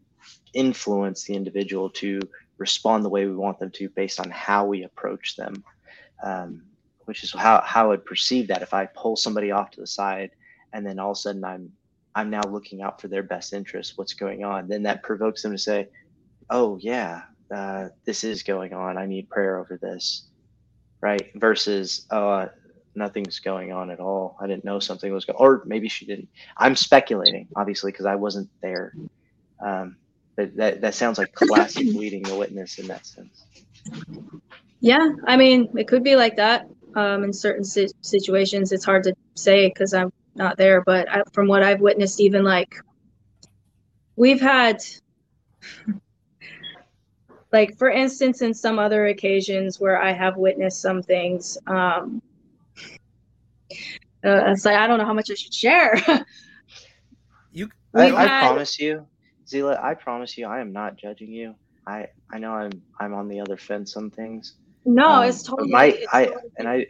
[0.54, 2.20] influence the individual to
[2.58, 5.62] respond the way we want them to based on how we approach them,
[6.22, 6.62] um,
[7.04, 8.62] which is how how I'd perceive that.
[8.62, 10.30] If I pull somebody off to the side
[10.72, 11.72] and then all of a sudden I'm
[12.14, 15.52] I'm now looking out for their best interest, what's going on, then that provokes them
[15.52, 15.88] to say,
[16.50, 17.22] "Oh yeah,
[17.54, 18.98] uh, this is going on.
[18.98, 20.28] I need prayer over this."
[21.02, 21.30] right?
[21.34, 22.48] Versus, oh, uh,
[22.94, 24.36] nothing's going on at all.
[24.40, 26.28] I didn't know something was going, or maybe she didn't.
[26.56, 28.94] I'm speculating, obviously, because I wasn't there.
[29.64, 29.96] Um,
[30.36, 33.44] but that that sounds like classic leading the witness in that sense.
[34.80, 36.66] yeah, I mean, it could be like that.
[36.94, 40.82] Um, in certain si- situations, it's hard to say because I'm not there.
[40.82, 42.74] But I, from what I've witnessed, even like
[44.16, 44.78] we've had
[47.52, 52.20] like for instance in some other occasions where i have witnessed some things um
[54.24, 55.94] uh, it's like i don't know how much i should share
[57.52, 59.06] You, I, We've I promise you,
[59.46, 61.54] Zilla, I promise you, I am not judging you.
[61.86, 64.54] I I know I'm I'm on the other fence on things.
[64.86, 66.86] no Um, it's totally my it's I totally- and I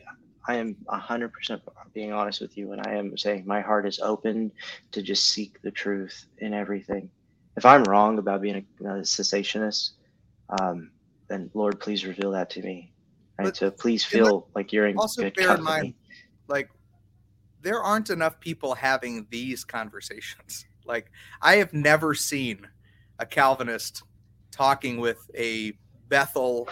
[0.49, 1.63] I am hundred percent
[1.95, 4.51] being honest with you, and I am saying my heart is open
[4.91, 7.11] to just seek the truth in everything.
[7.57, 9.91] If I'm wrong about being a, a cessationist,
[10.61, 10.91] um,
[11.29, 12.93] then Lord, please reveal that to me.
[13.39, 13.47] Right?
[13.47, 15.95] But- so please feel like you're in also good bear in mind,
[16.49, 16.71] like,
[17.61, 20.67] there aren't enough people having these conversations.
[20.85, 22.67] Like, I have never seen
[23.21, 24.03] a Calvinist
[24.51, 25.75] talking with a
[26.09, 26.69] Bethel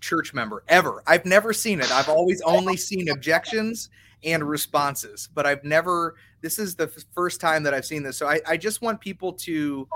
[0.00, 1.02] church member ever.
[1.06, 1.90] I've never seen it.
[1.90, 3.90] I've always only seen objections
[4.24, 6.16] and responses, but I've never.
[6.42, 8.16] This is the f- first time that I've seen this.
[8.16, 9.86] So I, I just want people to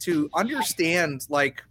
[0.00, 1.62] to understand like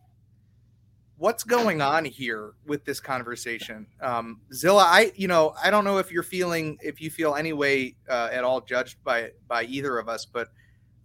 [1.21, 5.99] what's going on here with this conversation um zilla i you know i don't know
[5.99, 9.99] if you're feeling if you feel any way uh, at all judged by by either
[9.99, 10.47] of us but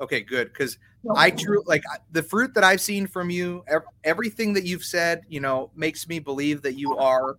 [0.01, 0.79] okay good because
[1.15, 1.83] i true like
[2.13, 6.09] the fruit that i've seen from you ev- everything that you've said you know makes
[6.09, 7.37] me believe that you are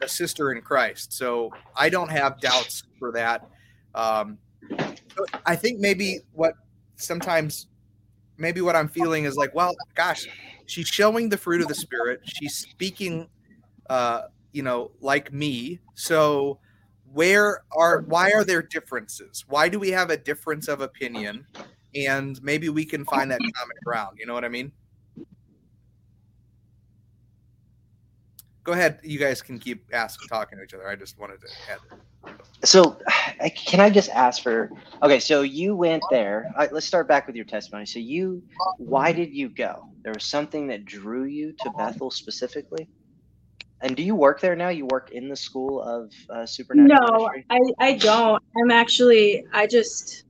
[0.00, 3.48] a sister in christ so i don't have doubts for that.
[3.94, 4.38] Um
[5.44, 6.54] i think maybe what
[6.96, 7.66] sometimes
[8.36, 10.26] maybe what i'm feeling is like well gosh
[10.66, 13.28] she's showing the fruit of the spirit she's speaking
[13.90, 16.58] uh you know like me so
[17.12, 21.46] where are why are there differences why do we have a difference of opinion
[21.94, 24.70] and maybe we can find that common ground you know what i mean
[28.64, 31.46] go ahead you guys can keep asking talking to each other i just wanted to
[31.70, 31.78] add
[32.64, 32.98] So,
[33.56, 34.70] can I just ask for?
[35.02, 36.52] Okay, so you went there.
[36.56, 37.86] I, let's start back with your testimony.
[37.86, 38.42] So, you,
[38.78, 39.88] why did you go?
[40.02, 42.88] There was something that drew you to Bethel specifically.
[43.80, 44.68] And do you work there now?
[44.70, 47.46] You work in the school of uh, supernatural no ministry.
[47.50, 50.24] i i don't i'm actually i just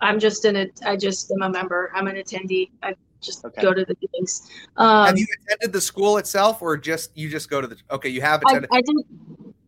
[0.00, 3.60] i'm just in a i just am a member i'm an attendee i just Okay.
[3.60, 7.50] go to the meetings um have you attended the school itself or just you just
[7.50, 8.96] go to the okay you have attended I did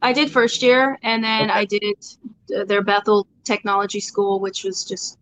[0.03, 1.59] I did first year and then Okay.
[1.61, 1.83] I did
[2.57, 5.16] uh, their Bethel Technology School, which was just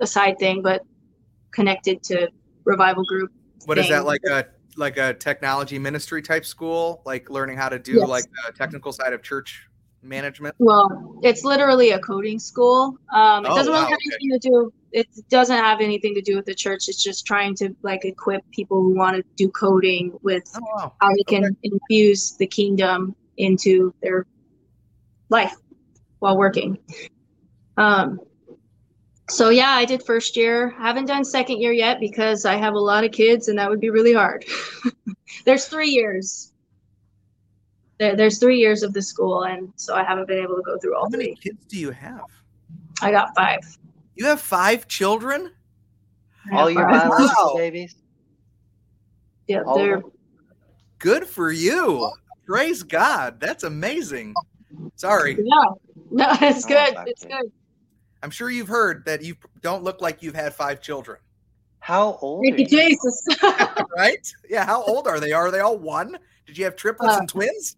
[0.00, 0.82] a side thing, but
[1.52, 2.28] connected to
[2.64, 3.30] Revival Group.
[3.64, 4.44] what is that like a
[4.78, 8.08] like a technology ministry type school like learning how to do Yes.
[8.08, 9.66] like the technical side of church
[10.02, 12.96] management Well, it's literally a coding school.
[13.12, 14.16] Um, it Oh, doesn't really wow, have okay.
[14.22, 14.72] anything to do.
[14.92, 16.84] It doesn't have anything to do with the church.
[16.88, 20.92] It's just trying to like equip people who want to do coding with oh wow
[21.00, 24.24] how they can infuse the kingdom into their
[25.28, 25.54] life
[26.20, 26.78] while working.
[27.76, 28.20] Um,
[29.30, 30.70] so yeah, I did first year.
[30.70, 33.80] Haven't done second year yet because I have a lot of kids and that would
[33.80, 34.44] be really hard.
[35.44, 36.52] there's three years.
[37.98, 40.78] There, there's three years of the school, and so I haven't been able to go
[40.78, 42.20] through all How many kids do you have?
[43.02, 43.58] I got five.
[44.14, 45.50] You have five children?
[46.52, 47.54] I All have your biological Wow.
[47.56, 47.96] babies?
[49.48, 50.02] Yeah, All they're?
[51.00, 52.10] Good for you.
[52.46, 53.40] Praise God.
[53.40, 54.34] That's amazing.
[54.96, 55.36] Sorry.
[55.38, 55.64] yeah.
[56.10, 56.94] No, it's good.
[56.94, 57.34] five It's kids.
[57.34, 57.52] good.
[58.22, 61.18] I'm sure you've heard that you don't look like you've had five children,
[61.80, 62.88] How old Thank you, you?
[62.88, 63.22] Jesus.
[63.96, 64.32] right?
[64.48, 64.64] Yeah.
[64.66, 65.32] How old are they?
[65.32, 66.18] Are they all one?
[66.46, 67.76] Did you have triplets Uh, and twins?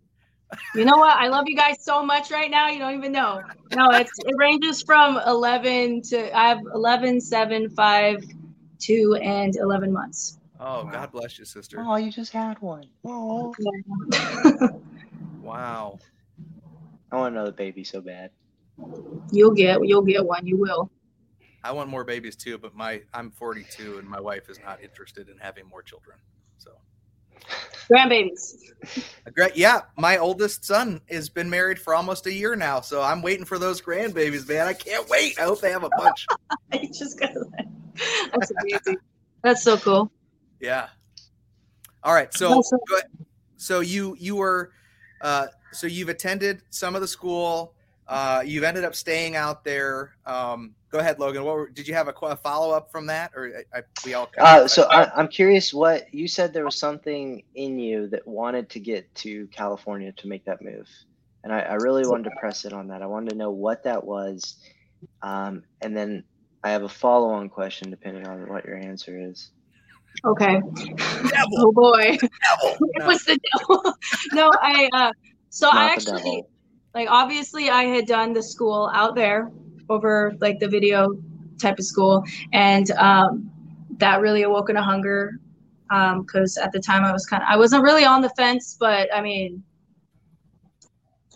[0.74, 1.16] you know what?
[1.16, 2.68] I love you guys so much right now.
[2.68, 3.42] You don't even know.
[3.74, 8.24] No, it's it ranges from 11 to I have 11, 7, 5,
[8.80, 10.38] 2, and 11 months.
[10.58, 11.84] Oh, God bless you, sister.
[11.86, 12.84] Oh, you just had one.
[13.04, 13.54] Oh.
[15.42, 15.98] Wow.
[17.10, 18.30] I want another baby so bad.
[19.32, 20.46] You'll get you'll get one.
[20.46, 20.90] You will.
[21.62, 25.28] I want more babies too, but my I'm 42 and my wife is not interested
[25.28, 26.16] in having more children.
[26.56, 26.70] So,
[27.90, 28.54] Grandbabies.
[29.34, 29.82] Great, yeah.
[29.96, 33.58] My oldest son has been married for almost a year now, so I'm waiting for
[33.58, 34.66] those grandbabies, man.
[34.66, 35.38] I can't wait.
[35.38, 36.26] I hope they have a bunch.
[36.72, 37.30] I just got
[38.32, 38.96] That's amazing.
[39.42, 40.10] That's so cool.
[40.60, 40.88] Yeah.
[42.02, 42.32] All right.
[42.32, 42.78] So so-
[43.56, 44.72] so you you were
[45.20, 47.74] uh, so you've attended some of the school.
[48.10, 50.16] Uh, you've ended up staying out there.
[50.26, 51.44] Um, go ahead, Logan.
[51.44, 54.14] What were, did you have a, a follow up from that, or I, I, we
[54.14, 54.26] all?
[54.26, 58.26] kind Uh, so I, I'm curious what you said there was something in you that
[58.26, 60.88] wanted to get to California to make that move.
[61.44, 63.00] And I, I really wanted to press it on that.
[63.00, 64.56] I wanted to know what that was.
[65.22, 66.24] Um, and then
[66.64, 69.50] I have a follow on question depending on what your answer is.
[70.26, 70.54] Okay.
[70.54, 70.68] Devil,
[71.58, 72.18] Oh boy.
[72.20, 72.76] devil.
[72.94, 73.06] it No.
[73.06, 73.94] was the devil.
[74.32, 75.12] no, I uh
[75.48, 76.50] so I Not the actually devil.
[76.94, 79.50] Like obviously I had done the school out there
[79.88, 81.16] over like the video
[81.58, 83.50] type of school and um
[83.98, 85.38] that really awoken a hunger
[85.90, 88.76] um because at the time I was kind of I wasn't really on the fence
[88.78, 89.62] but I mean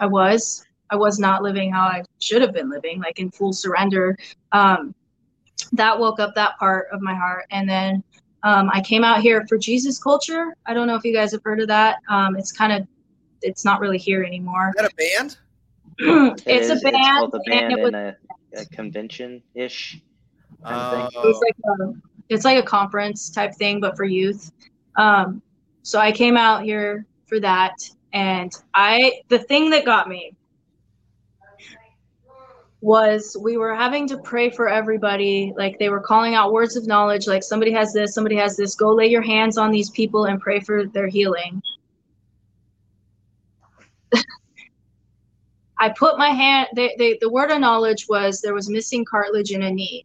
[0.00, 3.52] I was I was not living how I should have been living like in full
[3.52, 4.16] surrender
[4.52, 4.94] um
[5.72, 8.02] that woke up that part of my heart and then
[8.44, 10.54] um, I came out here for Jesus Culture.
[10.66, 11.96] I don't know if you guys have heard of that.
[12.10, 12.86] Um, it's kind of,
[13.40, 14.68] it's not really here anymore.
[14.76, 15.38] Is that a band?
[15.98, 18.16] It it's a is- band, It's both a and band it was, a,
[18.62, 20.00] a convention ish.
[20.64, 21.10] Kind.
[21.14, 21.92] Oh, it's like a,
[22.28, 24.50] it's like a conference type thing, but for youth.
[24.96, 25.42] Um,
[25.82, 27.74] so I came out here for that,
[28.12, 30.32] and I the thing that got me
[32.80, 36.86] was we were having to pray for everybody like they were calling out words of
[36.86, 40.26] knowledge like somebody has this somebody has this go lay your hands on these people
[40.26, 41.62] and pray for their healing
[45.78, 49.50] i put my hand they, they, the word of knowledge was there was missing cartilage
[49.50, 50.04] in a knee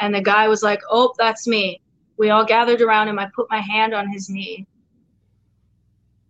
[0.00, 1.80] and the guy was like oh that's me
[2.16, 4.66] we all gathered around him i put my hand on his knee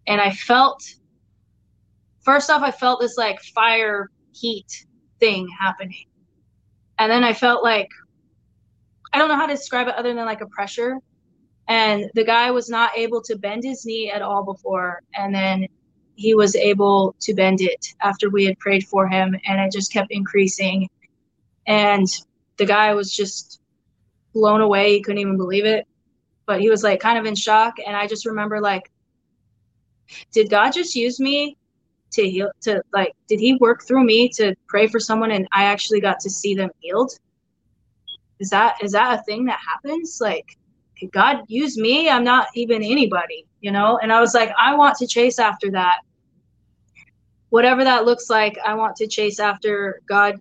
[0.07, 0.83] and i felt
[2.23, 4.87] first off i felt this like fire heat
[5.21, 6.05] thing happening.
[6.99, 7.89] And then I felt like
[9.13, 10.97] I don't know how to describe it other than like a pressure.
[11.69, 15.03] And the guy was not able to bend his knee at all before.
[15.15, 15.67] And then
[16.19, 19.37] he was able to bend it after we had prayed for him.
[19.47, 20.91] And it just kept increasing.
[21.69, 22.09] And
[22.57, 23.61] the guy was just
[24.35, 24.95] blown away.
[24.95, 25.87] He couldn't even believe it.
[26.45, 27.75] But he was like kind of in shock.
[27.87, 28.91] And I just remember like,
[30.33, 31.57] did God just use me
[32.11, 35.65] to heal to like did he work through me to pray for someone and i
[35.65, 37.13] actually got to see them healed
[38.41, 40.57] is that is that a thing that happens like
[41.13, 44.97] god use me i'm not even anybody you know and i was like i want
[44.97, 45.99] to chase after that
[47.51, 50.37] whatever that looks like i want to chase after god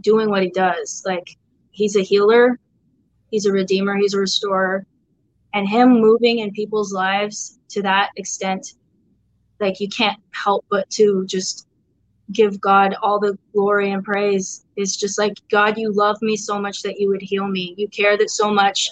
[0.00, 1.36] doing what he does like
[1.70, 2.58] he's a healer
[3.30, 4.84] he's a redeemer he's a restorer
[5.54, 8.74] and him moving in people's lives to that extent
[9.60, 11.66] like you can't help but to just
[12.32, 14.64] give God all the glory and praise.
[14.76, 17.74] It's just like God, you love me so much that you would heal me.
[17.76, 18.90] You care that so much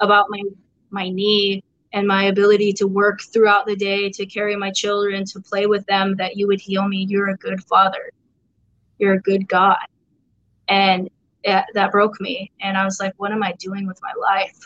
[0.00, 0.42] about my
[0.90, 1.62] my knee
[1.92, 5.84] and my ability to work throughout the day, to carry my children, to play with
[5.86, 7.06] them, that you would heal me.
[7.08, 8.10] You're a good father.
[8.98, 9.76] You're a good God.
[10.68, 11.10] And
[11.44, 12.52] that, that broke me.
[12.60, 14.58] And I was like, what am I doing with my life?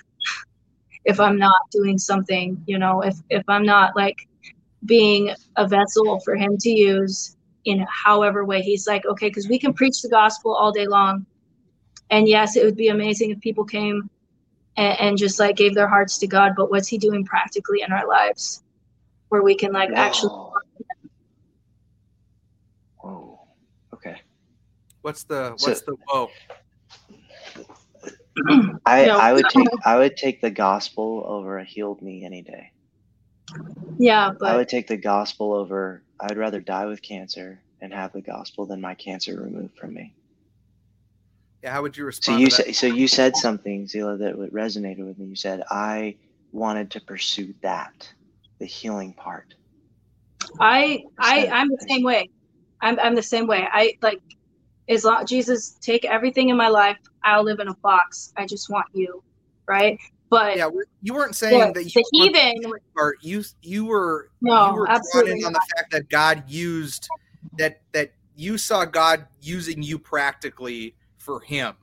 [1.04, 4.26] if I'm not doing something, you know, if if I'm not like
[4.84, 9.58] being a vessel for him to use in however way he's like okay because we
[9.58, 11.24] can preach the gospel all day long
[12.10, 14.10] and yes it would be amazing if people came
[14.76, 17.92] and, and just like gave their hearts to god but what's he doing practically in
[17.92, 18.62] our lives
[19.28, 20.52] where we can like actually Whoa.
[22.98, 23.40] Whoa.
[23.94, 24.16] Okay.
[25.02, 26.30] what's the So- what's the whoa?
[28.86, 29.18] I, No.
[29.18, 32.72] I would take I would take the gospel over a healed knee any day.
[33.98, 36.02] Yeah, but I would take the gospel over.
[36.18, 39.94] I would rather die with cancer and have the gospel than my cancer removed from
[39.94, 40.14] me.
[41.64, 42.40] Yeah, how would you So respond?
[42.40, 45.24] you to said so you said something, Zilla, that resonated with me.
[45.24, 46.14] You said I
[46.52, 48.06] wanted to pursue that,
[48.58, 49.54] the healing part.
[50.60, 52.28] I I I'm the same way.
[52.82, 53.66] I'm I'm the same way.
[53.72, 54.20] I like
[54.90, 58.30] as long Jesus take everything in my life, I'll live in a box.
[58.36, 59.22] I just want you,
[59.66, 59.98] right?
[60.28, 60.68] But yeah,
[61.00, 63.16] you weren't saying the, that you the heathen part.
[63.22, 67.08] You you were No, you were absolutely in on the fact that God used
[67.56, 70.94] that that you saw God using you practically
[71.24, 71.74] for Him,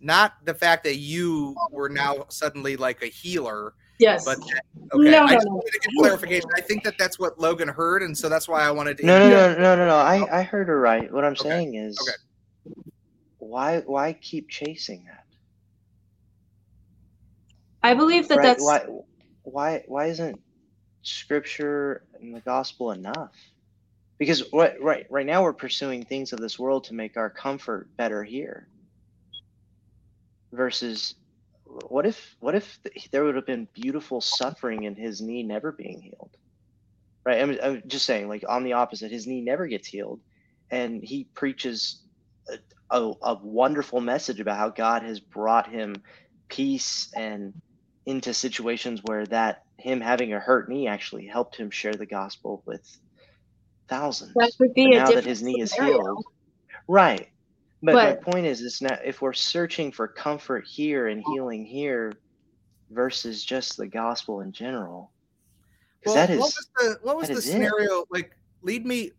[0.00, 3.74] not the fact that you were now suddenly like a healer.
[3.98, 4.24] yes.
[4.24, 5.54] But okay, No, I just no.
[5.54, 6.50] wanted to get clarification.
[6.56, 9.06] I think that that's what Logan heard, and so that's why I wanted to.
[9.06, 9.96] No, no, no, no, no, no.
[9.96, 10.28] I, oh.
[10.30, 11.12] I heard her right.
[11.12, 12.74] What I'm Okay, saying is, okay.
[13.38, 15.24] why why keep chasing that?
[17.82, 18.44] I believe that right?
[18.44, 18.84] that's Why
[19.42, 20.40] why why isn't
[21.02, 23.32] scripture and the gospel enough?
[24.18, 27.88] Because what right right now we're pursuing things of this world to make our comfort
[27.96, 28.68] better here.
[30.56, 31.14] Versus
[31.64, 32.78] what if what if
[33.12, 36.30] there would have been beautiful suffering in his knee never being healed?
[37.24, 37.42] Right?
[37.42, 40.20] I'm, I'm just saying like on the opposite his knee never gets healed
[40.70, 42.00] and he preaches
[42.48, 42.58] a,
[42.90, 45.96] a, a wonderful message about how God has brought him
[46.48, 47.52] peace and
[48.06, 52.62] into situations where that him having a hurt knee actually helped him share the gospel
[52.66, 52.82] with
[53.88, 54.34] thousands.
[54.36, 56.24] that would be a now that his knee is healed,
[56.88, 57.28] right?
[57.86, 61.64] But, But- my point is, it's not if we're searching for comfort here and healing
[61.64, 62.12] here,
[62.90, 65.12] versus just the gospel in general,
[66.04, 67.52] Well, that is what was the what was the is it.
[67.52, 68.32] scenario like?
[68.62, 69.12] Lead me,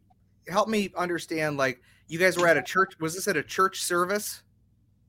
[0.49, 1.55] help me understand.
[1.55, 2.93] Like you guys were at a church.
[2.99, 4.43] Was this at a church service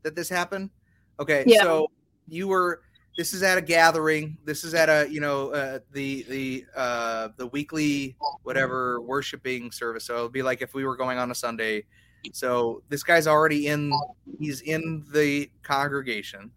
[0.04, 0.70] that this happened?
[1.18, 1.62] Okay, Yeah.
[1.62, 1.90] so
[2.28, 2.82] you were.
[3.16, 4.38] This is at a gathering.
[4.44, 10.04] This is at a you know uh, the the uh, the weekly whatever worshiping service.
[10.04, 11.84] So it'll be like if we were going on a Sunday.
[12.32, 13.92] So this guy's already in.
[14.38, 16.50] He's in the congregation.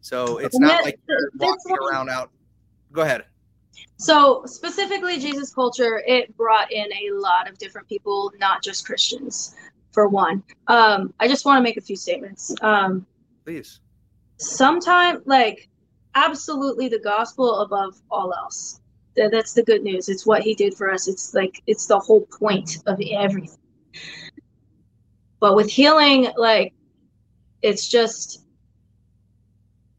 [0.00, 2.30] So it's And not like you're walking around out.
[2.92, 3.24] Go ahead.
[3.96, 9.54] So specifically Jesus culture, it brought in a lot of different people, not just Christians,
[9.92, 10.42] for one.
[10.66, 12.52] Um, I just want to make a few statements.
[12.62, 13.06] Um,
[13.44, 13.80] Please.
[14.38, 15.68] sometime like
[16.14, 18.80] absolutely the gospel above all else.
[19.14, 20.08] Th- That's the good news.
[20.08, 21.06] It's what he did for us.
[21.08, 23.56] It's like it's the whole point of everything.
[25.42, 26.72] But with healing, like
[27.62, 28.44] it's just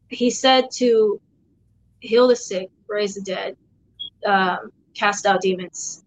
[0.07, 1.19] he said to
[1.99, 3.57] heal the sick, raise the dead,
[4.25, 6.05] um, cast out demons.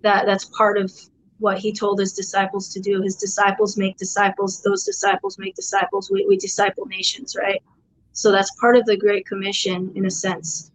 [0.00, 0.92] That that's part of
[1.38, 3.00] what he told his disciples to do.
[3.00, 4.60] His disciples make disciples.
[4.60, 6.10] Those disciples make disciples.
[6.10, 7.62] We, we disciple nations, right?
[8.10, 10.72] So that's part of the Great Commission, in a sense,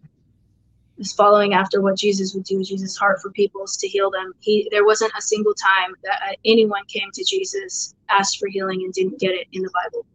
[0.97, 2.63] is following after what Jesus would do.
[2.63, 4.33] Jesus' heart for people is to heal them.
[4.39, 8.81] He there wasn't a single time that uh, anyone came to Jesus, asked for healing,
[8.83, 10.05] and didn't get it in the Bible.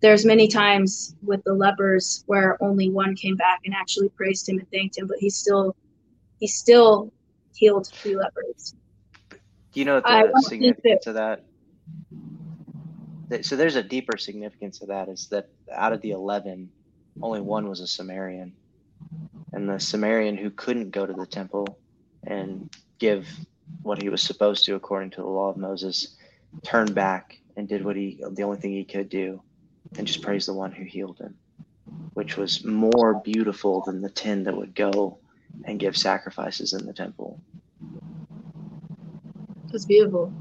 [0.00, 4.58] There's many times with the lepers where only one came back and actually praised him
[4.58, 5.74] and thanked him, but he still
[6.38, 7.12] he still
[7.54, 8.74] healed three lepers.
[9.72, 11.44] Do you know the significance of that?
[13.28, 16.70] That- So there's a deeper significance of that is that out of the 11,
[17.22, 18.54] only one was a Samaritan.
[19.52, 21.78] And the Samaritan who couldn't go to the temple
[22.26, 23.28] and give
[23.82, 26.16] what he was supposed to according to the law of Moses
[26.64, 29.42] turned back and did what he, the only thing he could do,
[29.96, 31.34] and just praised the one who healed him,
[32.14, 35.18] which was more beautiful than the 10 that would go
[35.64, 37.40] and give sacrifices in the temple.
[39.72, 40.32] It's beautiful.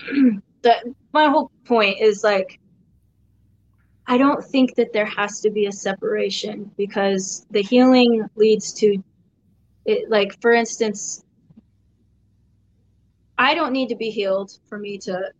[0.62, 2.58] that my whole point is like
[4.06, 9.02] I don't think that there has to be a separation because the healing leads to
[9.84, 11.24] it like for instance
[13.38, 15.32] I don't need to be healed for me to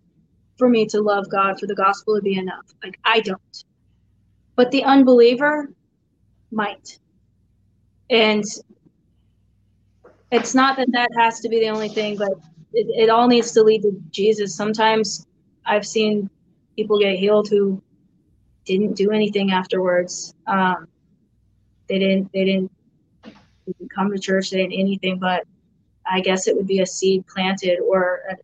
[0.59, 2.67] for me to love God for the gospel to be enough.
[2.83, 3.65] Like I don't.
[4.57, 5.73] But the unbeliever
[6.51, 6.99] might.
[8.11, 8.45] And
[10.31, 12.33] it's not that that has to be the only thing, but
[12.73, 14.55] it, it all needs to lead to Jesus.
[14.55, 15.27] Sometimes
[15.67, 16.29] I've seen
[16.77, 17.83] people get healed who
[18.65, 20.35] didn't do anything afterwards.
[20.47, 20.87] Um,
[21.89, 22.31] they didn't.
[22.33, 22.71] They didn't,
[23.95, 24.51] come to church.
[24.51, 25.19] They didn't anything.
[25.19, 25.45] But
[26.07, 28.37] I guess it would be a seed planted or a,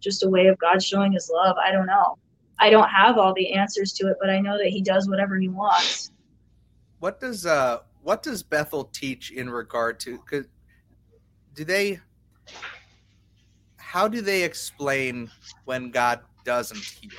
[0.00, 1.56] just a way of God showing His love.
[1.62, 2.16] I don't know.
[2.58, 5.36] I don't have all the answers to it, but I know that He does whatever
[5.38, 6.10] He wants.
[7.00, 10.46] What does uh what does Bethel teach in regard to cause
[11.54, 12.00] do they
[13.78, 15.30] how do they explain
[15.64, 17.10] when God doesn't heal?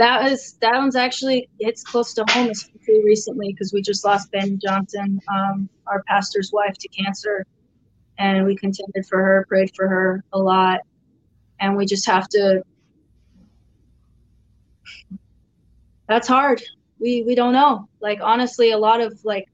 [0.00, 4.30] That is that one's actually it's close to home especially recently because we just lost
[4.32, 7.44] ben johnson um, our pastor's wife to cancer.
[8.18, 10.80] And we contended for her prayed for her a lot.
[11.58, 12.62] And we just have to
[16.06, 16.62] that's hard.
[16.98, 17.88] We we don't know.
[18.00, 19.46] Like honestly a lot of like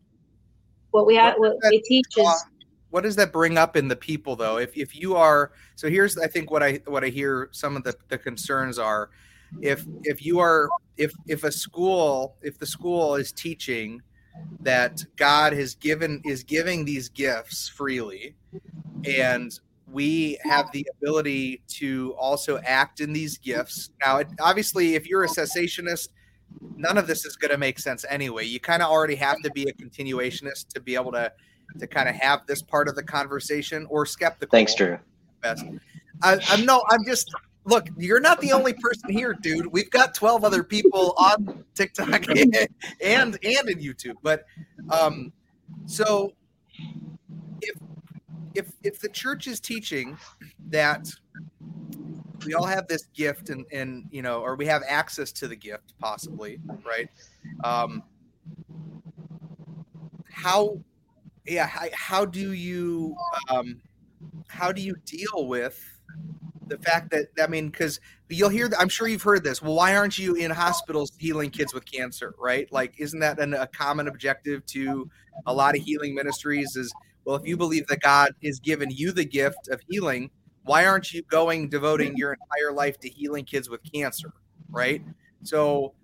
[0.91, 2.45] what we have what we teach is
[2.91, 4.59] what does that bring up in the people though?
[4.59, 7.85] If if you are so here's i think what i what i hear some of
[7.85, 9.11] the, the concerns are
[9.61, 14.01] if if you are if if a school if the school is teaching
[14.61, 18.35] that god has given is giving these gifts freely
[19.05, 25.07] and we have the ability to also act in these gifts now it, obviously if
[25.07, 26.09] you're a cessationist
[26.77, 29.51] none of this is going to make sense anyway you kind of already have to
[29.53, 31.33] be a continuationist to be able to
[31.79, 34.99] to kind of have this part of the conversation or skeptical Thanks, Drew.
[35.43, 35.65] best.
[36.23, 37.33] I, I'm no, I'm just
[37.67, 37.89] look.
[37.97, 39.67] You're not the only person here, dude.
[39.67, 42.57] We've got 12 other people on TikTok and
[43.03, 44.15] and, in YouTube.
[44.23, 44.45] But
[44.91, 45.33] um,
[45.85, 46.33] so
[47.61, 47.77] if
[48.55, 50.17] if if the church is teaching
[50.69, 51.09] that
[52.45, 55.57] we all have this gift and and you know, or we have access to the
[55.57, 57.09] gift, possibly, right?
[57.65, 58.03] Um,
[60.31, 60.79] how
[61.47, 63.17] yeah how, how do you
[63.49, 63.81] um
[64.49, 65.96] how do you deal with
[66.67, 69.95] the fact that i mean because you'll hear i'm sure you've heard this well why
[69.97, 72.35] aren't you in hospitals healing kids with cancer?
[72.39, 72.71] Right?
[72.73, 75.09] Like isn't that an, a common objective to
[75.47, 76.93] a lot of healing ministries is
[77.25, 80.31] well if you believe that god is given you the gift of healing
[80.67, 84.33] why aren't you going devoting your entire life to healing kids with cancer?
[84.69, 85.03] Right?
[85.45, 85.95] So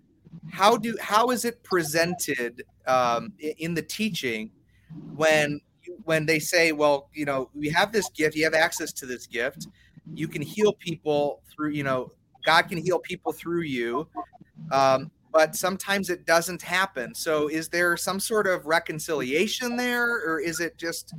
[0.50, 4.50] how do how is it presented um, in the teaching
[5.14, 5.60] when
[6.04, 9.26] when they say, well, you know, we have this gift, you have access to this
[9.26, 9.66] gift,
[10.14, 12.12] you can heal people through, you know,
[12.44, 14.08] God can heal people through you.
[14.70, 17.14] Um, but sometimes it doesn't happen.
[17.14, 21.14] So is there some sort of reconciliation there, or is it just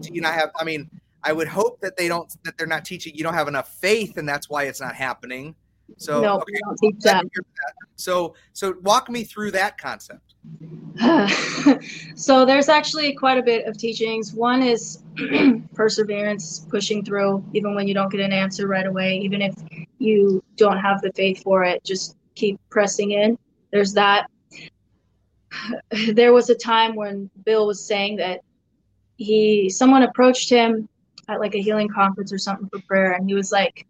[0.00, 0.50] do you not have?
[0.60, 0.90] I mean,
[1.22, 4.18] I would hope that they don't that they're not teaching you don't have enough faith,
[4.18, 5.54] and that's why it's not happening.
[5.96, 7.24] So no, okay, don't teach that.
[7.96, 10.25] so so walk me through that concept.
[12.14, 14.32] so there's actually quite a bit of teachings.
[14.32, 15.02] One is
[15.74, 19.54] perseverance, pushing through, even when you don't get an answer right away, even if
[19.98, 23.38] you don't have the faith for it, just keep pressing in.
[23.72, 24.30] There's that.
[26.12, 28.40] There was a time when Bill was saying that
[29.16, 30.88] he someone approached him
[31.28, 33.86] at like a healing conference or something for prayer, and he was like,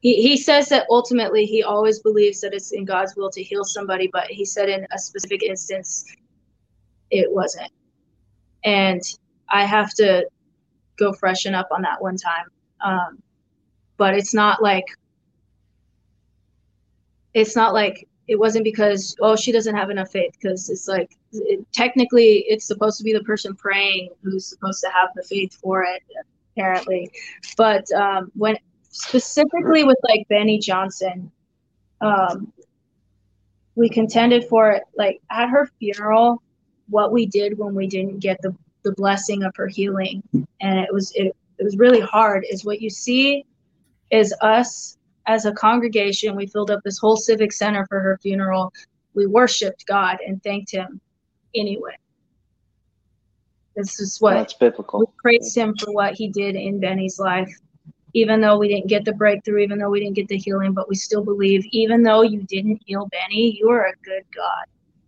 [0.00, 3.64] he, he says that ultimately he always believes that it's in God's will to heal
[3.64, 6.04] somebody, but he said in a specific instance
[7.10, 7.70] it wasn't.
[8.64, 9.02] And
[9.48, 10.26] I have to
[10.96, 12.46] go freshen up on that one time.
[12.84, 13.22] Um,
[13.96, 14.84] but it's not like
[17.34, 21.16] it's not like it wasn't because oh she doesn't have enough faith because it's like
[21.32, 25.54] it, technically it's supposed to be the person praying who's supposed to have the faith
[25.60, 26.02] for it
[26.52, 27.10] apparently
[27.56, 28.56] but um, when
[28.90, 31.30] specifically with like Beni Johnson,
[32.00, 32.52] um,
[33.74, 34.82] we contended for it.
[34.96, 36.42] Like at her funeral,
[36.88, 40.22] what we did when we didn't get the the blessing of her healing,
[40.60, 42.44] and it was it it was really hard.
[42.48, 43.44] Is what you see
[44.10, 46.36] is us as a congregation.
[46.36, 48.72] We filled up this whole civic center for her funeral.
[49.14, 51.00] We worshipped God and thanked Him
[51.54, 51.96] anyway.
[53.76, 55.00] This is what That's biblical.
[55.00, 57.52] we praised Him for what He did in Beni's life
[58.20, 60.88] even though we didn't get the breakthrough, even though we didn't get the healing, but
[60.88, 64.64] we still believe, even though you didn't heal Beni, you are a good God.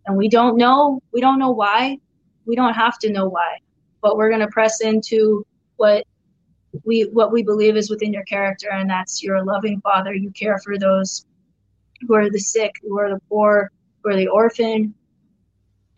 [0.07, 1.99] And we don't know, we don't know why.
[2.47, 3.59] We don't have to know why,
[4.01, 5.45] but we're going to press into
[5.77, 6.05] what
[6.85, 10.15] we what we believe is within your character, and that's you're a loving father.
[10.15, 11.27] You care for those
[12.07, 13.71] who are the sick, who are the poor,
[14.03, 14.95] who are the orphan,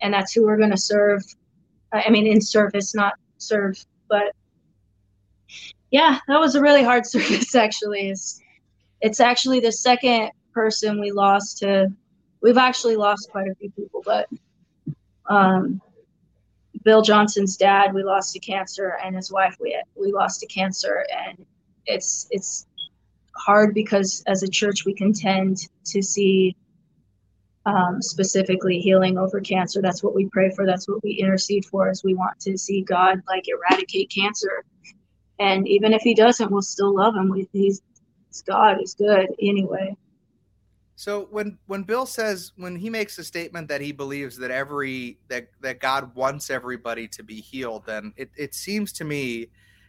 [0.01, 1.21] and that's who we're going to serve.
[1.91, 4.33] I mean, in service, not serve, but
[5.93, 7.55] yeah, that was a really hard service.
[7.55, 8.41] Actually, it's
[8.99, 11.93] it's actually the second person we lost to.
[12.41, 14.27] We've actually lost quite a few people, but
[15.29, 15.81] um,
[16.83, 21.05] Bill Johnson's dad we lost to cancer, and his wife we we lost to cancer,
[21.15, 21.45] and
[21.85, 22.65] it's it's
[23.35, 26.55] hard because as a church we contend to see
[27.67, 29.79] um, specifically healing over cancer.
[29.79, 30.65] That's what we pray for.
[30.65, 31.91] That's what we intercede for.
[31.91, 34.65] Is we want to see God like eradicate cancer
[35.39, 37.33] and even if he doesn't, we'll still love him.
[37.51, 37.81] He's,
[38.45, 38.77] God.
[38.79, 39.95] He's good anyway.
[40.95, 45.17] So when when Bill says when he makes a statement that he believes that every
[45.27, 49.47] that that God wants everybody to be healed, then it, it seems to me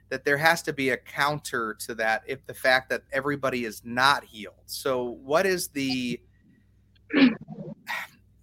[0.09, 3.83] that there has to be a counter to that if the fact that everybody is
[3.85, 4.55] not healed.
[4.67, 6.21] So what is the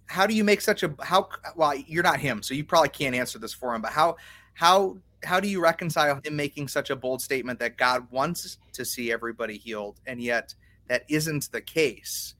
[0.06, 3.14] how do you make such a how well you're not him so you probably can't
[3.14, 4.16] answer this for him but how
[4.54, 8.84] how how do you reconcile him making such a bold statement that god wants to
[8.84, 10.54] see everybody healed and yet
[10.88, 12.34] that isn't the case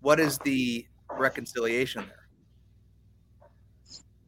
[0.00, 0.86] what is the
[1.18, 2.28] reconciliation there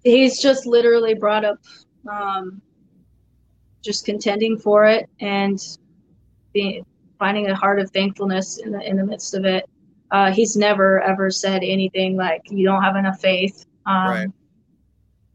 [0.03, 1.59] he's just literally brought up
[2.11, 2.61] um,
[3.83, 5.61] just contending for it and
[6.53, 6.85] being
[7.19, 9.69] finding a heart of thankfulness in the in the midst of it.
[10.11, 13.65] Uh, he's never ever said anything like you don't have enough faith.
[13.87, 14.29] Um, Right.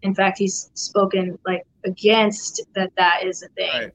[0.03, 2.91] In fact, he's spoken like against that.
[2.97, 3.71] That is a thing.
[3.73, 3.91] Right.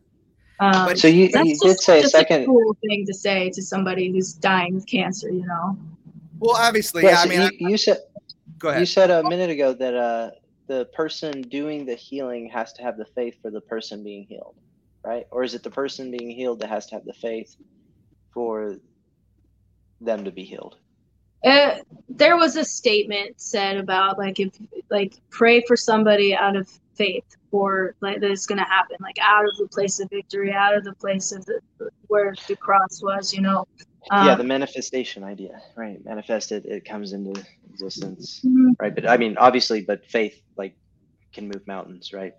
[0.60, 2.46] Um, But So you, that's you did just- say a just second.
[2.46, 5.28] cool thing to say to somebody who's dying of cancer.
[5.30, 5.76] You know.
[6.38, 7.98] well obviously Yes, yeah i mean you, you said
[8.58, 8.80] go ahead.
[8.80, 10.30] you said a minute ago that uh,
[10.66, 14.56] the person doing the healing has to have the faith for the person being healed,
[15.04, 15.26] right?
[15.30, 17.56] Or is it the person being healed that has to have the faith
[18.34, 18.76] for
[20.00, 20.76] them to be healed?
[21.44, 21.78] Uh,
[22.08, 24.52] there was a statement said about like if
[24.90, 29.44] like pray for somebody out of faith or like that it's gonna happen like out
[29.44, 31.58] of the place of victory out of the place of the
[32.06, 33.66] where the cross was you know
[34.10, 36.04] um, yeah, the manifestation idea, right?
[36.04, 37.40] Manifested, it comes into
[37.70, 38.72] existence, mhm.
[38.80, 38.94] right?
[38.94, 40.76] But I mean, obviously, but faith like
[41.32, 42.34] can move mountains, right?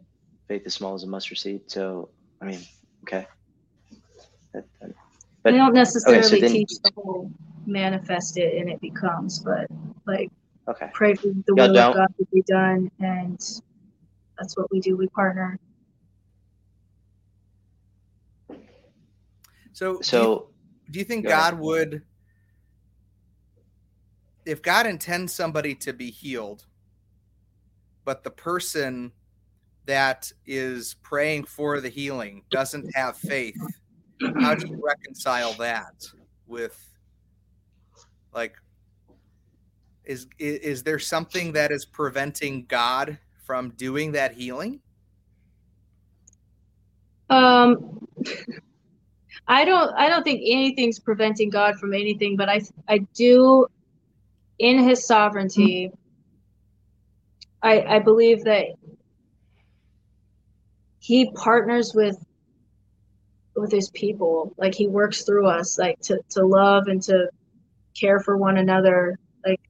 [0.48, 1.62] Faith is small as a mustard seed.
[1.72, 2.10] So,
[2.42, 2.60] I mean,
[3.04, 3.28] okay.
[4.54, 4.92] That- that-
[5.44, 7.32] they don't necessarily then- teach the whole
[7.66, 9.68] manifest it and it becomes but
[10.06, 10.30] like
[10.68, 11.90] okay, pray for the Y'all will don't?
[11.92, 13.40] of god to be done and
[14.38, 15.58] that's what we do we partner
[19.74, 20.50] so do you- so
[20.92, 21.54] do you think Go ahead.
[21.54, 22.02] God would,
[24.46, 26.66] if God intends somebody to be healed,
[28.06, 29.14] but the person
[29.86, 33.58] that is praying for the healing doesn't have faith,
[34.42, 36.06] how do you reconcile that
[36.46, 36.78] with,
[38.34, 38.56] like,
[40.06, 44.82] is is there something that is preventing God from doing that healing?
[47.30, 48.06] Um,
[49.48, 49.94] I don't.
[49.96, 52.62] I don't think anything's preventing God from anything, but I.
[52.88, 53.68] I do,
[54.60, 55.92] in His sovereignty.
[57.62, 58.68] I I believe that
[61.00, 62.18] He partners with
[63.56, 64.54] with His people.
[64.58, 67.30] Like He works through us, like to to love and to
[68.00, 69.62] care for one another, like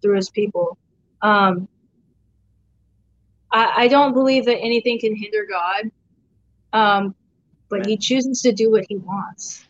[0.00, 0.76] through His people.
[1.22, 1.68] Um,
[3.52, 5.90] I I don't believe that anything can hinder God.
[6.72, 7.14] Um,
[7.68, 7.88] but Right.
[7.88, 9.66] he chooses to do what he wants.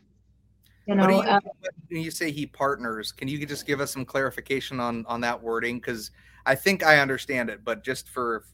[0.87, 1.41] You know, you, uh,
[1.89, 5.41] when you say he partners, can you just give us some clarification on on that
[5.41, 5.77] wording?
[5.79, 6.11] Because
[6.45, 8.45] I think I understand it, but just for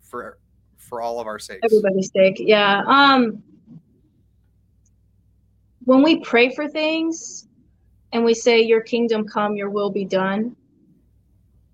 [0.00, 0.38] for
[0.78, 1.60] for all of our sakes.
[1.64, 2.36] everybody's sake.
[2.38, 2.82] Yeah.
[2.86, 3.42] Um,
[5.84, 7.46] when we pray for things
[8.12, 10.56] and we say, Your kingdom come, your will be done,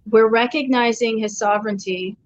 [0.09, 2.17] we're recognizing his sovereignty,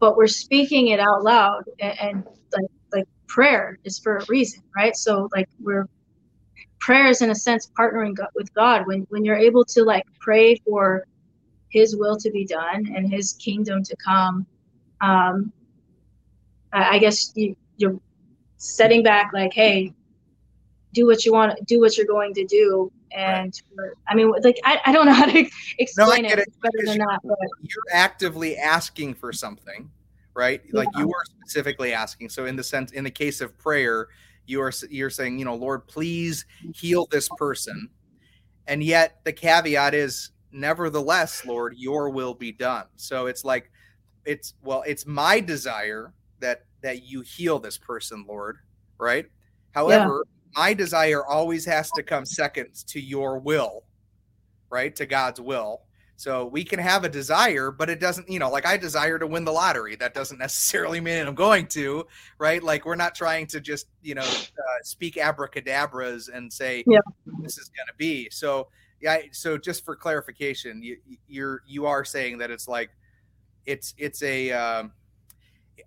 [0.00, 1.64] but we're speaking it out loud.
[1.80, 4.96] And, and like, like prayer is for a reason, right?
[4.96, 5.86] So, like, we're
[6.84, 10.56] prayer is in a sense partnering with God when when you're able to like pray
[10.66, 11.06] for
[11.70, 14.46] his will to be done and his kingdom to come
[15.00, 15.50] um
[16.72, 17.98] i, I guess you, you're
[18.58, 19.92] setting back like hey
[20.94, 24.58] do what you want do what you're going to do and we're- i mean like
[24.64, 25.48] i, I don't know how to
[25.78, 29.90] explain get it, it, better than that but You're actively asking for something,
[30.34, 30.60] right?
[30.72, 32.28] Like you are specifically asking.
[32.28, 34.08] So in the sense, in the case of prayer,
[34.46, 36.44] you are you're saying, you know, Lord, please
[36.74, 37.88] heal this person,
[38.66, 42.84] and yet the caveat is, nevertheless, Lord, Your will be done.
[42.96, 43.70] So it's like,
[44.26, 48.58] it's well, it's my desire that that you heal this person, Lord,
[48.98, 49.26] right?
[49.72, 50.24] However,
[50.56, 53.84] my desire always has to come second to Your will,
[54.70, 54.94] right?
[54.96, 55.82] To God's will.
[56.16, 59.26] So we can have a desire, but it doesn't, you know, like I desire to
[59.26, 59.96] win the lottery.
[59.96, 62.06] That doesn't necessarily mean I'm going to,
[62.38, 62.62] right?
[62.62, 67.00] Like we're not trying to just, you know, uh, speak abracadabras and say Yeah.
[67.42, 68.28] this is going to be.
[68.30, 68.68] So
[69.00, 69.18] yeah.
[69.32, 72.90] So just for clarification, you, you're you are saying that it's like
[73.66, 74.92] it's it's a um,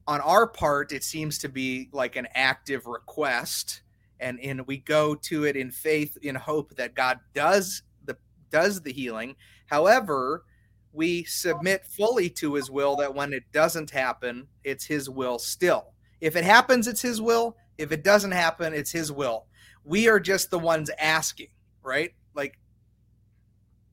[0.08, 0.92] on our part.
[0.92, 3.82] It seems to be like an active request,
[4.20, 8.18] and and we go to it in faith, in hope that God does the
[8.52, 9.36] does the healing
[9.68, 10.46] However,
[10.94, 15.94] we submit fully to his will that when it doesn't happen, it's his will still.
[16.22, 17.56] If it happens, it's his will.
[17.78, 19.46] If it doesn't happen, it's his will.
[19.84, 21.50] We are just the ones asking,
[21.84, 22.12] right?
[22.34, 22.58] Like,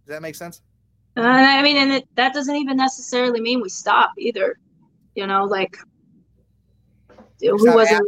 [0.07, 0.63] does that make sense?
[1.17, 4.59] uh, i mean and it, that doesn't even necessarily mean we stop either
[5.15, 5.77] you know like
[7.41, 8.03] who was it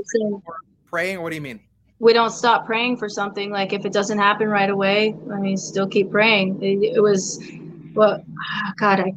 [0.87, 1.61] Praying, what do you mean?
[1.99, 3.51] We don't stop praying for something.
[3.51, 6.63] Like if it doesn't happen right away, I mean, still keep praying.
[6.63, 7.43] It, it was,
[7.95, 9.15] well, ah, God, I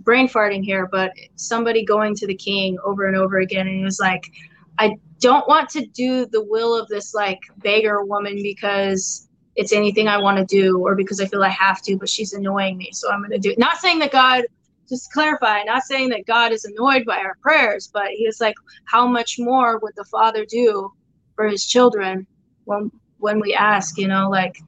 [0.00, 3.84] brain farting here, but somebody going to the king over and over again, and he
[3.84, 4.30] was like,
[4.78, 10.08] I don't want to do the will of this like beggar woman because it's anything
[10.08, 12.90] I want to do or because I feel I have to, but she's annoying me,
[12.92, 13.58] so I'm going to do it.
[13.58, 14.44] Not saying that God
[14.88, 18.56] just clarify, not saying that God is annoyed by our prayers, but he is like,
[18.84, 20.90] how much more would the Father do
[21.34, 22.26] for his children
[22.64, 24.58] when when we ask, you know, like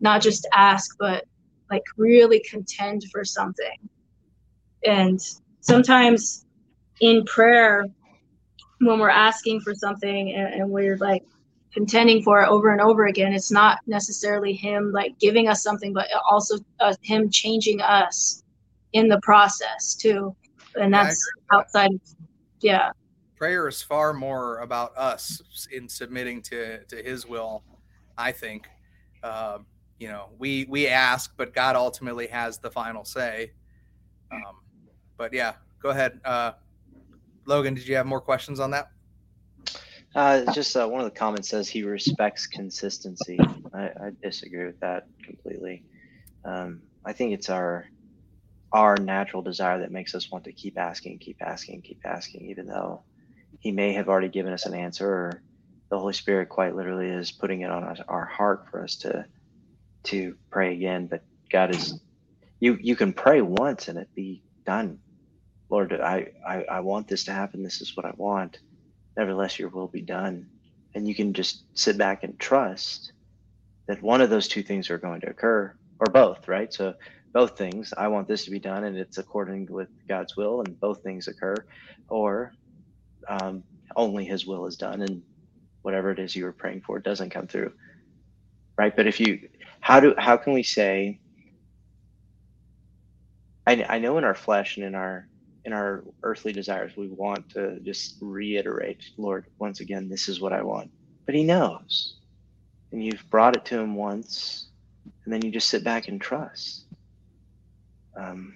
[0.00, 1.24] not just ask, but
[1.70, 3.76] like really contend for something.
[4.84, 5.20] And
[5.60, 6.46] sometimes
[7.00, 7.84] in prayer,
[8.80, 11.24] when we're asking for something and, and we're like
[11.74, 15.92] contending for it over and over again, it's not necessarily him like giving us something,
[15.92, 18.44] but also uh, him changing us
[18.92, 20.34] in the process too.
[20.80, 21.20] And that's
[21.52, 22.00] outside of,
[22.60, 22.90] yeah.
[23.38, 25.40] Prayer is far more about us
[25.72, 27.62] in submitting to to his will
[28.16, 28.66] i think
[29.22, 29.64] um,
[29.98, 33.52] you know we we ask but god ultimately has the final say
[34.32, 34.56] um,
[35.16, 36.52] but yeah go ahead uh,
[37.46, 38.90] logan did you have more questions on that
[40.14, 43.38] Uh, just uh, one of the comments says he respects consistency.
[43.74, 45.84] I, I disagree with that completely.
[46.44, 47.86] Um, I think it's our
[48.72, 52.66] our natural desire that makes us want to keep asking, keep asking, keep asking, even
[52.66, 53.02] though
[53.60, 55.42] he may have already given us an answer, or
[55.90, 59.26] the Holy Spirit quite literally is putting it on our heart for us to
[60.06, 61.08] to pray again.
[61.08, 62.00] But God is
[62.60, 65.00] you you can pray once and it be done.
[65.70, 67.62] Lord, I, I, I want this to happen.
[67.62, 68.56] This is what I want
[69.16, 70.48] nevertheless your will be done
[70.94, 73.12] and you can just sit back and trust
[73.88, 76.94] that one of those two things are going to occur or both right so
[77.34, 80.80] both things i want this to be done and it's according with god's will and
[80.80, 81.56] both things occur
[82.08, 82.52] or
[83.28, 83.64] um,
[83.96, 85.22] only his will is done and
[85.82, 87.72] whatever it is you were praying for doesn't come through
[88.78, 89.40] right but if you
[89.80, 91.20] how do how can we say
[93.66, 95.28] i, I know in our flesh and in our
[95.64, 100.54] in our earthly desires, we want to just reiterate, Lord, once again, this is what
[100.54, 100.90] I want.
[101.26, 102.16] But He knows.
[102.92, 104.70] And you've brought it to Him once,
[105.24, 106.86] and then you just sit back and trust.
[108.20, 108.54] Um,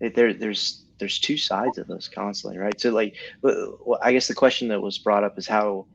[0.00, 2.80] there, there's there's two sides of this constantly, right?
[2.80, 5.86] So, like, well, I guess the question that was brought up is how,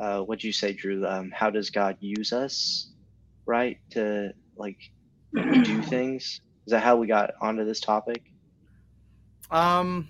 [0.00, 1.06] uh, what'd you say, Drew?
[1.06, 2.90] Um, how does God use us,
[3.46, 4.78] right, to like
[5.64, 6.40] do things?
[6.66, 8.22] Is that how we got onto this topic?
[9.50, 10.08] um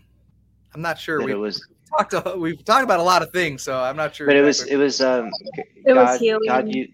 [0.74, 1.62] i'm not sure That we it was
[1.96, 4.42] talked a, we've talked about a lot of things so i'm not sure but it
[4.42, 4.62] was.
[4.66, 5.30] It was um
[5.84, 6.88] It was God, healing God you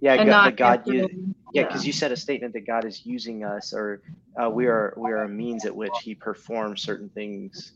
[0.00, 1.27] yeah and God, not God you controlling.
[1.52, 4.02] Yeah because you said a statement that God is using us or
[4.40, 7.72] uh, we are we are a means at which He performs certain things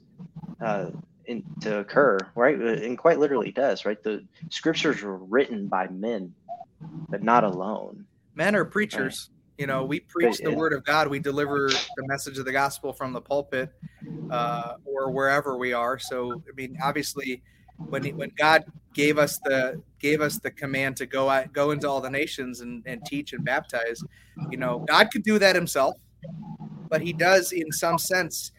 [0.61, 0.91] uh,
[1.27, 2.59] in, to occur right?
[2.59, 4.03] And quite literally does right?
[4.03, 6.35] The scriptures were written by men
[7.09, 8.05] but not alone.
[8.35, 9.31] Men are preachers.
[9.59, 10.57] You know we preach the yeah.
[10.57, 11.09] word of god.
[11.09, 13.73] We deliver the message of the gospel from the pulpit
[14.31, 15.99] uh, or wherever we are.
[15.99, 17.43] So i mean obviously
[17.89, 18.65] when when god
[18.95, 22.61] gave us the gave us the command to go out go into all the nations
[22.61, 24.03] and, and teach and baptize
[24.51, 25.97] you know god could do that himself
[26.89, 28.53] but he does in some sense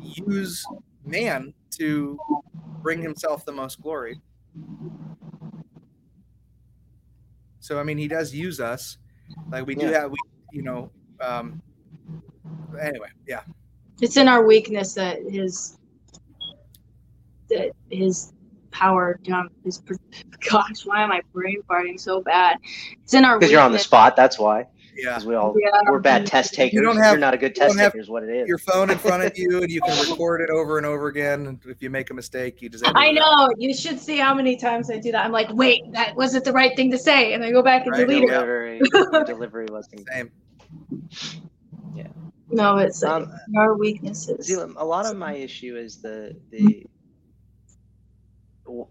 [0.00, 0.64] use
[1.04, 2.18] man to
[2.82, 4.20] bring himself the most glory.
[7.60, 8.98] So i mean he does use us.
[9.52, 10.00] Like we do Yeah.
[10.02, 10.18] have we
[10.52, 11.62] you know um
[12.80, 13.42] anyway yeah.
[14.00, 15.78] It's in our weakness that his
[17.50, 18.32] that his
[18.70, 19.82] power jump his
[20.50, 22.58] gosh why am I brain farting so bad?
[23.02, 24.66] It's in our because you're on the spot that's why
[24.96, 25.80] yeah we all Yeah.
[25.88, 28.22] we're bad test takers you don't have, you're not a good test taker is what
[28.24, 30.86] it is your phone in front of you and you can record it over and
[30.86, 33.48] over again and if you make a mistake you just I it out.
[33.50, 33.54] know.
[33.58, 35.24] You should see how many times I do that.
[35.24, 37.92] I'm like, wait, that wasn't the right thing to say, and I go back and
[37.92, 38.26] Right, delete it.
[38.28, 38.80] delivery
[39.12, 40.30] your delivery wasn't same
[41.94, 42.06] yeah
[42.50, 44.50] No, it's like Um, our weaknesses.
[44.50, 46.84] A lot of my issue is the the.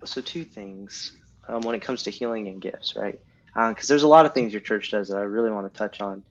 [0.06, 1.12] So two things
[1.48, 3.20] um, when it comes to healing and gifts, right?
[3.56, 6.02] Because there's a lot of things your church does that I really want to touch
[6.02, 6.24] on,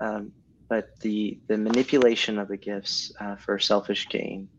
[0.00, 0.32] um,
[0.68, 4.50] but the the manipulation of the gifts uh, for selfish gain,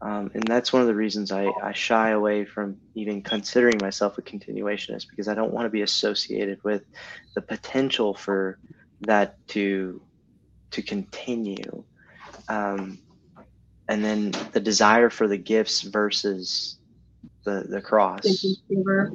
[0.00, 4.18] um, and that's one of the reasons I, I shy away from even considering myself
[4.18, 6.82] a continuationist because I don't want to be associated with
[7.34, 8.58] the potential for
[9.02, 10.02] that to
[10.72, 11.84] to continue.
[12.48, 13.00] Um,
[13.88, 16.79] and then the desire for the gifts versus
[17.44, 18.22] the the cross
[18.68, 19.12] Giver.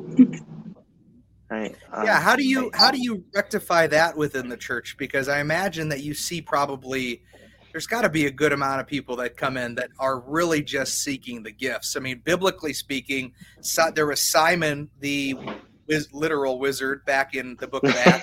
[1.49, 5.27] right yeah Um, how do you how do you rectify that within the church because
[5.27, 7.21] i imagine that you see probably
[7.75, 10.63] there's got to be a good amount of people that come in that are really
[10.63, 11.97] just seeking the gifts.
[11.97, 15.35] I mean, biblically speaking, so, there was Simon the
[15.85, 18.21] wiz, literal wizard back in the book of Acts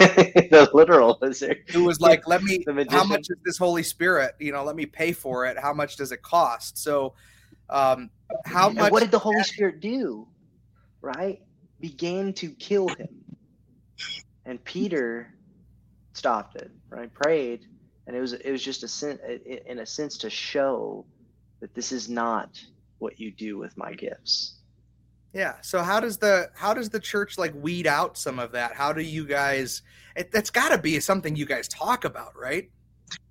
[0.51, 1.59] the literal lizard.
[1.69, 2.65] who was like, "Let me.
[2.89, 4.37] How much is this Holy Spirit?
[4.39, 5.59] You know, let me pay for it.
[5.59, 7.13] How much does it cost?" So,
[7.73, 8.11] um,
[8.45, 8.93] how And much?
[8.93, 10.29] what did the Holy Spirit do?
[11.01, 11.43] Right?
[11.81, 13.09] Began to kill him.
[14.45, 15.35] And Peter
[16.13, 17.13] stopped it, right?
[17.13, 17.67] Prayed,
[18.07, 19.19] and it was it was just a sen-
[19.67, 21.07] in a sense to show
[21.61, 22.61] that this is not
[22.99, 24.59] what you do with my gifts.
[25.33, 25.55] Yeah.
[25.63, 28.75] So how does the how does the church like weed out some of that?
[28.75, 29.83] How do you guys?
[30.17, 32.71] It, that's got to be something you guys talk about, right?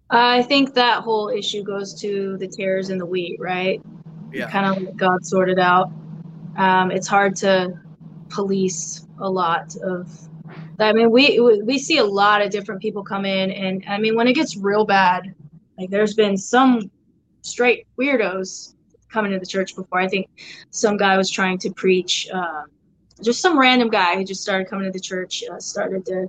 [0.09, 3.81] I think that whole issue goes to the tares and the wheat, right?
[4.31, 4.49] Yeah.
[4.49, 5.91] Kind of let God sort it out.
[6.57, 7.79] Um, it's hard to
[8.29, 10.09] police a lot of.
[10.79, 14.15] I mean, we we see a lot of different people come in, and I mean,
[14.15, 15.33] when it gets real bad,
[15.77, 16.89] like there's been some
[17.41, 18.75] straight weirdos
[19.09, 19.99] coming to the church before.
[19.99, 20.27] I think
[20.71, 22.27] some guy was trying to preach.
[22.33, 22.63] Uh,
[23.21, 26.27] just some random guy who just started coming to the church, uh, started to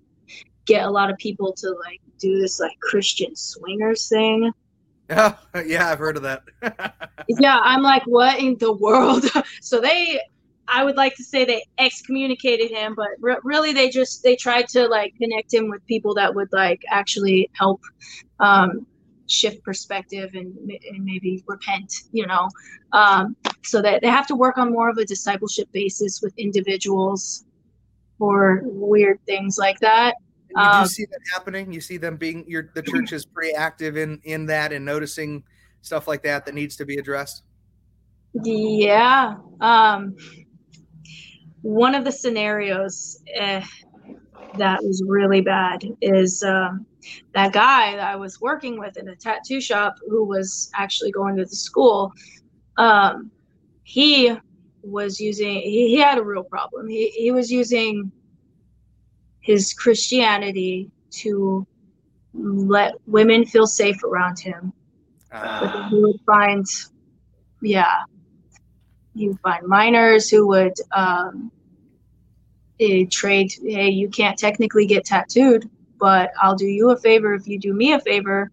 [0.66, 4.52] get a lot of people to like do this like Christian swingers thing.
[5.08, 5.36] Yeah.
[5.66, 5.90] Yeah.
[5.90, 6.42] I've heard of that.
[7.28, 9.24] Yeah, I'm like, what in the world?
[9.60, 10.20] so they,
[10.66, 14.68] I would like to say they excommunicated him, but re- really they just they tried
[14.70, 17.80] to like connect him with people that would like actually help
[18.40, 18.86] um,
[19.28, 22.48] shift perspective and, and maybe repent, you know.
[22.92, 27.44] Um, so that they have to work on more of a discipleship basis with individuals
[28.18, 30.14] for weird things like that.
[30.56, 31.72] You do Um, see that happening.
[31.72, 35.44] You see them being your the church is pretty active in in that and noticing
[35.82, 37.42] stuff like that that needs to be addressed.
[38.34, 39.36] Yeah.
[39.60, 40.16] Um,
[41.62, 43.64] one of the scenarios eh,
[44.58, 46.86] that was really bad is um,
[47.34, 51.36] that guy that I was working with in a tattoo shop who was actually going
[51.36, 52.12] to the school.
[52.78, 53.30] Um,
[53.84, 54.36] he
[54.82, 56.88] was using, he, he had a real problem.
[56.88, 58.10] He, he was using
[59.42, 61.66] his Christianity to
[62.34, 64.72] let women feel safe around him.
[65.30, 66.66] Uh, he would find
[67.62, 68.02] yeah
[69.14, 71.50] he would find minors who would um
[72.80, 77.46] eh, trade hey you can't technically get tattooed but i'll do you a favor if
[77.46, 78.50] you do me a favor.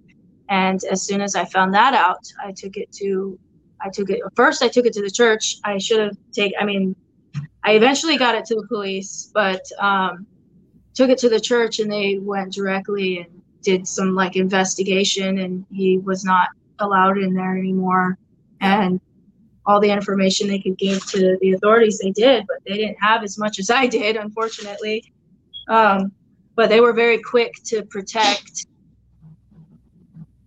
[0.48, 3.38] And as soon as i found that out i took it to
[3.82, 5.58] i took it first i took it to the church.
[5.64, 6.96] I should have taken i mean
[7.64, 10.26] i eventually got it to the police but um
[11.00, 15.66] took it to the church and they went directly and did some like investigation and
[15.72, 16.50] he was not
[16.80, 18.18] allowed in there anymore
[18.60, 19.00] and
[19.66, 23.24] all the information they could give to the authorities they did but they didn't have
[23.24, 25.02] as much as i did unfortunately
[25.70, 26.12] um,
[26.58, 28.66] but they were very quick to protect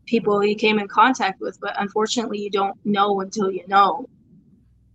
[0.05, 4.07] people he came in contact with but unfortunately you don't know until you know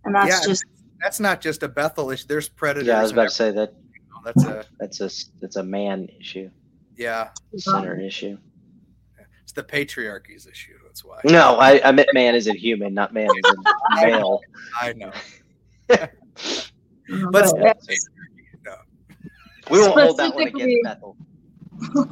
[0.04, 0.52] and that's Yeah.
[0.52, 0.64] just
[1.00, 2.26] that's not just a Bethel issue.
[2.28, 2.88] There's predators.
[2.88, 3.87] Yeah, I was about to say that everything.
[4.24, 6.50] That's a that's a that's a man issue,
[6.96, 7.30] yeah.
[7.56, 8.38] center issue.
[9.42, 10.74] It's the patriarchy's issue.
[10.84, 11.20] That's why.
[11.24, 14.40] No, I, I meant man is a human, not man as a male.
[14.80, 15.12] I know.
[15.88, 16.10] but
[17.30, 17.78] But
[19.70, 21.16] We won't hold that one Specifically- against Bethel.
[21.80, 22.04] yeah,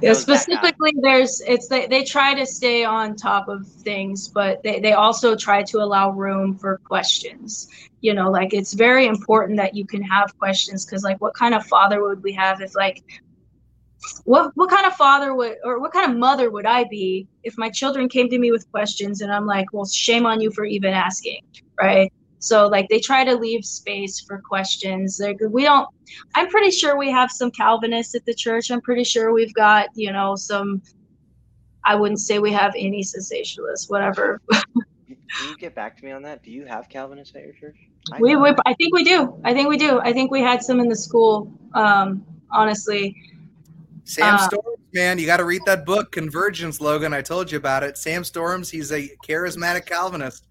[0.00, 0.36] That was that guy.
[0.36, 4.92] specifically there's it's they, they try to stay on top of things but they, they
[4.92, 7.68] also try to allow room for questions
[8.04, 11.54] you know like it's very important that you can have questions because like what kind
[11.54, 13.02] of father would we have if like
[14.24, 17.56] what what kind of father would or what kind of mother would i be if
[17.56, 20.66] my children came to me with questions and i'm like well shame on you for
[20.66, 21.40] even asking
[21.80, 25.88] right so like they try to leave space for questions like we don't
[26.34, 28.70] I'm pretty sure we have some Calvinists at the church.
[28.70, 30.82] I'm pretty sure we've got, you know, some.
[31.86, 34.40] I wouldn't say we have any sensationalists, whatever.
[35.30, 36.42] Can you get back to me on that?
[36.42, 37.76] Do you have Calvinists at your church?
[38.12, 39.40] I We, we, I think we do.
[39.44, 40.00] I think we do.
[40.00, 41.52] I think we had some in the school.
[41.72, 43.16] Um, honestly,
[44.04, 47.14] Sam Uh, Storms, man, you got to read that book, Convergence, Logan.
[47.14, 47.96] I told you about it.
[47.96, 50.46] Sam Storms, he's a charismatic Calvinist.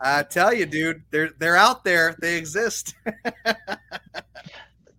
[0.00, 2.16] I tell you, dude, they're they're out there.
[2.20, 2.94] They exist.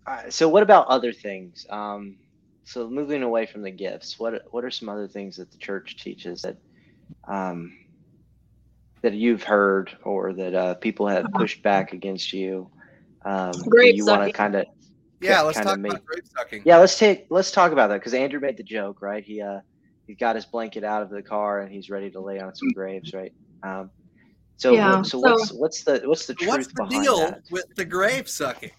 [0.07, 1.65] Uh, so what about other things?
[1.71, 2.17] Um,
[2.63, 5.97] so moving away from the gifts, what what are some other things that the church
[5.97, 6.57] teaches that
[7.27, 7.75] um,
[9.05, 12.69] that you've heard or that uh, people have pushed back against you?
[13.23, 14.65] Um, Grape you want to kind of
[15.21, 16.61] Yeah, let's talk make- about grave sucking.
[16.65, 16.77] yeah.
[16.77, 19.23] Let's take let's talk about that because Andrew made the joke, right?
[19.23, 19.59] He uh
[20.07, 22.71] he got his blanket out of the car and he's ready to lay on some
[22.73, 23.31] graves, right?
[23.63, 23.89] Um,
[24.57, 27.41] so Yeah, so, so- what's what's the what's the truth What's the behind deal that?
[27.51, 28.71] with the grave sucking?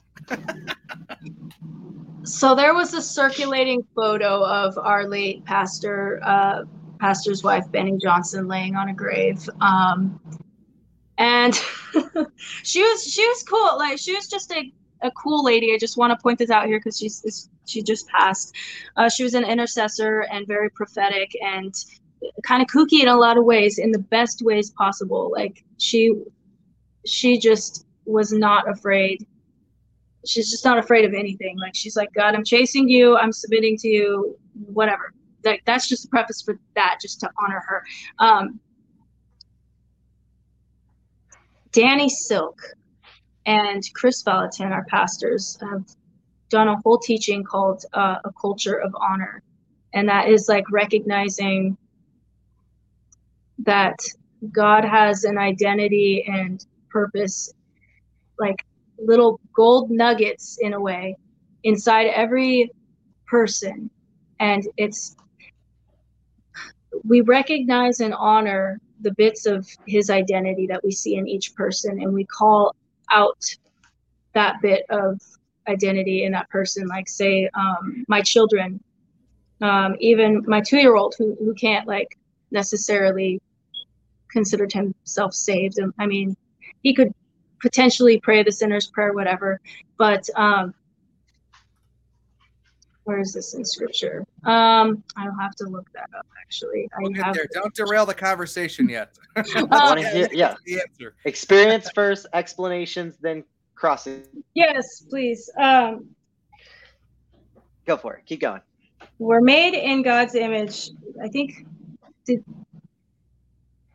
[2.24, 6.62] so there was a circulating photo of our late pastor uh,
[7.07, 9.49] pastor's wife, Beni Johnson, laying on a grave.
[9.61, 10.20] Um,
[11.19, 11.55] and
[12.65, 13.78] she was she was cool.
[13.78, 14.73] Like she was just a,
[15.03, 15.73] a cool lady.
[15.73, 18.53] I just want to point this out here because she's she just passed.
[18.97, 21.73] Uh, she was an intercessor and very prophetic and
[22.43, 25.31] kind of kooky in a lot of ways, in the best ways possible.
[25.31, 26.12] Like she
[27.07, 29.24] she just was not afraid.
[30.27, 31.57] She's just not afraid of anything.
[31.57, 33.16] Like she's like, God, I'm chasing you.
[33.16, 34.37] I'm submitting to you.
[34.73, 35.12] Whatever.
[35.47, 37.85] Like that's just the preface for that, just to honor her.
[38.18, 38.60] Um,
[41.73, 42.60] Danny Silk
[43.47, 45.85] and Kris Vallotton, our pastors, have
[46.48, 49.43] done a whole teaching called uh, A Culture of Honor.
[49.94, 51.77] And that is like recognizing
[53.59, 53.97] that
[54.52, 57.52] God has an identity and purpose,
[58.39, 58.64] like
[58.98, 61.16] little gold nuggets in a way,
[61.64, 62.70] inside every
[63.27, 63.90] person.
[64.40, 65.16] And it's,
[67.07, 72.01] we recognize and honor the bits of his identity that we see in each person,
[72.03, 72.74] and we call
[73.11, 73.45] out
[74.33, 75.20] that bit of
[75.69, 76.87] identity in that person.
[76.87, 78.81] Like, say, um, my children,
[79.61, 82.19] um, even my two year old who, who can't, like,
[82.51, 83.41] necessarily
[84.31, 85.78] considered himself saved.
[85.78, 86.37] Um, I mean,
[86.83, 87.12] he could
[87.61, 89.61] potentially pray the sinner's prayer, whatever,
[89.99, 90.74] but um,
[93.07, 94.24] where is this in scripture?
[94.45, 96.27] Um, I'll have to look that up.
[96.43, 97.35] Actually, We'll I get have.
[97.37, 97.47] there.
[97.55, 99.16] Don't derail the conversation yet.
[99.37, 100.55] I want to hear, yeah.
[100.66, 101.15] the answer.
[101.24, 103.45] Experience first, explanations, then
[103.77, 104.24] crossing.
[104.55, 105.49] Yes, please.
[105.59, 106.09] Um,
[107.87, 108.27] Go for it.
[108.27, 108.61] Keep going.
[109.20, 110.91] we're made in God's image.
[111.23, 111.65] I think.
[112.24, 112.45] Did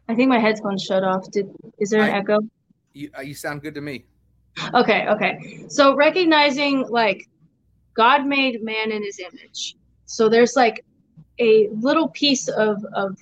[0.08, 1.30] I think my headphones shut off?
[1.32, 2.40] Did is there an I- echo?
[2.94, 4.06] You, uh, you sound good to me.
[4.74, 5.66] Okay, okay.
[5.70, 7.28] So recognizing like
[7.96, 9.76] God made man in his image.
[10.06, 10.84] So there's like
[11.40, 13.18] a little piece of of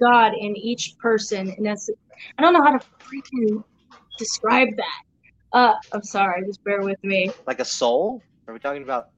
[0.00, 1.88] God in each person and that's
[2.38, 3.62] I don't know how to freaking
[4.18, 5.02] describe that.
[5.52, 7.30] Uh I'm sorry, just bear with me.
[7.46, 8.22] Like a soul?
[8.48, 9.08] Are we talking about?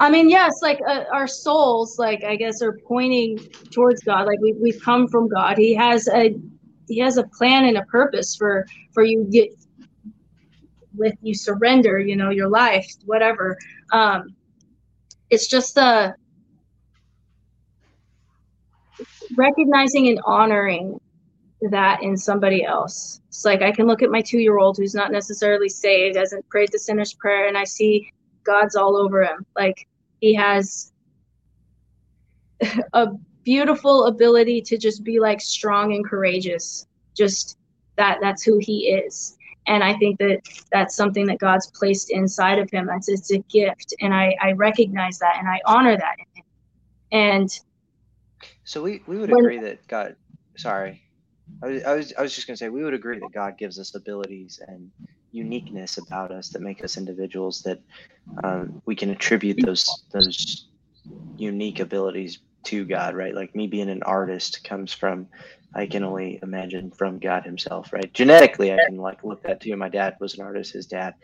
[0.00, 3.38] I mean, yes, like uh, our souls like I guess are pointing
[3.72, 4.26] towards God.
[4.26, 5.56] Like we we've come from God.
[5.56, 6.34] He has a
[6.88, 9.50] he has a plan and a purpose for for you get
[10.96, 13.56] with you surrender you know your life whatever
[13.92, 14.34] um
[15.30, 16.12] it's just uh
[19.36, 21.00] recognizing and honoring
[21.70, 23.20] that in somebody else.
[23.28, 26.48] It's like i can look at my two year old who's not necessarily saved hasn't
[26.48, 28.10] prayed the sinner's prayer and i see
[28.44, 29.44] god's all over him.
[29.56, 29.86] Like
[30.20, 30.92] he has
[32.92, 33.08] a
[33.42, 36.86] beautiful ability to just be like strong and courageous.
[37.16, 37.58] Just
[37.96, 39.35] that that's who he is
[39.66, 40.40] and i think that
[40.72, 44.52] that's something that god's placed inside of him that's it's a gift and i i
[44.52, 46.44] recognize that and i honor that in him
[47.12, 47.50] and
[48.64, 50.16] So we, we would When- agree that God.
[50.56, 51.02] Sorry,
[51.62, 53.78] I was, I was I was just gonna say we would agree that God gives
[53.78, 54.90] us abilities and
[55.32, 57.80] uniqueness about us that make us individuals that
[58.42, 60.68] um, we can attribute those those
[61.36, 63.34] unique abilities to God, right?
[63.34, 65.28] Like me being an artist comes from
[65.74, 68.12] I can only imagine from God Himself, right?
[68.12, 69.76] Genetically, I can like look that too.
[69.76, 71.14] My dad was an artist, his dad,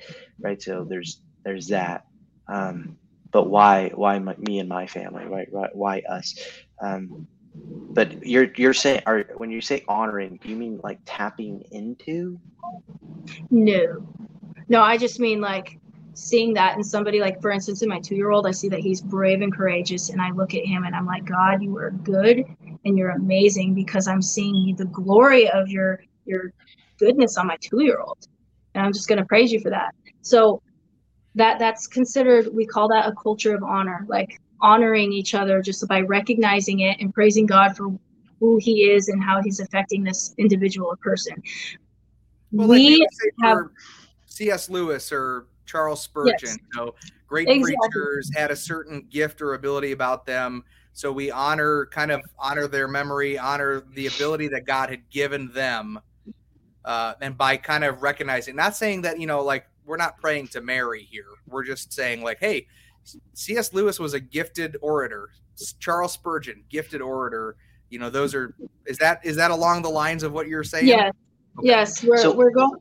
[0.41, 0.61] right?
[0.61, 2.05] So there's there's that.
[2.49, 2.99] Um,
[3.31, 5.49] but why why my, me and my family, right?
[5.51, 6.35] Why, why us?
[6.83, 11.63] Um, but you're you're saying, are when you say honoring, do you mean like tapping
[11.71, 12.39] into?
[13.51, 14.07] no
[14.69, 15.79] no i just mean like
[16.15, 18.81] seeing that in somebody like for instance in my two year old i see that
[18.81, 21.91] he's brave and courageous and i look at him and i'm like god you are
[21.91, 22.45] good
[22.85, 26.53] and you're amazing because i'm seeing the glory of your your
[26.99, 28.19] goodness on my two year old
[28.75, 30.61] and i'm just going to praise you for that so
[31.35, 35.87] that that's considered we call that a culture of honor like honoring each other just
[35.89, 37.89] by recognizing it and praising god for
[38.41, 41.41] who he is and how he's affecting this individual or person
[42.51, 43.69] Well, we say have-
[44.27, 44.69] C.S.
[44.71, 46.57] Lewis or Charles Spurgeon, Yes.
[46.73, 46.95] you know,
[47.27, 47.77] great Exactly.
[47.93, 50.65] preachers had a certain gift or ability about them.
[50.95, 55.51] So we honor, kind of honor their memory, honor the ability that God had given
[55.53, 55.99] them,
[56.85, 60.49] uh, and by kind of recognizing, not saying that you know, like we're not praying
[60.49, 61.27] to Mary here.
[61.49, 62.67] We're just saying, like, hey,
[63.35, 63.73] C.S.
[63.73, 65.31] Lewis was a gifted orator.
[65.81, 67.57] Charles Spurgeon, gifted orator.
[67.91, 68.55] You know, those are
[68.87, 70.89] is that is that along the lines of what you're saying?
[70.89, 71.13] yes
[71.59, 71.69] Okay.
[71.69, 72.81] yes we're, So- we're going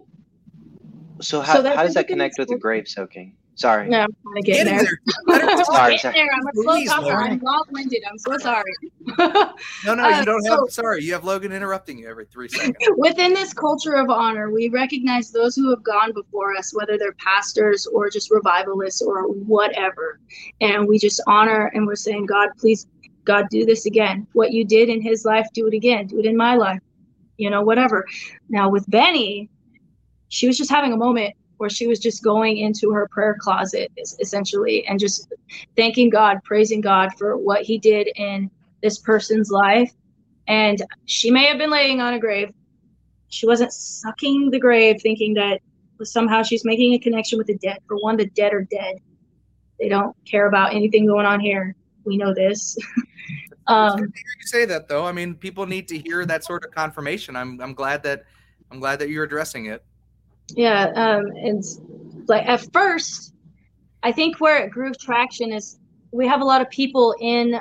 [1.20, 3.36] So how, that's how does that connect with the grave soaking?
[3.62, 3.88] Sorry.
[3.88, 5.00] No, I'm kind of getting Getting there.
[5.28, 5.40] there.
[5.40, 5.66] Let her talk.
[5.68, 6.14] Sorry, I'm sorry.
[6.16, 6.34] getting there.
[6.36, 7.02] I'm a slow Please, talker.
[7.06, 7.32] Lauren.
[7.34, 8.04] I'm long-winded.
[8.10, 8.74] I'm so sorry.
[9.86, 10.60] No, no, Uh, you don't so- have.
[10.72, 12.76] Sorry, you have Logan interrupting you every three seconds.
[12.98, 17.14] Within this culture of honor, we recognize those who have gone before us, whether they're
[17.14, 20.20] pastors or just revivalists or whatever.
[20.60, 22.88] And we just honor and we're saying, God, please
[23.26, 24.26] God, do this again.
[24.34, 26.08] What you did in his life, do it again.
[26.08, 26.80] Do it in my life.
[27.38, 28.08] You know, whatever.
[28.50, 29.50] Now with Beni,
[30.30, 33.92] she was just having a moment where she was just going into her prayer closet
[34.20, 35.32] essentially and just
[35.78, 38.50] thanking God, praising God for what he did in
[38.82, 39.92] this person's life.
[40.48, 42.50] And she may have been laying on a grave.
[43.28, 45.62] She wasn't sucking the grave thinking that
[46.02, 47.78] somehow she's making a connection with the dead.
[47.88, 48.96] For one, the dead are dead.
[49.80, 51.76] They don't care about anything going on here.
[52.06, 52.76] We know this.
[53.68, 55.06] Um, you say that though.
[55.06, 57.36] I mean, people need to hear that sort of confirmation.
[57.36, 58.26] I'm I'm glad that
[58.72, 59.86] I'm glad that you're addressing it.
[60.58, 61.64] Yeah um and
[62.28, 63.34] like at first
[64.04, 65.80] i think where it grew traction is
[66.12, 67.60] we have a lot of people in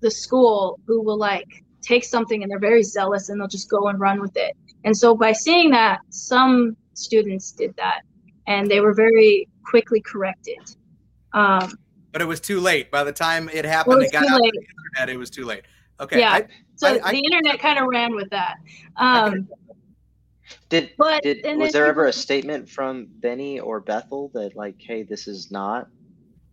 [0.00, 1.48] the school who will like
[1.82, 4.96] take something and they're very zealous and they'll just go and run with it and
[4.96, 8.02] so by seeing that some students did that
[8.46, 10.58] and they were very quickly corrected
[11.32, 11.72] um
[12.12, 12.90] But it was too late.
[12.90, 15.14] By the time it happened, it's it got out the internet.
[15.14, 15.64] It was too late.
[15.98, 16.20] Okay.
[16.20, 16.32] Yeah.
[16.32, 16.46] I,
[16.76, 18.56] so I- I- the internet kind of ran with that
[18.96, 19.48] I um
[20.68, 24.76] Did but did was then there ever a statement from Beni or Bethel that like,
[24.78, 25.88] hey, this is not?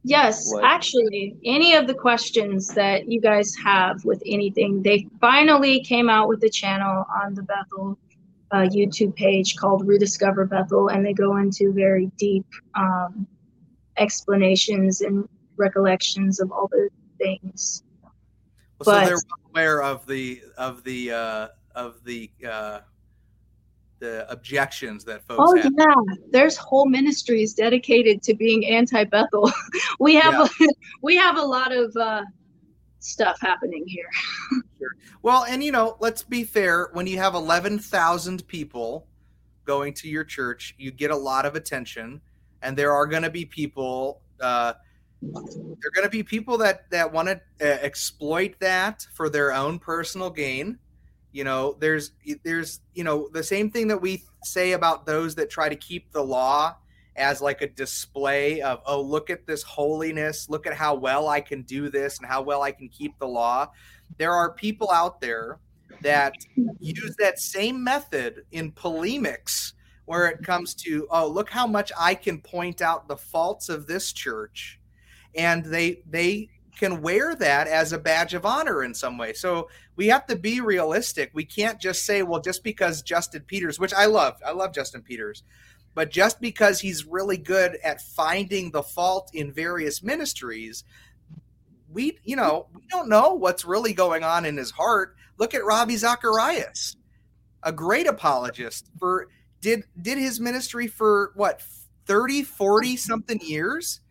[0.04, 5.82] Yes, What- actually, any of the questions that you guys have with anything, they finally
[5.82, 7.98] came out with a channel on the Bethel
[8.52, 12.46] uh, YouTube page called Rediscover Bethel, and they go into very deep
[12.76, 13.28] um,
[13.98, 15.28] explanations and
[15.58, 17.84] recollections of all the things.
[18.82, 22.80] so but- they're well aware of the of the uh, of the uh,
[24.02, 25.72] the objections that folks Oh have.
[25.78, 29.50] yeah, there's whole ministries dedicated to being anti-Bethel.
[30.00, 30.52] we have
[31.02, 32.24] we have a lot of uh,
[33.00, 34.10] stuff happening here.
[35.24, 36.90] Well, and you know, let's be fair.
[36.94, 39.06] When you have eleven thousand people
[39.66, 42.22] going to your church, you get a lot of attention,
[42.64, 44.22] and there are going to be people.
[44.40, 44.74] Uh,
[45.22, 45.42] there
[45.86, 49.78] are going to be people that that want to uh, exploit that for their own
[49.78, 50.80] personal gain.
[51.32, 52.12] You know, there's
[52.44, 56.12] there's you know the same thing that we say about those that try to keep
[56.12, 56.76] the law
[57.16, 61.42] as like a display of oh look at this holiness, look at how well I
[61.42, 63.72] can do this and how well I can keep the law.
[64.18, 65.60] There are people out there
[66.02, 66.34] that
[66.80, 69.74] use that same method in polemics
[70.06, 73.88] where it comes to oh look how much i can point out the faults of
[73.88, 74.80] this church.
[75.36, 79.34] And they they can wear that as a badge of honor in some way.
[79.34, 81.32] So we have to be realistic.
[81.34, 85.02] We can't just say well just because justin peters which i love i love justin
[85.02, 85.44] peters
[85.94, 90.84] but just because he's really good at finding the fault in various ministries
[91.92, 95.16] we you know we don't know what's really going on in his heart.
[95.38, 96.96] Look at ravi zacharias
[97.64, 99.28] a great apologist for
[99.60, 101.62] did did his ministry for what
[102.06, 104.02] 30 40 something years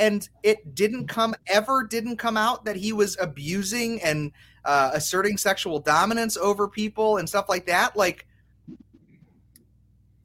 [0.00, 4.32] and it didn't come ever didn't come out that he was abusing and
[4.64, 8.26] uh, asserting sexual dominance over people and stuff like that like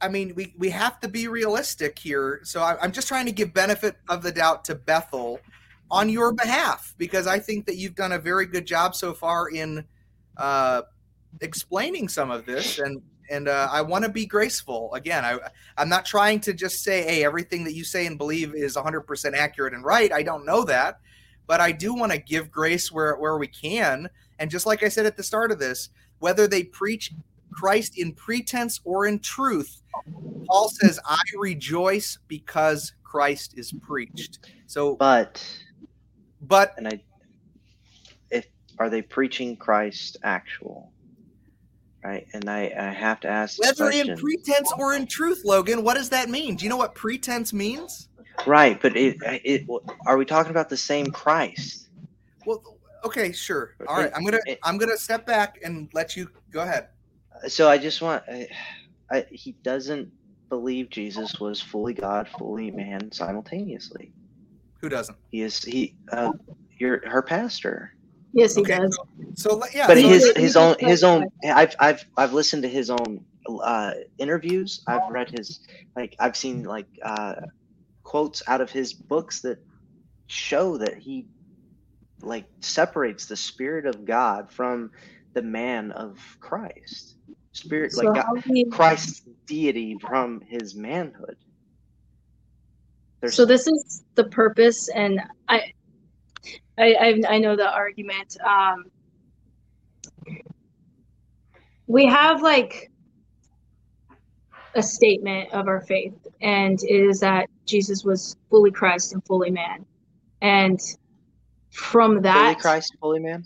[0.00, 2.40] I mean, we, we have to be realistic here.
[2.44, 5.40] So I, I'm just trying to give benefit of the doubt to Bethel
[5.90, 9.48] on your behalf because I think that you've done a very good job so far
[9.48, 9.84] in
[10.36, 10.82] uh,
[11.40, 13.00] explaining some of this, and
[13.30, 14.92] and uh, I want to be graceful.
[14.94, 15.38] Again, I
[15.76, 19.34] I'm not trying to just say, hey, everything that you say and believe is 100%
[19.34, 20.12] accurate and right.
[20.12, 21.00] I don't know that,
[21.46, 24.08] but I do want to give grace where where we can.
[24.38, 27.12] And just like I said at the start of this, whether they preach
[27.52, 29.82] Christ in pretense or in truth,
[30.46, 34.50] Paul says, I rejoice because Christ is preached.
[34.66, 35.42] So, But
[36.42, 37.00] but and I,
[38.30, 38.46] if
[38.78, 40.92] are they preaching Christ actual?
[42.06, 45.94] Right, and I, I have to ask whether in pretense or in truth, Logan, what
[45.94, 46.54] does that mean?
[46.54, 48.08] Do you know what pretense means?
[48.46, 49.66] right, but it, it
[50.06, 51.88] are we talking about the same Christ?
[52.46, 52.62] Well,
[53.04, 53.72] okay, sure.
[53.88, 56.86] All right, I'm gonna It- I'm gonna step back and let you go ahead.
[57.48, 58.46] So I just want, I,
[59.10, 60.12] I, he doesn't
[60.48, 64.12] believe Jesus was fully God, fully man simultaneously.
[64.80, 65.18] Who doesn't?
[65.32, 66.30] He is he, uh,
[66.78, 67.90] your her pastor.
[68.36, 68.98] Yes, he Okay, does.
[69.34, 69.88] so, so yeah.
[69.88, 73.92] but so his his own his own I've I've I've listened to his own uh,
[74.18, 74.82] interviews.
[74.88, 75.60] I've read his
[75.96, 77.36] like I've seen like uh,
[78.04, 79.58] quotes out of his books that
[80.28, 81.28] show that he
[82.22, 84.90] like separates the spirit of God from
[85.34, 87.16] the man of Christ.
[87.52, 91.36] Spirit So like God, he, Christ's deity from his manhood.
[93.22, 95.72] There's so this is the purpose, and I,
[96.78, 98.36] I, I, I know the argument.
[98.44, 98.84] Um,
[101.86, 102.90] we have like
[104.74, 109.50] a statement of our faith, and it is that Jesus was fully Christ and fully
[109.50, 109.86] man,
[110.42, 110.78] and
[111.70, 113.44] from that Fully Christ, fully man.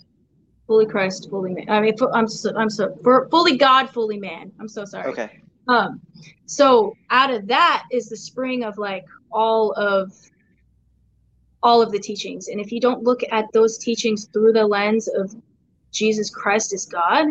[0.67, 1.69] fully Christ, fully man.
[1.69, 4.51] I mean, I'm so, I'm so for fully God, fully man.
[4.59, 5.11] I'm so sorry.
[5.11, 5.29] Okay.
[5.67, 6.01] Um,
[6.45, 10.11] so out of that is the spring of like all of
[11.63, 12.47] all of the teachings.
[12.47, 15.35] And if you don't look at those teachings through the lens of
[15.91, 17.27] Jesus Christ as God,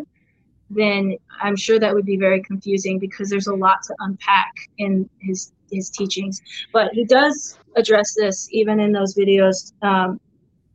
[0.70, 5.08] then I'm sure that would be very confusing because there's a lot to unpack in
[5.20, 6.40] his his teachings.
[6.72, 9.72] But he does address this even in those videos.
[9.82, 10.20] Um,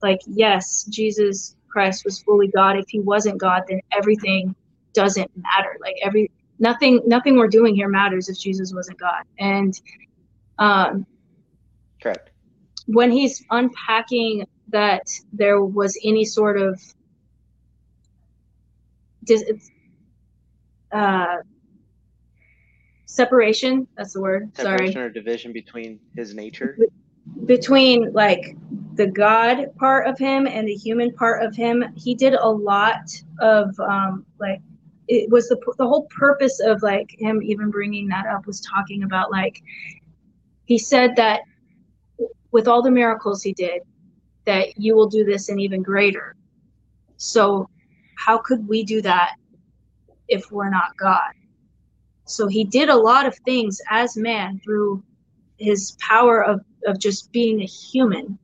[0.01, 2.77] like, yes, Jesus Christ was fully God.
[2.77, 4.53] If he wasn't God, then everything
[4.93, 5.77] doesn't matter.
[5.81, 6.29] Like every
[6.59, 9.23] nothing nothing we're doing here matters if Jesus wasn't God.
[9.39, 9.73] And
[10.59, 11.05] um,
[12.01, 12.31] Correct.
[12.87, 16.81] When he's unpacking that there was any sort of
[19.23, 19.71] dis-
[20.91, 21.37] uh,
[23.05, 26.77] separation that's the word Separation sorry or division between his nature.
[27.45, 28.57] between like
[28.95, 33.09] the god part of him and the human part of him he did a lot
[33.39, 34.59] of um like
[35.07, 39.03] it was the the whole purpose of like him even bringing that up was talking
[39.03, 39.61] about like
[40.65, 41.41] he said that
[42.55, 43.81] with all the miracles he did
[44.45, 46.37] that you will do this and even greater.
[47.17, 47.69] So
[48.17, 49.35] how could we do that
[50.29, 51.33] if we're not god?
[52.23, 55.03] So he did a lot of things as man through
[55.57, 58.39] his power of, of just being a human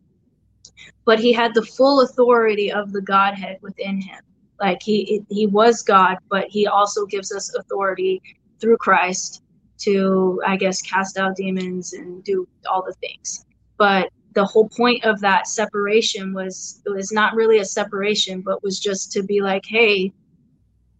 [1.05, 4.19] but he had the full authority of the godhead within him.
[4.59, 8.21] Like he he was god but he also gives us authority
[8.59, 9.41] through christ
[9.79, 13.45] to i guess cast out demons and do all the things
[13.81, 18.61] but the whole point of that separation was it was not really a separation but
[18.63, 20.13] was just to be like hey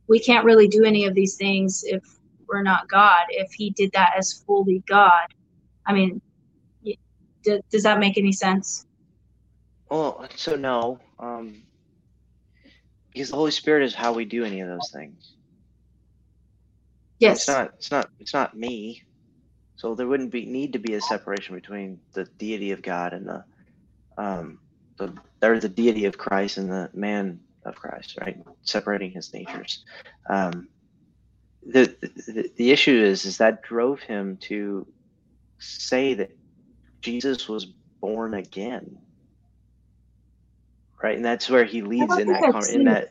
[0.08, 2.02] we can't really do any of these things if
[2.48, 5.28] we're not god if he did that as fully god
[5.86, 6.20] i mean
[6.84, 8.88] d- does that make any sense
[9.92, 11.62] Well, so no, um,
[13.14, 15.34] because the Holy Spirit is how we do any of those things.
[17.20, 17.74] yes It's not.
[17.78, 18.10] It's not.
[18.20, 19.04] It's not me.
[19.82, 23.28] So there wouldn't be need to be a separation between the deity of God and
[23.28, 23.46] the,
[24.18, 24.60] um,
[25.00, 28.38] the or the deity of Christ and the man of Christ, right?
[28.64, 29.84] Separating his natures.
[30.30, 30.70] Um,
[31.64, 34.88] the, the the issue is is that drove him to
[35.60, 36.32] say that
[37.04, 37.68] Jesus was
[38.02, 38.98] born again,
[41.04, 41.18] right?
[41.18, 43.10] And that's where he leads in that con- in that.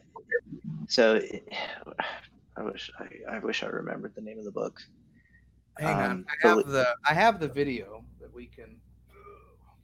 [0.89, 1.21] So,
[2.59, 4.77] I wish I, I wish I remembered the name of the book.
[5.81, 8.67] Hang on, Um, I so- have the I have the video that we can.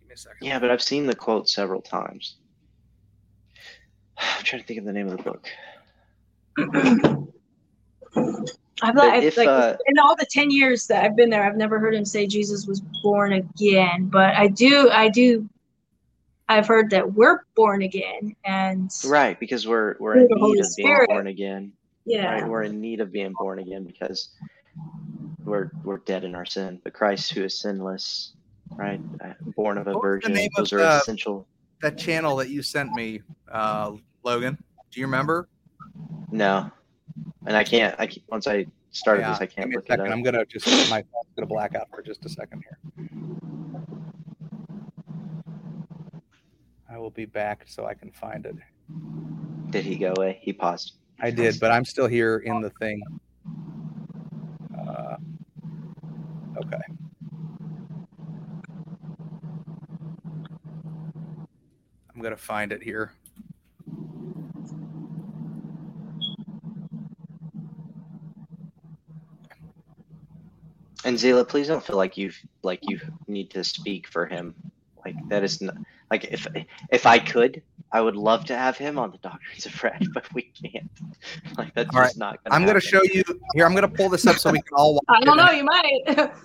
[0.01, 0.47] Give me a second.
[0.47, 2.37] Yeah, but I've seen the quote several times.
[4.19, 5.49] I'm trying to think of the name of the book.
[8.83, 11.43] I've But not, if, like uh, in all the ten years that I've been there,
[11.43, 14.09] I've never heard him say Jesus was born again.
[14.13, 15.49] But I do, I do,
[16.49, 20.61] I've heard that we're born again, and Right, because we're we're in the Holy need
[20.61, 21.73] of being born again.
[22.05, 24.29] yeah, Right, we're in need of being born again because
[25.47, 26.81] we're we're dead in our sin.
[26.85, 28.33] But Christ, who is sinless,
[28.77, 31.47] right, uh, born of a What was the virgin, name those of are the- essential.
[31.83, 33.93] that channel that you sent me, uh,
[34.25, 34.59] Logan.
[34.91, 35.49] Do you remember?
[36.31, 36.71] No,
[37.47, 37.95] and I can't.
[37.99, 40.07] I can't, once I started Yeah, this, I can't me a look it second.
[40.07, 40.13] up.
[40.13, 42.79] I'm gonna just my phone's gonna black out for just a second here.
[46.89, 48.57] I will be back so I can find it.
[49.71, 50.39] Did he go away?
[50.41, 50.93] He paused.
[51.21, 53.03] I did, but I'm still here in the thing.
[54.79, 55.17] Uh,
[56.59, 56.81] okay.
[62.27, 63.13] I'm gonna find it here.
[71.05, 72.33] And Zilla, please don't feel like you
[72.65, 72.99] like you
[73.29, 74.57] need to speak for him.
[75.05, 75.77] Like that is not
[76.11, 76.49] like if
[76.91, 77.63] if I could,
[77.93, 80.85] I would love to have him on the Doctrines of Rad, but we can't.
[81.57, 82.43] Like that's All just not.
[82.43, 83.23] Gonna I'm gonna show you
[83.55, 83.67] here.
[83.67, 85.05] I'm gonna pull this up so we can all watch.
[85.09, 85.45] I don't it.
[85.45, 85.51] know.
[85.53, 86.31] You might.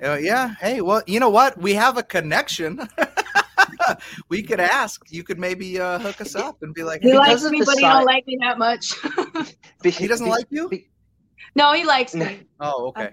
[0.00, 0.54] Uh, yeah.
[0.60, 1.58] Hey, well, you know what?
[1.58, 2.78] We have a connection.
[4.28, 5.02] we could ask.
[5.10, 7.76] You could maybe uh, hook us up and be like, he likes me, the but
[7.76, 8.94] he don't like me that much.
[9.84, 10.68] He doesn't like you.
[11.54, 12.40] no, he likes me.
[12.60, 13.10] Oh, okay.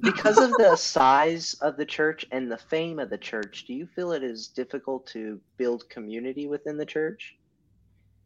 [0.00, 3.64] because of the size of the church and the fame of the church.
[3.66, 7.36] Do you feel it is difficult to build community within the church?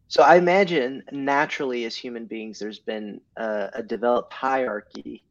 [0.09, 5.23] So I imagine naturally, as human beings, there's been a, a developed hierarchy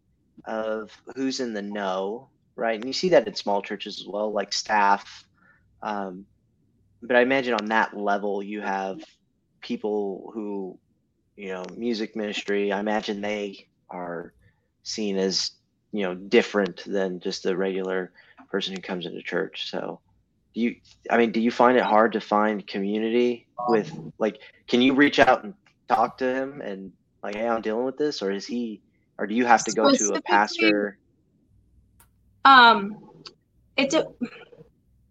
[0.45, 2.76] of who's in the know, right?
[2.76, 5.26] And you see that in small churches as well, like staff.
[5.84, 6.26] Um,
[7.01, 8.99] but I imagine on that level, you have
[9.61, 10.80] people who,
[11.35, 12.71] you know, music ministry.
[12.71, 14.34] I imagine they are
[14.84, 15.51] seen as,
[15.91, 18.11] you know, different than just the regular
[18.49, 19.69] person who comes into church.
[19.69, 20.01] So,
[20.53, 20.76] do you
[21.11, 25.19] i mean do you find it hard to find community with like can you reach
[25.19, 25.53] out and
[25.88, 26.91] talk to him and
[27.23, 28.81] like hey i'm dealing with this or is he
[29.17, 30.97] or do you have to go to a pastor
[32.45, 32.97] Um,
[33.77, 34.07] it's a,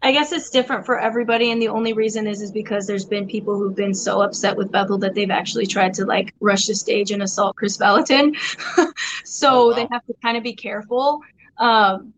[0.01, 3.27] I guess it's different for everybody, and the only reason is is because there's been
[3.27, 6.75] people who've been so upset with Bethel that they've actually tried to like rush the
[6.75, 8.33] stage and assault Kris Vallotton.
[9.25, 9.75] so Oh, wow.
[9.75, 11.21] they have to kind of be careful
[11.59, 12.13] um,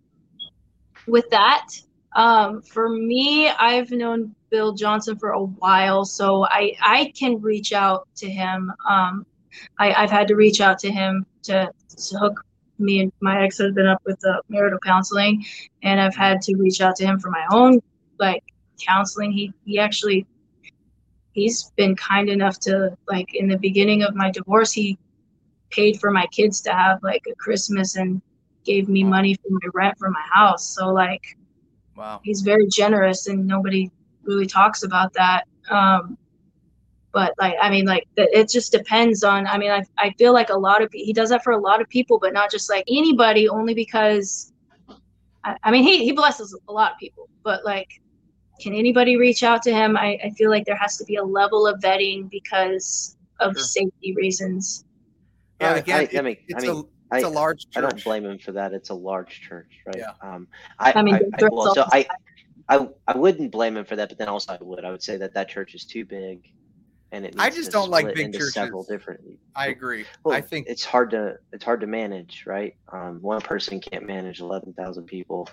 [1.07, 1.69] with that.
[2.15, 7.73] Um, for me, I've known Bill Johnson for a while, so I I can reach
[7.73, 8.73] out to him.
[8.89, 9.25] Um,
[9.79, 12.45] I, I've had to reach out to him to, to hook
[12.81, 15.45] me and my ex husband up with the marital counseling,
[15.83, 17.81] and I've had to reach out to him for my own
[18.19, 18.43] like
[18.87, 19.33] counseling.
[19.33, 20.27] He he actually
[21.33, 24.99] he's been kind enough to like in the beginning of my divorce, he
[25.71, 28.21] paid for my kids to have like a Christmas and
[28.65, 30.75] gave me money for my rent for my house.
[30.75, 31.23] So like
[31.97, 32.23] Wow.
[32.23, 33.91] he's very generous and nobody
[34.25, 36.17] really talks about that um
[37.13, 40.51] but like i mean like it just depends on i mean i, I feel like
[40.51, 42.71] a lot of pe- he does that for a lot of people but not just
[42.71, 44.53] like anybody only because
[45.45, 47.89] i, I mean he, he blesses a lot of people but like
[48.61, 51.25] can anybody reach out to him I, I feel like there has to be a
[51.25, 53.63] level of vetting because of Sure.
[53.65, 54.85] safety reasons
[55.61, 56.81] Yeah, I- again, I- it- I mean- I it's mean, a
[57.17, 57.77] it's I- a large church.
[57.77, 58.73] I don't blame him for that.
[58.73, 59.97] It's a large church, right?
[59.99, 60.13] Yeah.
[60.23, 60.47] Um,
[60.79, 62.07] I, I mean, I, I, well, so I,
[62.69, 64.85] I, I wouldn't blame him for that, but then also I would.
[64.85, 66.45] I would say that that church is too big,
[67.13, 67.35] and it.
[67.39, 68.55] I just to don't like split big into churches.
[68.55, 69.21] Several different.
[69.57, 70.05] I agree.
[70.25, 72.75] Well, I think it's hard to it's hard to manage, right?
[72.93, 75.49] Um, one person can't manage eleven thousand people,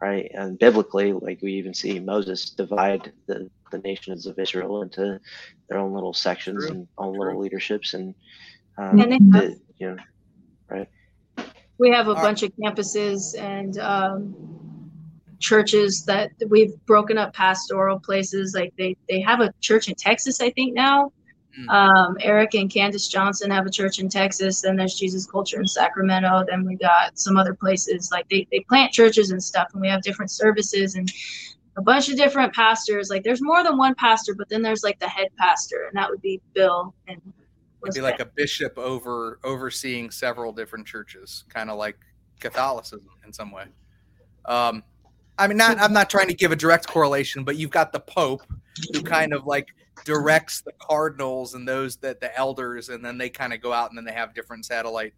[0.00, 0.30] right?
[0.34, 5.20] And biblically, like we even see Moses divide the the nations of Israel into
[5.68, 6.70] their own little sections True.
[6.74, 7.24] and own True.
[7.24, 8.14] little leaderships, and
[8.78, 9.96] um, And they have- the, you know,
[11.78, 12.22] we have a All right.
[12.22, 14.34] bunch of campuses and um,
[15.40, 18.54] churches that we've broken up pastoral places.
[18.54, 21.12] Like they they have a church in texas i think now.
[21.58, 21.68] Mm.
[21.68, 25.66] um, eric and candace johnson have a church in texas then there's jesus culture in
[25.66, 28.10] sacramento then we got some other places.
[28.12, 31.10] Like they, they plant churches and stuff and we have different services and
[31.76, 33.10] a bunch of different pastors.
[33.10, 36.08] Like there's more than one pastor but then there's like the head pastor and that
[36.08, 37.20] would be bill and
[37.82, 41.98] it'd be like a bishop over overseeing several different churches, kind of like
[42.38, 43.64] Catholicism in some way.
[44.46, 44.82] Um,
[45.38, 48.00] I mean, not I'm not trying to give a direct correlation, but you've got the
[48.00, 48.42] Pope
[48.92, 49.68] who kind of like
[50.04, 53.90] directs the cardinals and those that the elders, and then they kind of go out
[53.90, 55.14] and then they have different satellite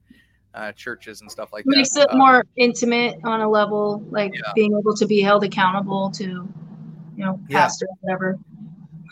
[0.55, 1.77] uh, churches and stuff like that.
[1.77, 4.41] makes it Uh, more intimate on a level, like Yeah.
[4.55, 7.61] being able to be held accountable to, you know, Yeah.
[7.61, 8.39] pastor, whatever.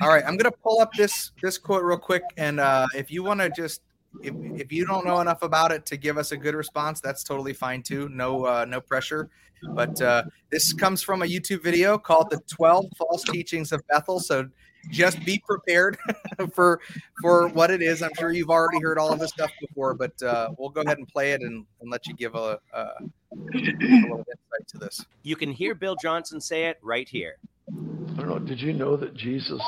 [0.03, 3.23] All right, I'm gonna pull up this this quote real quick, and uh, if you
[3.23, 3.83] want to just
[4.23, 7.23] if, if you don't know enough about it to give us a good response, that's
[7.23, 8.09] totally fine too.
[8.09, 9.31] No uh, no pressure.
[9.74, 14.20] But uh, this comes from a YouTube video called "The 12 False Teachings of Bethel."
[14.20, 14.49] So
[14.89, 15.99] just be prepared
[16.55, 16.81] for
[17.20, 18.03] for what it is.
[18.03, 20.99] I'm sure you've already heard all of this stuff before, but uh, we'll go ahead
[20.99, 22.89] and play it and, and let you give a, a, a
[23.32, 25.05] little insight to this.
[25.23, 27.37] You can hear Bill Johnson say it right here.
[27.69, 28.39] I don't know.
[28.39, 29.62] Did you know that Jesus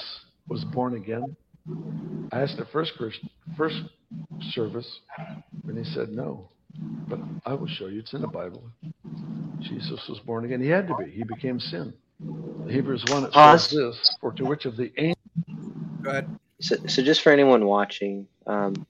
[0.48, 1.36] was born again?
[2.32, 3.20] I asked the first Christ,
[3.56, 3.82] first
[4.52, 5.00] service,
[5.68, 6.50] and he said no.
[7.10, 8.00] But I will show you.
[8.00, 8.64] It's in the Bible.
[9.62, 10.62] Jesus was born again.
[10.62, 11.10] He had to be.
[11.10, 11.94] He became sin.
[12.68, 13.68] Hebrews one it Pause.
[13.68, 15.16] says this: For to which of the angels
[16.04, 16.28] Go ahead.
[16.60, 18.86] So, so just for anyone watching, um,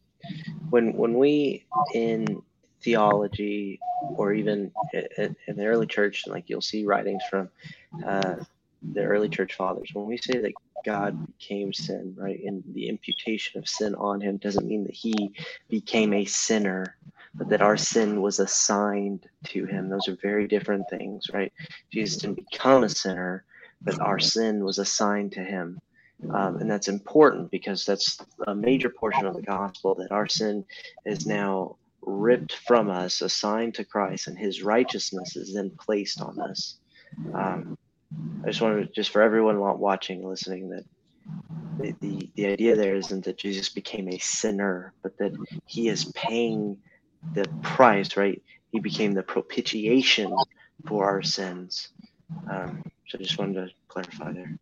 [0.70, 2.42] when when we in
[2.82, 3.82] theology
[4.16, 7.50] or even i- i- in the early church, like you'll see writings from
[8.06, 8.36] uh,
[8.92, 10.52] the early church fathers, when we say that
[10.84, 15.34] God became sin, right, and the imputation of sin on him doesn't mean that he
[15.68, 16.96] became a sinner,
[17.34, 19.88] but that our sin was assigned to him.
[19.88, 21.52] Those are very different things, right?
[21.92, 23.44] Jesus didn't become a sinner,
[23.82, 25.78] but our sin was assigned to him.
[26.30, 30.64] Um, and that's important because that's a major portion of the gospel that our sin
[31.04, 36.40] is now ripped from us, assigned to Christ, and his righteousness is then placed on
[36.40, 36.78] us.
[37.34, 37.76] Um,
[38.44, 40.84] I just wanted to, just for everyone watching, and listening, that
[41.78, 45.34] the, the, the idea there isn't that Jesus became a sinner, but that
[45.66, 46.78] he is paying
[47.34, 48.42] the price, right?
[48.72, 50.44] He became the propitiation
[50.86, 51.88] for our sins.
[52.50, 54.52] Um, so I just wanted to clarify there.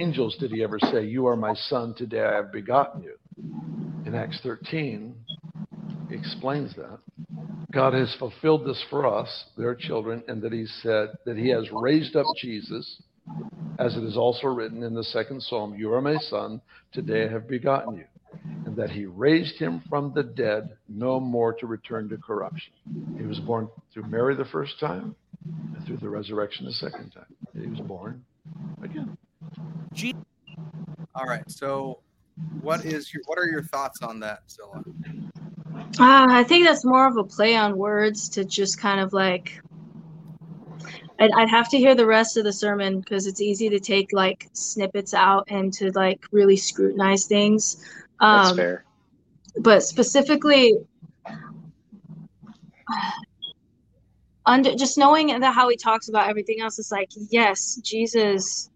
[0.00, 3.16] angels did he ever say, "You are my son; today I have begotten you"?
[4.06, 5.16] In Acts 13,
[6.08, 7.00] he explains that
[7.78, 11.70] God has fulfilled this for us, their children, and that He said that He has
[11.70, 13.00] raised up Jesus,
[13.78, 16.60] as it is also written in the second Psalm, "You are my son;
[16.92, 18.04] today I have begotten you."
[18.66, 22.72] And that he raised him from the dead, no more to return to corruption.
[23.16, 25.14] He was born through Mary the first time,
[25.46, 27.32] and through the resurrection the second time.
[27.54, 28.24] He was born
[28.82, 29.16] again.
[31.14, 31.48] All right.
[31.48, 32.00] So,
[32.60, 34.82] what is your what are your thoughts on that, Zilla?
[36.00, 39.60] Uh, I think that's more of a play on words to just kind of like.
[41.20, 44.12] I'd, I'd have to hear the rest of the sermon because it's easy to take
[44.12, 47.84] like snippets out and to like really scrutinize things.
[48.20, 48.84] That's Um, fair.
[49.60, 50.74] but specifically
[54.46, 58.70] under just knowing that how he talks about everything else is like yes jesus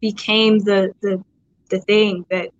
[0.00, 1.22] became the the
[1.70, 2.50] the thing that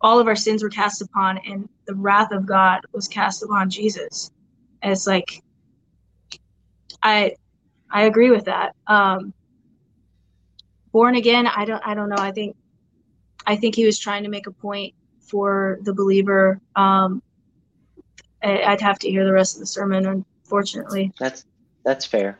[0.00, 3.68] all of our sins were cast upon and the wrath of god was cast upon
[3.70, 4.30] jesus.
[4.82, 5.42] And it's like
[7.02, 7.34] i
[7.90, 8.74] i agree with that.
[8.86, 9.32] Um
[10.92, 12.16] born again i don't i don't know.
[12.18, 12.56] I think
[13.46, 16.60] i think he was trying to make a point for the believer.
[16.76, 17.22] Um
[18.42, 21.12] I- i'd have to hear the rest of the sermon unfortunately.
[21.18, 21.44] That's
[21.84, 22.38] that's fair.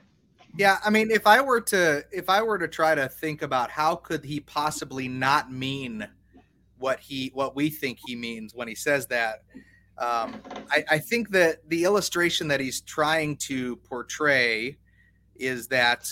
[0.56, 3.70] Yeah, I mean, if I were to if I were to try to think about
[3.70, 6.08] how could he possibly not mean
[6.80, 9.42] what he what we think he means when he says that,
[9.98, 10.40] um,
[10.70, 14.78] I, I think that the illustration that he's trying to portray
[15.36, 16.10] is that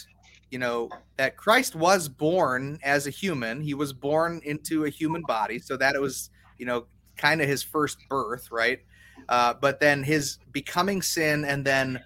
[0.51, 3.61] you know that Christ was born as a human.
[3.61, 6.87] He was born into a human body, so that it was you know
[7.17, 8.81] kind of his first birth, right?
[9.29, 12.01] Uh, but then his becoming sin and then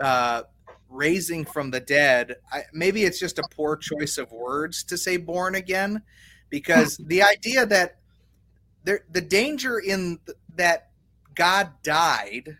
[0.00, 0.42] uh,
[0.88, 5.16] raising from the dead I, maybe it's just a poor choice of words to say
[5.16, 6.02] born again
[6.50, 7.97] because the idea that
[8.88, 10.88] there the danger in th- that
[11.34, 12.56] god died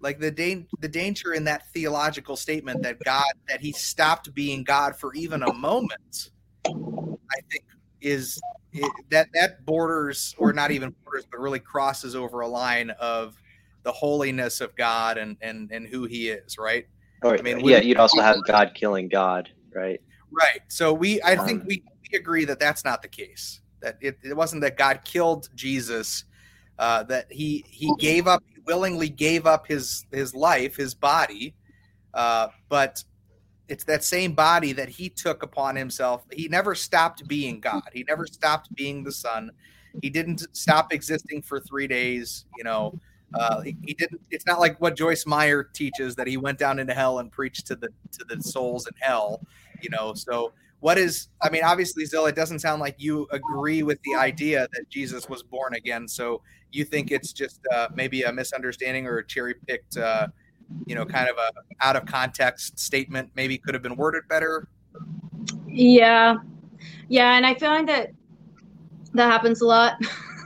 [0.00, 4.64] like the da- the danger in that theological statement that god that he stopped being
[4.64, 6.30] god for even a moment
[6.64, 7.62] i think
[8.00, 8.40] is
[8.72, 13.36] it, that that borders or not even borders but really crosses over a line of
[13.82, 16.86] the holiness of god and and and who he is right
[17.22, 20.00] Or I mean, yeah, you'd also have God killing God, right?
[20.30, 20.60] Right.
[20.68, 23.60] So we, I think Um, we, we agree that that's not the case.
[23.80, 26.24] That it, it wasn't that God killed Jesus.
[26.78, 31.54] Uh, that he he gave up willingly gave up his his life, his body.
[32.14, 33.02] Uh, but
[33.68, 36.24] it's that same body that he took upon himself.
[36.32, 37.82] He never stopped being God.
[37.92, 39.50] He never stopped being the Son.
[40.02, 42.46] He didn't stop existing for three days.
[42.56, 42.98] You know,
[43.34, 44.20] uh, he, he didn't.
[44.30, 47.66] It's not like what Joyce Meyer teaches that he went down into hell and preached
[47.66, 49.40] to the to the souls in hell.
[49.82, 51.28] You know, so what is?
[51.42, 55.28] I mean, obviously, Zilla, it doesn't sound like you agree with the idea that Jesus
[55.28, 56.06] was born again.
[56.06, 60.28] So you think it's just uh, maybe a misunderstanding or a cherry picked, uh,
[60.86, 61.50] you know, kind of a
[61.84, 63.30] out of context statement.
[63.34, 64.68] Maybe could have been worded better.
[65.66, 66.36] Yeah.
[67.08, 68.12] Yeah, and I find that
[69.14, 69.94] that happens a lot.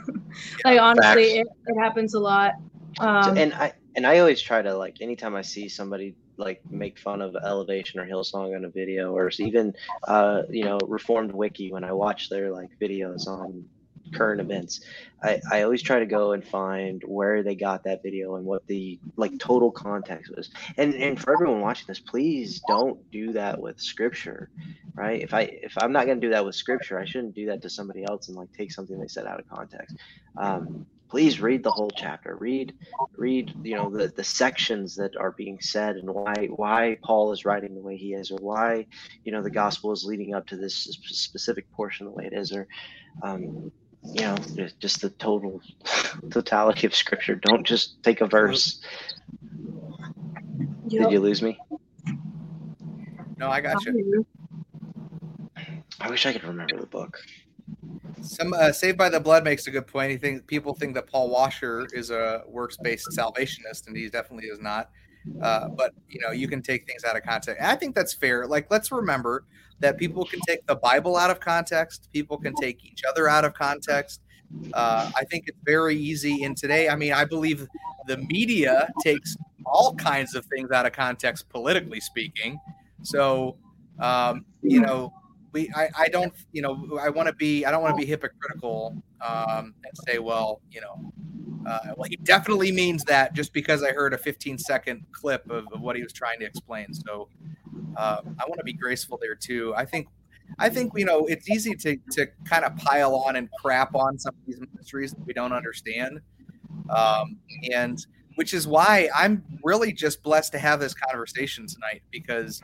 [0.65, 2.55] like honestly, it, it happens a lot.
[3.01, 6.99] Um, and I and I always try to like anytime I see somebody like make
[6.99, 9.75] fun of Elevation or Hillsong on a video, or even
[10.07, 13.65] uh, you know Reformed Wiki when I watch their like videos on
[14.13, 14.81] current events,
[15.23, 18.67] I, I always try to go and find where they got that video and what
[18.67, 20.51] the like total context was.
[20.77, 24.51] And and for everyone watching this, please don't do that with scripture,
[24.95, 25.21] right?
[25.21, 27.71] If I if I'm not gonna do that with scripture, I shouldn't do that to
[27.71, 29.97] somebody else and like take something they said out of context.
[30.37, 32.35] Um, please read the whole chapter.
[32.41, 32.73] Read
[33.19, 37.45] read you know the, the sections that are being said and why why Paul is
[37.45, 38.87] writing the way he is or why
[39.23, 40.75] you know the gospel is leading up to this
[41.05, 42.67] specific portion the way it is or
[43.23, 43.71] um,
[44.03, 45.61] you know just- just the total
[46.31, 47.35] totality of scripture.
[47.35, 48.81] Don't just take a verse.
[50.89, 51.03] yep.
[51.03, 51.59] Did you lose me?
[53.37, 54.27] No, I got you.
[56.01, 57.19] I wish I could remember the book.
[58.23, 60.11] Some uh, Saved by the Blood makes a good point.
[60.11, 64.61] He thinks people think that Paul Washer is a works-based salvationist, and he definitely is
[64.61, 64.91] not.
[65.41, 67.63] Uh, but you know, you can take things out of context.
[67.63, 68.47] I think that's fair.
[68.47, 69.45] Like, let's remember
[69.81, 72.09] that people can take the Bible out of context.
[72.13, 74.21] People can take each other out of context.
[74.73, 76.89] Uh, I think it's very easy in today.
[76.89, 77.67] I mean, I believe
[78.07, 82.59] the media takes all kinds of things out of context, politically speaking.
[83.03, 83.57] So,
[83.99, 85.13] um, you know,
[85.53, 88.07] we I, I don't you know I want to be I don't want to be
[88.07, 91.13] hypocritical um, and say well you know
[91.69, 95.67] uh, well he definitely means that just because I heard a 15 second clip of,
[95.73, 96.93] of what he was trying to explain.
[96.93, 97.29] So
[97.97, 99.75] uh, I want to be graceful there too.
[99.77, 100.09] I think
[100.59, 104.19] I think you know it's easy to to kind of pile on and crap on
[104.19, 106.21] some of these mysteries that we don't understand
[106.91, 107.39] um,
[107.73, 108.07] and
[108.37, 112.63] which is why I'm really just blessed to have this conversation tonight because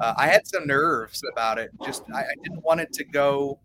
[0.00, 1.70] uh, I had some nerves about it.
[1.84, 3.58] Just I, I didn't want it to go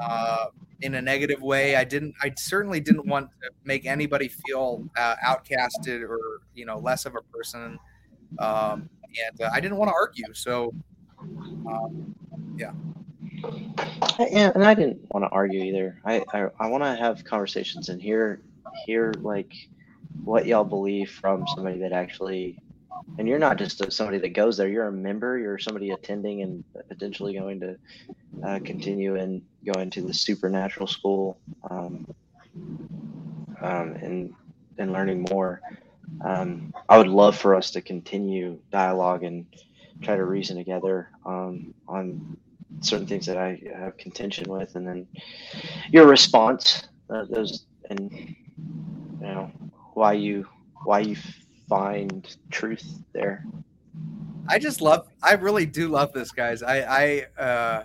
[0.00, 0.46] uh,
[0.80, 1.76] in a negative way.
[1.76, 2.14] I didn't.
[2.22, 7.14] I certainly didn't want to make anybody feel uh, outcasted or you know less of
[7.14, 7.78] a person.
[8.38, 8.88] Um,
[9.28, 10.32] and uh, I didn't want to argue.
[10.34, 10.74] So
[11.66, 12.14] um,
[12.56, 12.72] Yeah,
[14.54, 16.00] and I didn't want to argue either.
[16.04, 18.40] I I, I want to have conversations and hear
[18.86, 19.52] hear like
[20.24, 22.58] what y'all believe from somebody that actually.
[23.18, 24.68] And you're not just somebody that goes there.
[24.68, 25.38] You're a member.
[25.38, 27.76] You're somebody attending and potentially going to
[28.44, 31.38] uh, continue and go into the supernatural school,
[31.70, 32.06] um,
[33.60, 34.34] um, and
[34.78, 35.60] and learning more.
[36.24, 39.46] Um, I would love for us to continue dialogue and
[40.02, 42.36] try to reason together um, on
[42.80, 45.06] certain things that I have contention with, and then
[45.90, 48.36] your response, uh, those, and you
[49.20, 49.50] know
[49.94, 50.46] why you
[50.84, 51.16] why you
[51.72, 53.46] find truth there.
[54.46, 55.08] I just love.
[55.22, 56.62] I really do love this, guys.
[56.62, 56.80] I,
[57.38, 57.84] I uh,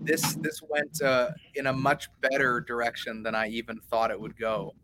[0.00, 4.38] this this went uh, in a much better direction than I even thought it would
[4.38, 4.74] go.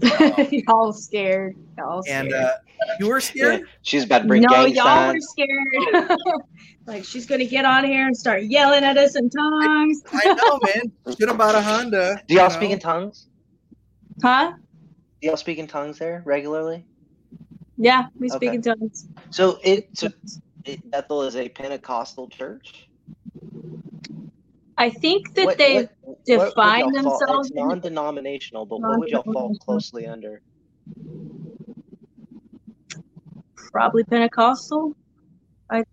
[0.50, 1.56] y'all scared.
[1.76, 2.26] Y'all scared.
[2.26, 2.52] And uh,
[3.00, 3.60] you were scared.
[3.60, 6.16] Yeah, she's about to bring no, gang y'all were scared.
[6.86, 10.02] like she's gonna get on here and start yelling at us in tongues.
[10.12, 11.16] I know, man.
[11.18, 12.22] Should about a Honda.
[12.28, 13.26] Do y'all you speak in tongues?
[14.22, 14.52] Huh?
[15.20, 16.84] Do y'all speak in tongues there regularly?
[17.78, 18.56] Yeah, we speak Okay.
[18.56, 19.08] in tongues.
[19.30, 20.08] So it so
[20.64, 22.88] it, Bethel is a Pentecostal church.
[24.76, 28.98] I think that What- they what- what define fall- themselves It's in- non-denominational, but what
[28.98, 30.42] would y'all fall closely under?
[33.70, 34.94] probably Pentecostal.
[35.70, 35.84] I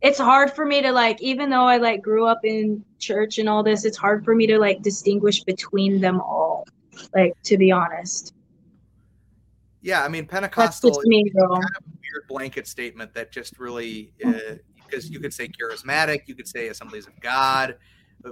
[0.00, 3.48] it's hard for me to like even though I like grew up in church and
[3.48, 6.66] all this, it's hard for me to like distinguish between them all.
[7.14, 8.32] Like to be honest.
[9.82, 13.58] Yeah, I mean Pentecostal just me is kind of a weird blanket statement that just
[13.58, 14.12] really
[14.86, 17.76] because you could say charismatic, you could say Assemblies of God,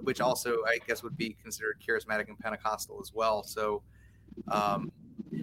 [0.03, 3.43] which also I guess would be considered charismatic and Pentecostal as well.
[3.45, 3.83] So
[4.49, 4.93] um,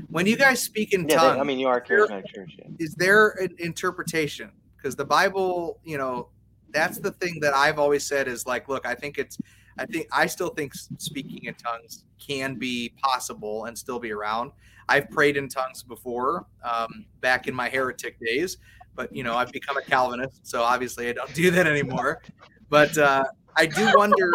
[0.10, 2.28] when you guys speak in Yeah, tongues, they, I mean you are a there- charismatic
[2.34, 2.56] church.
[2.60, 2.66] Yeah.
[2.80, 4.52] is there an interpretation?
[4.78, 6.30] Because the Bible, you know,
[6.70, 9.38] that's the thing that I've always said is like, look, I think it's,
[9.80, 14.52] I think I still think speaking in tongues can be possible and still be around.
[14.88, 18.58] I've prayed in tongues before, um, back in my heretic days,
[18.96, 22.22] but you know, I've become a Calvinist, so obviously I don't do that anymore.
[22.70, 23.26] But uh,
[23.56, 24.32] I do wonder,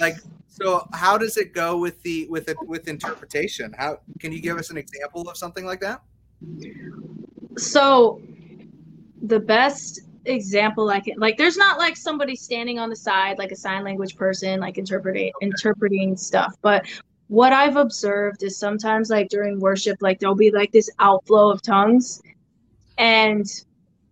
[0.00, 0.16] like,
[0.48, 3.72] so how does it go with the with it with interpretation?
[3.78, 6.02] How can you give us an example of something like that?
[7.56, 8.20] So
[9.22, 13.52] the best example I can like there's not like somebody standing on the side like
[13.52, 16.84] a sign language person like interpreting interpreting stuff but
[17.30, 21.62] what I've observed is sometimes like during worship like there'll be like this outflow of
[21.62, 22.20] tongues
[22.98, 23.46] and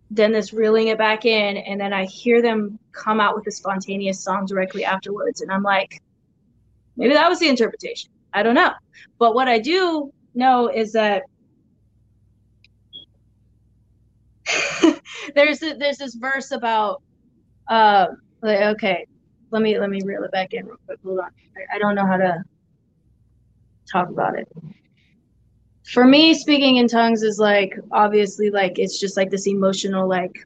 [0.09, 3.51] then this reeling it back in and then I hear them come out with a
[3.51, 6.01] spontaneous song directly afterwards and I'm like
[6.95, 8.09] maybe that was the interpretation.
[8.33, 8.71] I don't know.
[9.17, 11.23] But what I do know is that
[15.35, 17.03] there's a, there's this verse about
[17.67, 18.07] uh
[18.41, 19.05] like, okay
[19.51, 20.99] let me let me reel it back in real quick.
[21.03, 21.31] Hold on.
[21.57, 22.45] I, I don't know how to
[23.91, 24.47] talk about it.
[25.91, 30.37] For me speaking in tongues is like obviously like it's just like this emotional like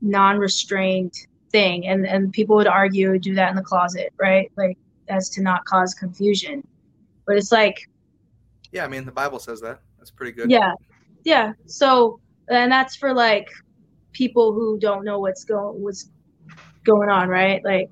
[0.00, 1.12] non-restrained
[1.50, 4.50] thing and and people would argue do that in the closet right?
[4.56, 6.66] Like as to not cause confusion.
[7.26, 7.88] But it's like
[8.70, 9.80] Yeah, I mean the Bible says that.
[9.98, 10.50] That's pretty good.
[10.50, 10.74] yeah.
[11.24, 11.52] Yeah.
[11.66, 13.48] So and that's for like
[14.12, 16.10] people who don't know what's going what's
[16.84, 17.64] going on right?
[17.64, 17.90] Like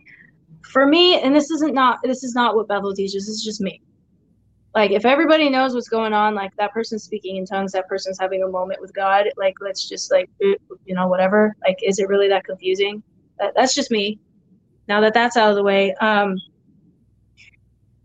[0.62, 3.60] for me and this isn't not this is not what bethel teaches this is just
[3.60, 3.80] me
[4.76, 8.18] like if everybody knows what's going on like that person's speaking in tongues that person's
[8.20, 10.30] having a moment with god like let's just like
[10.86, 11.54] you know whatever.
[11.66, 13.02] Like is it really that confusing?
[13.38, 14.18] That, that's just me.
[14.88, 16.36] Now that that's out of the way um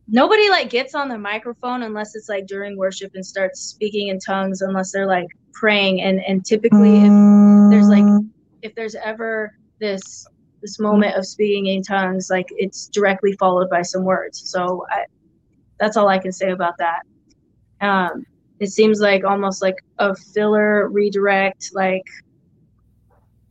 [0.07, 4.19] nobody like gets on the microphone unless it's like during worship and starts speaking in
[4.19, 6.01] tongues unless they're like praying.
[6.01, 7.13] And and typically if
[7.69, 8.05] there's like
[8.61, 10.25] if there's ever this
[10.61, 14.41] this moment of speaking in tongues like it's directly followed by some words.
[14.49, 15.05] So i
[15.81, 17.01] that's all i can say about that
[17.81, 18.23] um
[18.59, 22.05] it seems like almost like a filler redirect like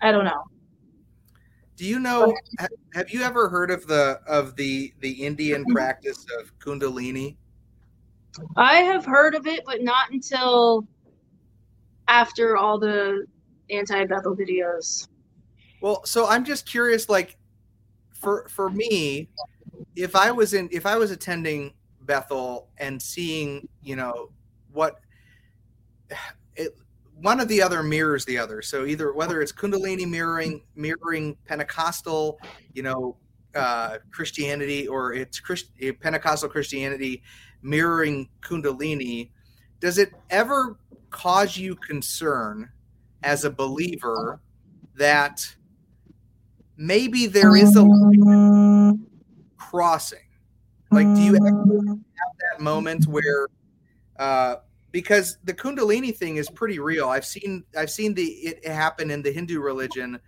[0.01, 0.43] i don't know
[1.77, 2.35] Do you know?
[2.59, 5.73] ha- Have you ever heard of the of the the Indian Mm-hmm.
[5.73, 7.37] practice of Kundalini?
[8.57, 10.87] i have heard of it but not until
[12.07, 13.27] after all the
[13.71, 15.07] anti-bethel videos
[15.81, 17.09] Well, so I'm just curious.
[17.09, 17.37] Like,
[18.15, 19.29] for for me,
[19.97, 21.73] if I was in if I was attending
[22.11, 24.33] Bethel and seeing, you know,
[24.73, 24.97] what
[26.57, 26.75] it
[27.21, 28.63] one of the other mirrors the other.
[28.63, 32.41] So either whether it's Kundalini mirroring mirroring Pentecostal,
[32.73, 33.17] you know,
[33.55, 35.71] uh, Christianity, or it's Christ-
[36.01, 37.23] Pentecostal Christianity
[37.63, 39.31] mirroring Kundalini,
[39.79, 40.81] does it ever
[41.11, 42.71] cause you concern
[43.23, 44.41] as a believer
[44.97, 45.47] that
[46.77, 47.85] maybe there is a
[49.57, 50.30] crossing.
[50.91, 53.49] Like, do you actually have that moment where,
[54.19, 54.57] uh,
[54.91, 57.09] because the Kundalini thing is pretty real.
[57.09, 60.19] I've seen I've seen the it happen in the Hindu religion,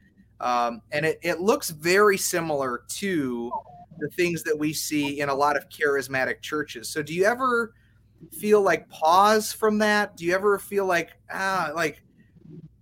[0.40, 3.50] um, and it, it looks very similar to
[3.98, 6.88] the things that we see in a lot of charismatic churches.
[6.88, 7.74] So, do you ever
[8.30, 10.16] feel like pause from that?
[10.16, 12.04] Do you ever feel like ah, like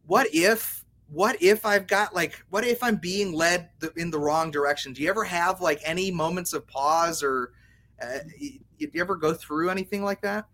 [0.06, 4.18] what if what if I've got like what if I'm being led the, in the
[4.18, 4.92] wrong direction?
[4.92, 7.52] Do you ever have like any moments of pause or
[8.02, 10.46] uh, you, you ever go through anything like that?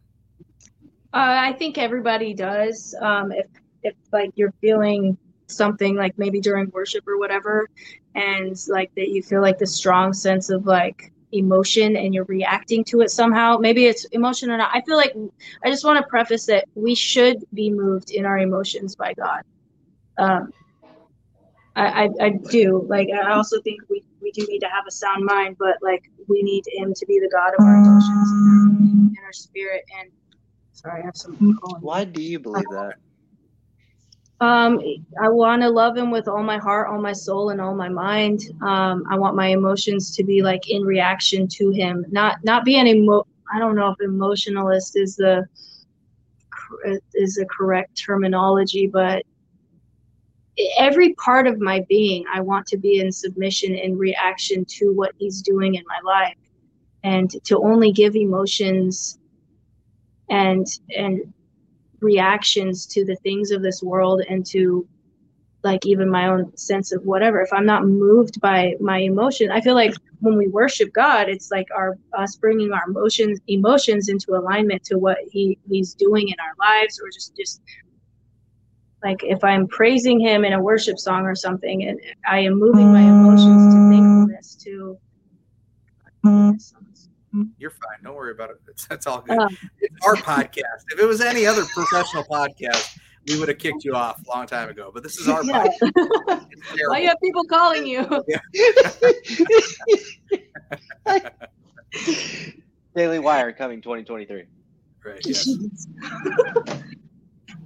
[1.13, 2.95] Uh, I think everybody does.
[3.01, 3.47] Um, if
[3.83, 5.17] if like you're feeling
[5.47, 7.69] something like maybe during worship or whatever,
[8.15, 12.85] and like that you feel like the strong sense of like emotion and you're reacting
[12.85, 13.57] to it somehow.
[13.59, 14.71] Maybe it's emotion or not.
[14.75, 15.15] I feel like
[15.65, 19.43] I just want to preface that we should be moved in our emotions by God.
[20.19, 20.53] Um,
[21.75, 23.09] I, I, I do like.
[23.11, 26.43] I also think we we do need to have a sound mind, but like we
[26.43, 28.31] need Him to be the God of our emotions
[29.17, 29.85] and our spirit.
[30.01, 30.11] And
[30.73, 31.81] sorry, I have something calling.
[31.81, 32.95] Why do you believe that?
[34.41, 34.81] Um,
[35.23, 37.89] I want to love him with all my heart, all my soul, and all my
[37.89, 38.43] mind.
[38.61, 42.79] Um, I want my emotions to be like in reaction to him, not not be
[42.79, 43.27] an emo.
[43.55, 45.47] I don't know if emotionalist is the
[47.15, 49.23] is the correct terminology, but
[50.79, 55.13] every part of my being, I want to be in submission in reaction to what
[55.19, 56.37] he's doing in my life,
[57.05, 59.19] and to only give emotions
[60.29, 60.67] and
[60.97, 61.33] and
[62.01, 64.87] reactions to the things of this world and to
[65.65, 67.41] like even my own sense of whatever.
[67.41, 71.51] If i'm not moved by my emotion i feel like when we worship god it's
[71.51, 76.37] like our us bringing our emotions emotions into alignment to what he he's doing in
[76.41, 77.61] our lives or just just
[79.05, 82.91] like if i'm praising him in a worship song or something and i am moving
[82.93, 84.99] my emotions to thankfulness to
[87.59, 88.03] You're fine.
[88.03, 88.57] Don't worry about it.
[88.69, 89.37] It's, that's all good.
[89.39, 90.85] Um, it's our podcast.
[90.93, 92.99] If it was any other professional podcast,
[93.29, 94.91] we would have kicked you off a long time ago.
[94.93, 95.67] But this is our Yeah.
[95.67, 96.47] podcast.
[96.51, 96.93] It's terrible.
[96.93, 98.07] why you have people calling you
[102.95, 104.45] Daily Wire coming 2023.
[105.05, 105.47] Right, yes.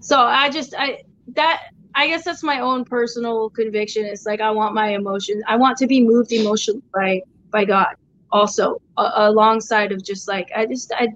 [0.01, 0.99] so i just i
[1.35, 1.63] that
[1.95, 5.77] i guess that's my own personal conviction it's like i want my emotions i want
[5.77, 7.21] to be moved emotionally by
[7.51, 7.95] by god
[8.33, 11.09] also a- alongside of just like i just i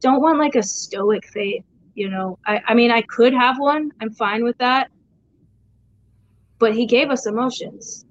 [0.00, 1.64] don't want like a stoic faith
[1.94, 4.90] you know i i mean i could have one i'm fine with that
[6.58, 8.04] but he gave us emotions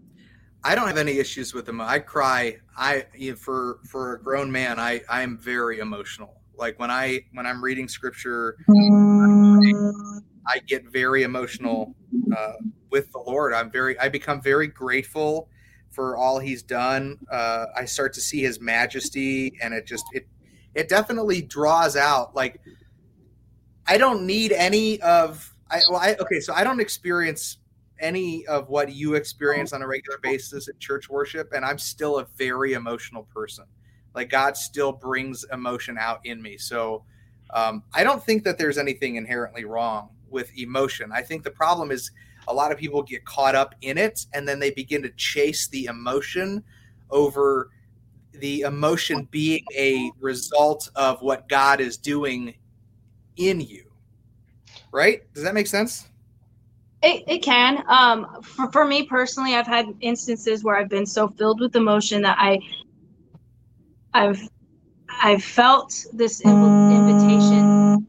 [0.63, 1.79] I don't have any issues with them.
[1.79, 2.57] I cry.
[2.75, 6.41] I you know, for for a grown man, I I am very emotional.
[6.57, 9.73] Like when I when I'm reading scripture, I
[10.65, 11.95] get very emotional
[12.35, 12.53] uh,
[12.89, 13.53] with the Lord.
[13.53, 15.49] I'm very I become very grateful
[15.89, 17.19] for all He's done.
[17.31, 20.27] Uh, I start to see His majesty, and it just it
[20.73, 22.35] it definitely draws out.
[22.35, 22.61] Like
[23.87, 27.57] I don't need any of I, well, I okay, so I don't experience
[27.99, 32.19] any of what you experience on a regular basis at church worship, and I'm still
[32.19, 33.65] a very emotional person.
[34.15, 36.57] Like God still brings emotion out in me.
[36.57, 37.03] So
[37.51, 41.11] um, I don't think that there's anything inherently wrong with emotion.
[41.11, 42.11] I think the problem is
[42.47, 45.67] a lot of people get caught up in it and then they begin to chase
[45.67, 46.63] the emotion
[47.09, 47.69] over
[48.33, 52.55] the emotion being a result of what God is doing
[53.35, 53.85] in you.
[54.91, 55.21] Right?
[55.33, 56.07] Does that make sense?
[57.03, 57.83] It, it can.
[57.87, 62.23] Um, for, for me personally, I've had instances where I've been so filled with emotion
[62.23, 62.59] that I,
[64.13, 64.41] I've,
[65.09, 68.07] I've felt this inv- invitation,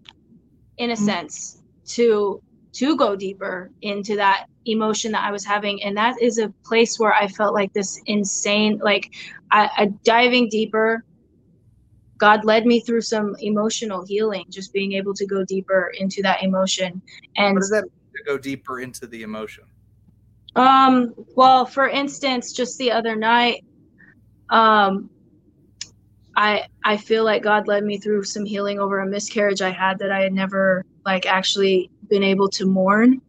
[0.79, 1.59] in a sense,
[1.89, 2.43] to
[2.75, 6.99] to go deeper into that emotion that I was having, and that is a place
[6.99, 9.11] where I felt like this insane, like,
[9.51, 11.03] I, I diving deeper.
[12.19, 16.43] God led me through some emotional healing, just being able to go deeper into that
[16.43, 17.01] emotion,
[17.37, 19.65] and What does that mean to go deeper into the emotion?
[20.57, 23.65] Um, well, for instance, just the other night,
[24.51, 25.09] um,
[26.37, 29.99] I I feel like God led me through some healing over a miscarriage I had
[29.99, 33.21] that I had never like actually been able to mourn,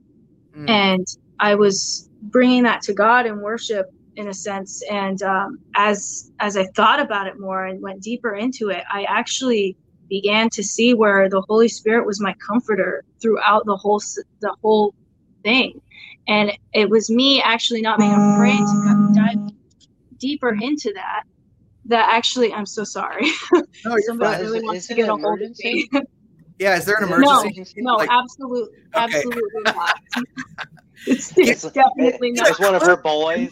[0.55, 0.69] Mm.
[0.69, 1.05] and
[1.39, 3.85] I was bringing that to God in worship
[4.15, 4.81] in a sense.
[4.89, 9.03] And um, as as I thought about it more and went deeper into it, I
[9.19, 9.77] actually
[10.09, 14.01] began to see where the Holy Spirit was my comforter throughout the whole
[14.41, 14.93] the whole
[15.43, 15.79] thing
[16.27, 19.51] and it was me actually not being afraid to dive
[20.17, 21.23] deeper into that
[21.85, 23.25] that actually i'm so sorry
[23.85, 24.41] No, somebody fine.
[24.41, 25.87] Really wants is to get a hold of me
[26.59, 27.73] Yeah, is there an emergency?
[27.77, 29.05] no Like, absolutely Okay.
[29.17, 29.95] absolutely not
[31.07, 33.51] it's, It's, it's definitely it's one of her boys.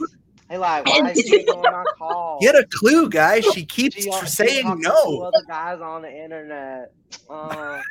[0.50, 2.40] Hey, like, why is she ignoring my call?
[2.42, 3.46] Get a clue, guys.
[3.46, 5.22] She keeps She al- saying talks to no.
[5.22, 6.92] Other guys on the internet.
[7.30, 7.82] Uh,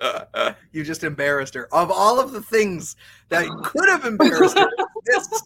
[0.72, 1.72] you just embarrassed her.
[1.74, 2.96] Of all of the things
[3.28, 4.70] that could have embarrassed her,
[5.04, 5.42] this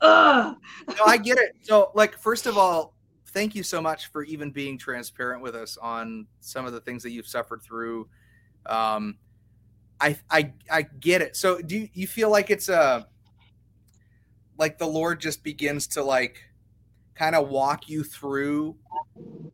[0.00, 0.56] Ugh.
[0.88, 1.52] no, I get it.
[1.62, 2.94] So, like, first of all,
[3.32, 7.02] thank you so much for even being transparent with us on some of the things
[7.02, 8.08] that you've suffered through.
[8.66, 9.18] Um,
[10.00, 11.36] I, I, I get it.
[11.36, 13.06] So, do you, you feel like it's a
[14.58, 16.42] like the Lord just begins to like
[17.14, 18.76] kind of walk you through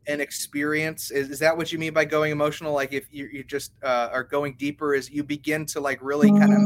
[0.07, 1.11] an experience?
[1.11, 2.73] Is, is that what you mean by going emotional?
[2.73, 6.29] Like, if you, you just uh, are going deeper, is you begin to like really
[6.29, 6.59] kind of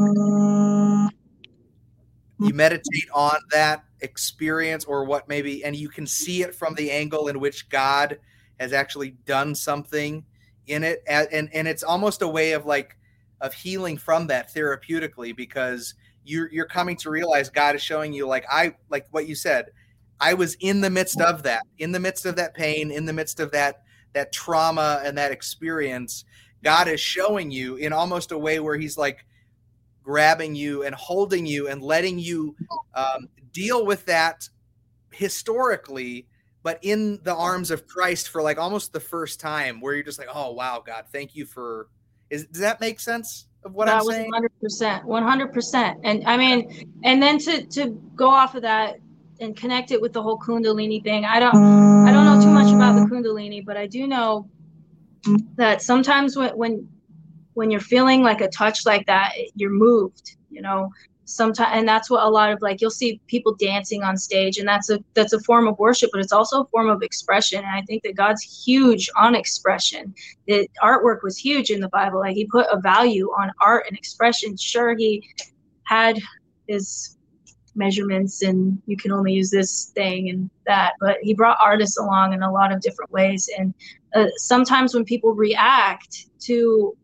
[2.46, 6.90] you meditate on that experience or what maybe and you can see it from the
[6.90, 8.18] angle in which god
[8.58, 10.24] has actually done something
[10.66, 12.96] in it and and, it's almost a way of like
[13.40, 15.94] of healing from that therapeutically because
[16.24, 19.66] you're you're coming to realize god is showing you like i like what you said
[20.20, 23.12] i was in the midst of that in the midst of that pain in the
[23.12, 23.82] midst of that
[24.12, 26.24] that trauma and that experience.
[26.62, 29.24] God is showing you in almost a way where he's like
[30.02, 32.54] grabbing you and holding you and letting you
[32.94, 34.48] um, deal with that
[35.12, 36.26] historically
[36.62, 40.18] but in the arms of christ for like almost the first time where you're just
[40.18, 41.88] like oh wow god thank you for
[42.30, 45.02] is does that make sense of what that i'm was saying?
[45.02, 48.96] 100% 100% and i mean and then to to go off of that
[49.40, 51.54] and connect it with the whole kundalini thing i don't
[52.06, 54.48] i don't know too much about the kundalini but i do know
[55.56, 56.88] that sometimes when when
[57.54, 60.90] when you're feeling like a touch like that you're moved you know?
[61.24, 64.66] Sometimes and that's what a lot of like you'll see people dancing on stage and
[64.66, 67.68] that's a that's a form of worship but it's also a form of expression and
[67.68, 70.12] i think that god's huge on expression.
[70.48, 73.96] That artwork was huge in the bible like he put a value on art and
[73.96, 74.56] expression.
[74.56, 75.22] Sure he
[75.84, 76.18] had
[76.66, 77.16] his
[77.76, 82.32] measurements and you can only use this thing and that but he brought artists along
[82.32, 83.72] in a lot of different ways and
[84.16, 86.94] uh, sometimes when people react to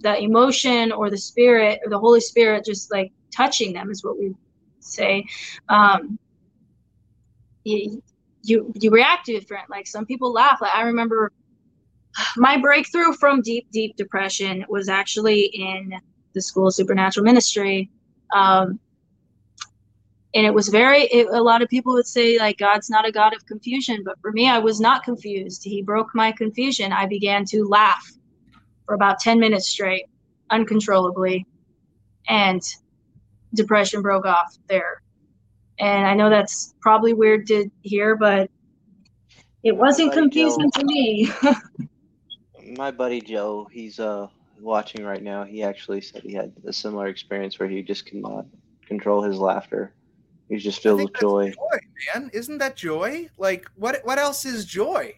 [0.00, 4.18] the emotion or the spirit or the holy spirit just like touching them is what
[4.18, 4.34] we
[4.80, 5.24] say.
[5.68, 6.18] Um
[7.64, 8.02] you
[8.44, 9.70] you, you react different.
[9.70, 10.58] Like some people laugh.
[10.60, 11.32] Like i remember
[12.36, 15.94] my breakthrough from deep deep depression was actually in
[16.34, 17.90] the school of supernatural ministry.
[18.34, 18.80] Um
[20.34, 23.12] and it was very it, a lot of people would say like god's not a
[23.12, 25.62] god of confusion but for me i was not confused.
[25.62, 26.92] He broke my confusion.
[26.92, 28.10] I began to laugh
[28.86, 30.06] for about 10 minutes straight
[30.50, 31.46] uncontrollably
[32.28, 32.62] and
[33.54, 35.02] depression broke off there
[35.78, 38.50] and i know that's probably weird to hear but
[39.62, 40.80] it wasn't confusing Joe.
[40.80, 41.30] to me
[42.76, 44.28] my buddy Joe, he's uh
[44.60, 45.44] watching right now.
[45.44, 48.46] He actually said he had a similar experience where he just could not
[48.86, 49.92] control his laughter.
[50.48, 51.50] He's just filled with joy.
[51.50, 51.78] joy
[52.14, 55.14] man isn't that joy like what what else is joy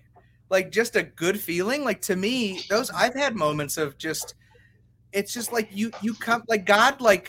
[0.55, 4.37] like just a good feeling like to me those i've had moments of just
[5.13, 7.29] it's just like you you come like god like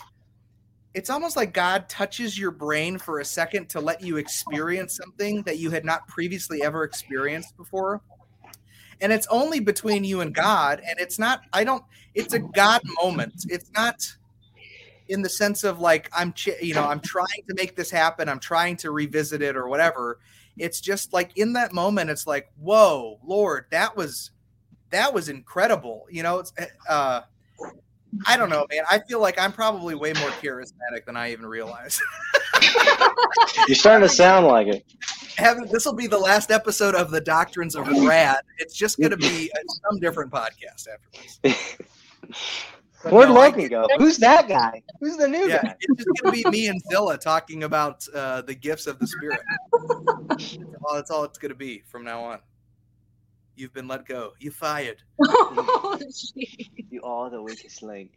[0.93, 5.41] it's almost like god touches your brain for a second to let you experience something
[5.41, 7.99] that you had not previously ever experienced before.
[9.01, 11.83] And it's only between you and god and it's not i don't
[12.13, 13.33] it's a god moment.
[13.49, 14.05] It's not
[15.07, 16.31] in the sense of like i'm
[16.61, 20.19] you know i'm trying to make this happen i'm trying to revisit it or whatever
[20.57, 24.31] it's just like in that moment it's like whoa lord that was
[24.89, 26.53] that was incredible you know it's
[26.89, 27.21] uh
[28.25, 31.45] i don't know man i feel like i'm probably way more charismatic than i even
[31.45, 31.99] realize
[33.67, 34.85] You're starting to sound like it.
[35.71, 39.17] This will be the last episode of the doctrines of rad it's just going to
[39.17, 39.59] be a,
[39.89, 41.09] some different podcast after
[41.43, 41.77] this
[43.03, 43.87] But Where'd no, I Logan get- go?
[43.97, 44.81] Who's that guy?
[44.99, 45.75] Who's the new yeah guy?
[45.79, 49.07] it's just going to be me and zilla talking about uh, the gifts of the
[49.07, 49.41] spirit
[50.27, 52.39] that's all, that's all it's going to be from now on
[53.55, 55.99] you've been let go you fired oh.
[56.89, 58.11] You are the weakest link.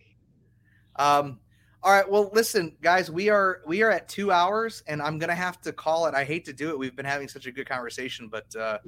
[0.97, 1.41] Um,
[1.83, 2.09] all right.
[2.09, 5.73] Well, listen, guys, we are we are at two hours, and I'm gonna have to
[5.73, 6.15] call it.
[6.15, 6.79] I hate to do it.
[6.79, 8.79] We've been having such a good conversation, but uh,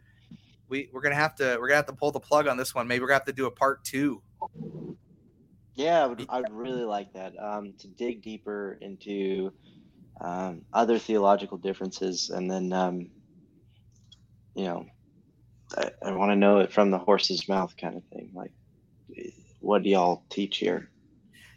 [0.69, 2.89] we we're gonna have to we're gonna have to pull the plug on this one.
[2.89, 4.23] Maybe we're gonna have to do a part two.
[5.75, 7.33] Yeah, I would, I'd really like that.
[7.39, 9.53] Um, to dig deeper into
[10.21, 13.11] um, other theological differences, and then, um,
[14.55, 14.87] you know,
[15.77, 18.31] I, I want to know it from the horse's mouth, kind of thing.
[18.35, 18.53] Like,
[19.61, 20.91] what do y'all teach here?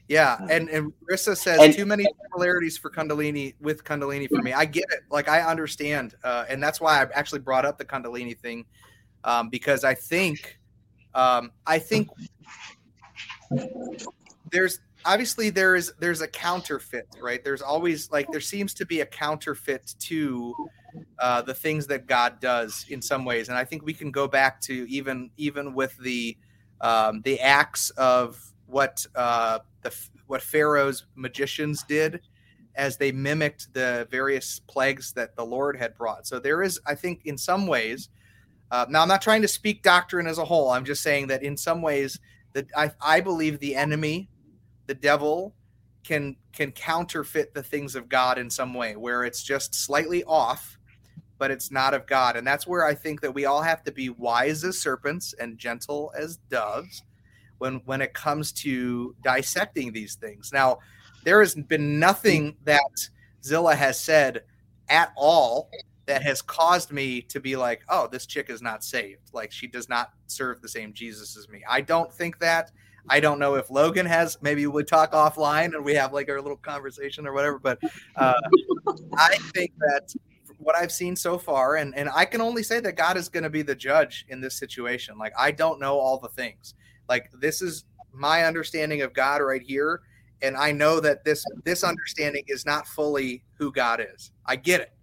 [0.08, 4.54] Yeah, and and Rissa says And- too many similarities for Kundalini with Kundalini for me.
[4.54, 5.02] I get it.
[5.10, 8.66] Like I understand, uh, and that's why I actually brought up the Kundalini thing
[9.24, 10.60] um, because I think
[11.16, 12.10] um, I think
[14.52, 17.44] there's obviously there is there's a counterfeit, right?
[17.44, 20.54] There's always like there seems to be a counterfeit to
[21.20, 24.28] uh, the things that God does in some ways, and I think we can go
[24.28, 26.38] back to even even with the
[26.82, 29.96] um, the acts of what uh, the
[30.28, 32.22] what Pharaoh's magicians did
[32.76, 36.26] as they mimicked the various plagues that the Lord had brought.
[36.26, 38.10] So there is, I think, in some ways.
[38.72, 40.72] Uh, now I'm not trying to speak doctrine as a whole.
[40.72, 42.20] I'm just saying that in some ways
[42.54, 44.30] that I, I believe the enemy,
[44.88, 45.54] the devil,
[46.04, 50.78] can can counterfeit the things of God in some way where it's just slightly off,
[51.38, 52.36] but it's not of God.
[52.36, 55.58] And that's where I think that we all have to be wise as serpents and
[55.58, 57.04] gentle as doves
[57.58, 60.52] when when it comes to dissecting these things.
[60.52, 60.80] Now,
[61.24, 62.82] there has been nothing that
[63.44, 64.44] Zilla has said
[64.90, 65.70] at all
[66.06, 69.30] that has caused me to be like, oh, this chick is not saved.
[69.32, 71.64] Like she does not serve the same Jesus as me.
[71.68, 72.72] I don't think that.
[73.10, 74.38] I don't know if Logan has.
[74.42, 77.60] Maybe we talk offline and we have like our little conversation or whatever.
[77.60, 77.80] But
[78.16, 78.40] uh,
[79.18, 80.14] I think that
[80.58, 83.44] what I've seen so far, and and I can only say that God is going
[83.44, 85.18] to be the judge in this situation.
[85.18, 86.76] Like I don't know all the things.
[87.10, 90.02] Like this is my understanding of God right here,
[90.42, 94.32] and I know that this this understanding is not fully who God is.
[94.46, 94.94] I get it.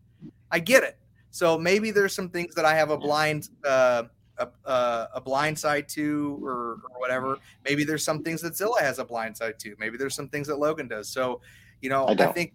[0.50, 0.96] I get it.
[1.30, 4.04] So maybe there's some things that I have a blind uh,
[4.40, 7.38] a, a, a blind side to or, or whatever.
[7.64, 9.76] Maybe there's some things that Zilla has a blind side to.
[9.78, 11.08] Maybe there's some things that Logan does.
[11.08, 11.40] So,
[11.80, 12.54] you know, I I, think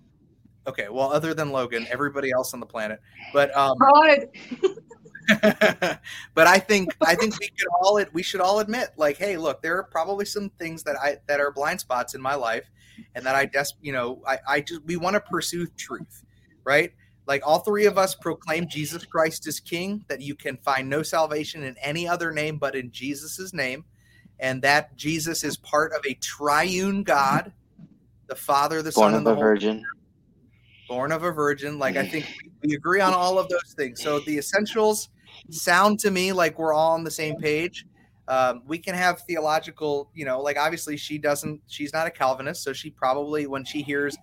[0.67, 2.99] okay, well other than Logan, everybody else on the planet.
[3.33, 3.77] But um
[6.35, 9.61] but I think I think we could all we should all admit like hey look
[9.61, 12.69] there are probably some things that I that are blind spots in my life
[13.15, 16.23] and that I des you know I I just we want to pursue truth
[16.63, 16.93] right
[17.27, 21.03] like all three of us proclaim Jesus Christ is king that you can find no
[21.03, 23.85] salvation in any other name but in Jesus's name
[24.39, 27.51] and that Jesus is part of a triune God
[28.27, 29.83] the Father the Born Son and the virgin.
[30.87, 31.79] born of a virgin.
[31.79, 32.25] Like I think
[32.63, 34.01] we agree on all of those things.
[34.01, 35.09] So the essentials
[35.49, 37.85] sound to me like we're all on the same page.
[38.27, 42.63] Um, we can have theological, you know, like obviously she doesn't, she's not a Calvinist,
[42.63, 44.17] so she probably when she hears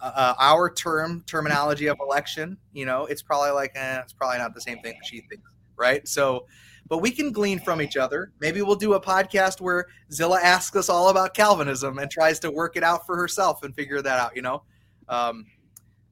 [0.00, 4.38] uh, uh, our term terminology of election, you know, it's probably like, eh, it's probably
[4.38, 6.06] not the same thing that she thinks, right?
[6.06, 6.46] So,
[6.88, 8.32] but we can glean from each other.
[8.40, 12.50] Maybe we'll do a podcast where Zilla asks us all about Calvinism and tries to
[12.50, 14.62] work it out for herself and figure that out, you know.
[15.08, 15.46] Um,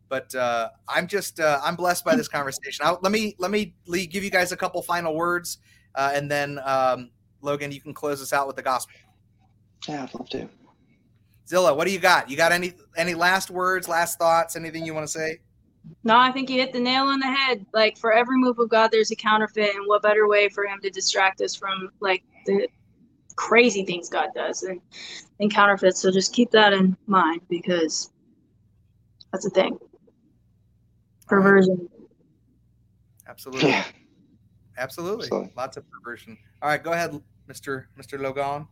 [0.08, 2.86] but uh, I'm just uh, I'm blessed by this conversation.
[2.86, 5.58] I'll, let me let me le- give you guys a couple final words,
[5.94, 8.96] uh, and then um, Logan, you can close us out with the gospel.
[9.88, 10.48] Yeah, I'd love to.
[11.46, 12.30] Zilla, what do you got?
[12.30, 15.40] You got any any last words, last thoughts, anything you want to say?
[16.02, 17.66] No, I think you hit the nail on the head.
[17.74, 20.80] Like for every move of God, there's a counterfeit, and what better way for Him
[20.80, 22.68] to distract us from like the
[23.36, 24.80] crazy things God does and
[25.40, 26.00] and counterfeits.
[26.00, 28.10] So just keep that in mind because
[29.32, 29.78] that's a thing.
[31.26, 31.88] Perversion.
[33.26, 33.72] Absolutely,
[34.78, 35.52] absolutely, Absolutely.
[35.56, 36.38] lots of perversion.
[36.62, 38.66] All right, go ahead, Mister Mister Logan.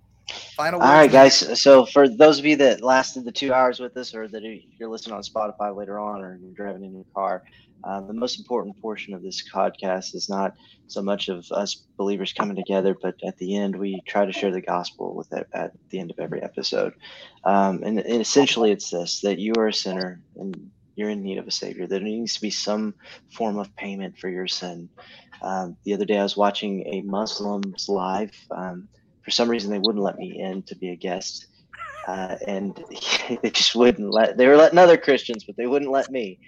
[0.57, 0.81] Final.
[0.81, 1.61] All right, guys.
[1.61, 4.43] So for those of you that lasted the two hours with us, or that
[4.79, 7.43] you're listening on Spotify later on, or you're driving in your car,
[7.85, 10.55] um, the most important portion of this podcast is not
[10.87, 14.53] so much of us believers coming together, but at the end we try to share
[14.53, 16.93] the gospel with it at the end of every episode.
[17.45, 21.39] Um, and, and essentially, it's this: that you are a sinner and you're in need
[21.39, 21.87] of a savior.
[21.87, 22.95] There needs to be some
[23.33, 24.89] form of payment for your sin.
[25.41, 28.33] Um, the other day, I was watching a Muslim's live.
[28.51, 28.89] Um,
[29.25, 31.47] for some reason they wouldn't let me in to be a guest
[32.09, 32.83] uh, and
[33.43, 36.39] they just wouldn't let they were letting other christians but they wouldn't let me.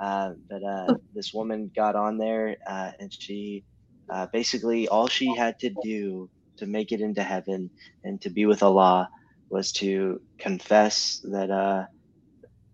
[0.00, 3.64] Uh, but uh, this woman got on there uh, and she
[4.12, 6.28] uh, basically all she had to do
[6.58, 7.70] to make it into heaven
[8.04, 9.08] and to be with allah
[9.50, 11.84] was to confess that uh,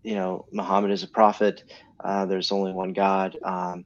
[0.03, 1.63] you know muhammad is a prophet
[2.27, 3.85] there's only one god um,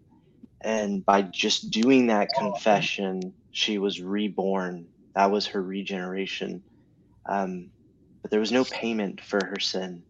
[0.63, 6.63] and by just doing that confession she was reborn that was her regeneration.
[7.29, 7.71] Um,
[8.21, 10.03] but there was no payment for her sin.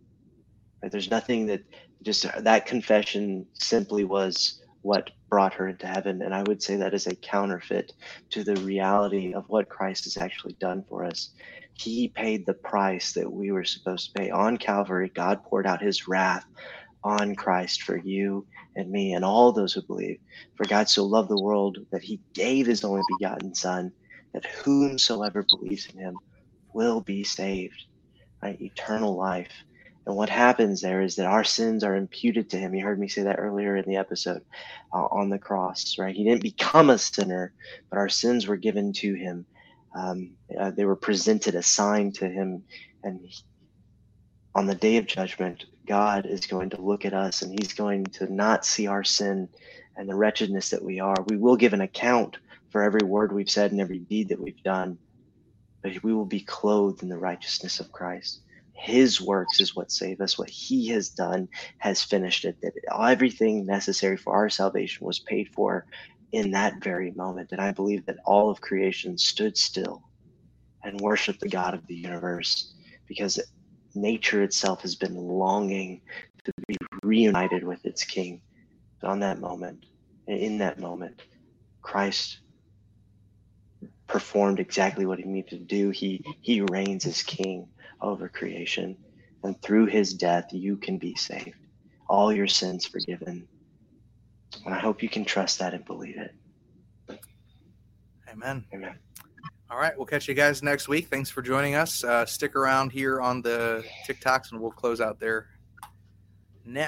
[0.83, 0.91] Right?
[0.91, 1.61] There's nothing that
[2.05, 6.21] just that confession simply was what brought her into heaven.
[6.23, 7.91] And I would say that is a counterfeit
[8.31, 11.31] to the reality of what Christ has actually done for us.
[11.75, 15.11] He paid the price that we were supposed to pay on Calvary.
[15.15, 16.45] God poured out his wrath
[17.03, 18.47] on Christ for you
[18.77, 20.17] and me and all those who believe.
[20.57, 23.93] For God so loved the world that he gave his only begotten Son
[24.33, 26.17] that whomsoever believes in him
[26.73, 27.85] will be saved,
[28.41, 28.59] right?
[28.61, 29.51] Eternal life.
[30.05, 32.75] And what happens there is that our sins are imputed to him.
[32.75, 34.41] You heard me say that earlier in the episode
[34.93, 36.15] uh, on the cross, right?
[36.15, 37.53] He didn't become a sinner,
[37.89, 39.45] but our sins were given to him.
[39.95, 42.63] Um, uh, they were presented, assigned to him,
[43.03, 43.33] and he,
[44.55, 48.05] on the day of judgment, God is going to look at us and he's going
[48.05, 49.49] to not see our sin
[49.95, 51.15] and the wretchedness that we are.
[51.27, 52.37] We will give an account
[52.73, 54.99] for every word we've said and every deed that we've done,
[55.83, 58.41] but we will be clothed in the righteousness of Christ.
[58.73, 60.39] His works is what save us.
[60.39, 62.57] What he has done has finished it.
[62.63, 65.85] That everything necessary for our salvation was paid for
[66.33, 67.49] in that very moment.
[67.51, 70.03] And I believe that all of creation stood still
[70.83, 72.73] and worshiped the God of the universe
[73.07, 73.39] because
[73.95, 76.01] nature itself has been longing
[76.45, 78.41] to be reunited with its king.
[79.01, 79.85] But on that moment,
[80.27, 81.21] in that moment,
[81.83, 82.39] Christ
[84.07, 85.89] performed exactly what he needed to do.
[85.89, 87.67] He he reigns as king
[88.01, 88.97] over creation.
[89.43, 91.55] And through his death, you can be saved.
[92.07, 93.47] All your sins forgiven.
[94.65, 97.19] And I hope you can trust that and believe it.
[98.31, 98.65] Amen.
[98.73, 98.99] Amen.
[99.69, 101.07] All right, we'll catch you guys next week.
[101.07, 102.03] Thanks for joining us.
[102.03, 105.47] Uh, stick around here on the TikToks, and we'll close out there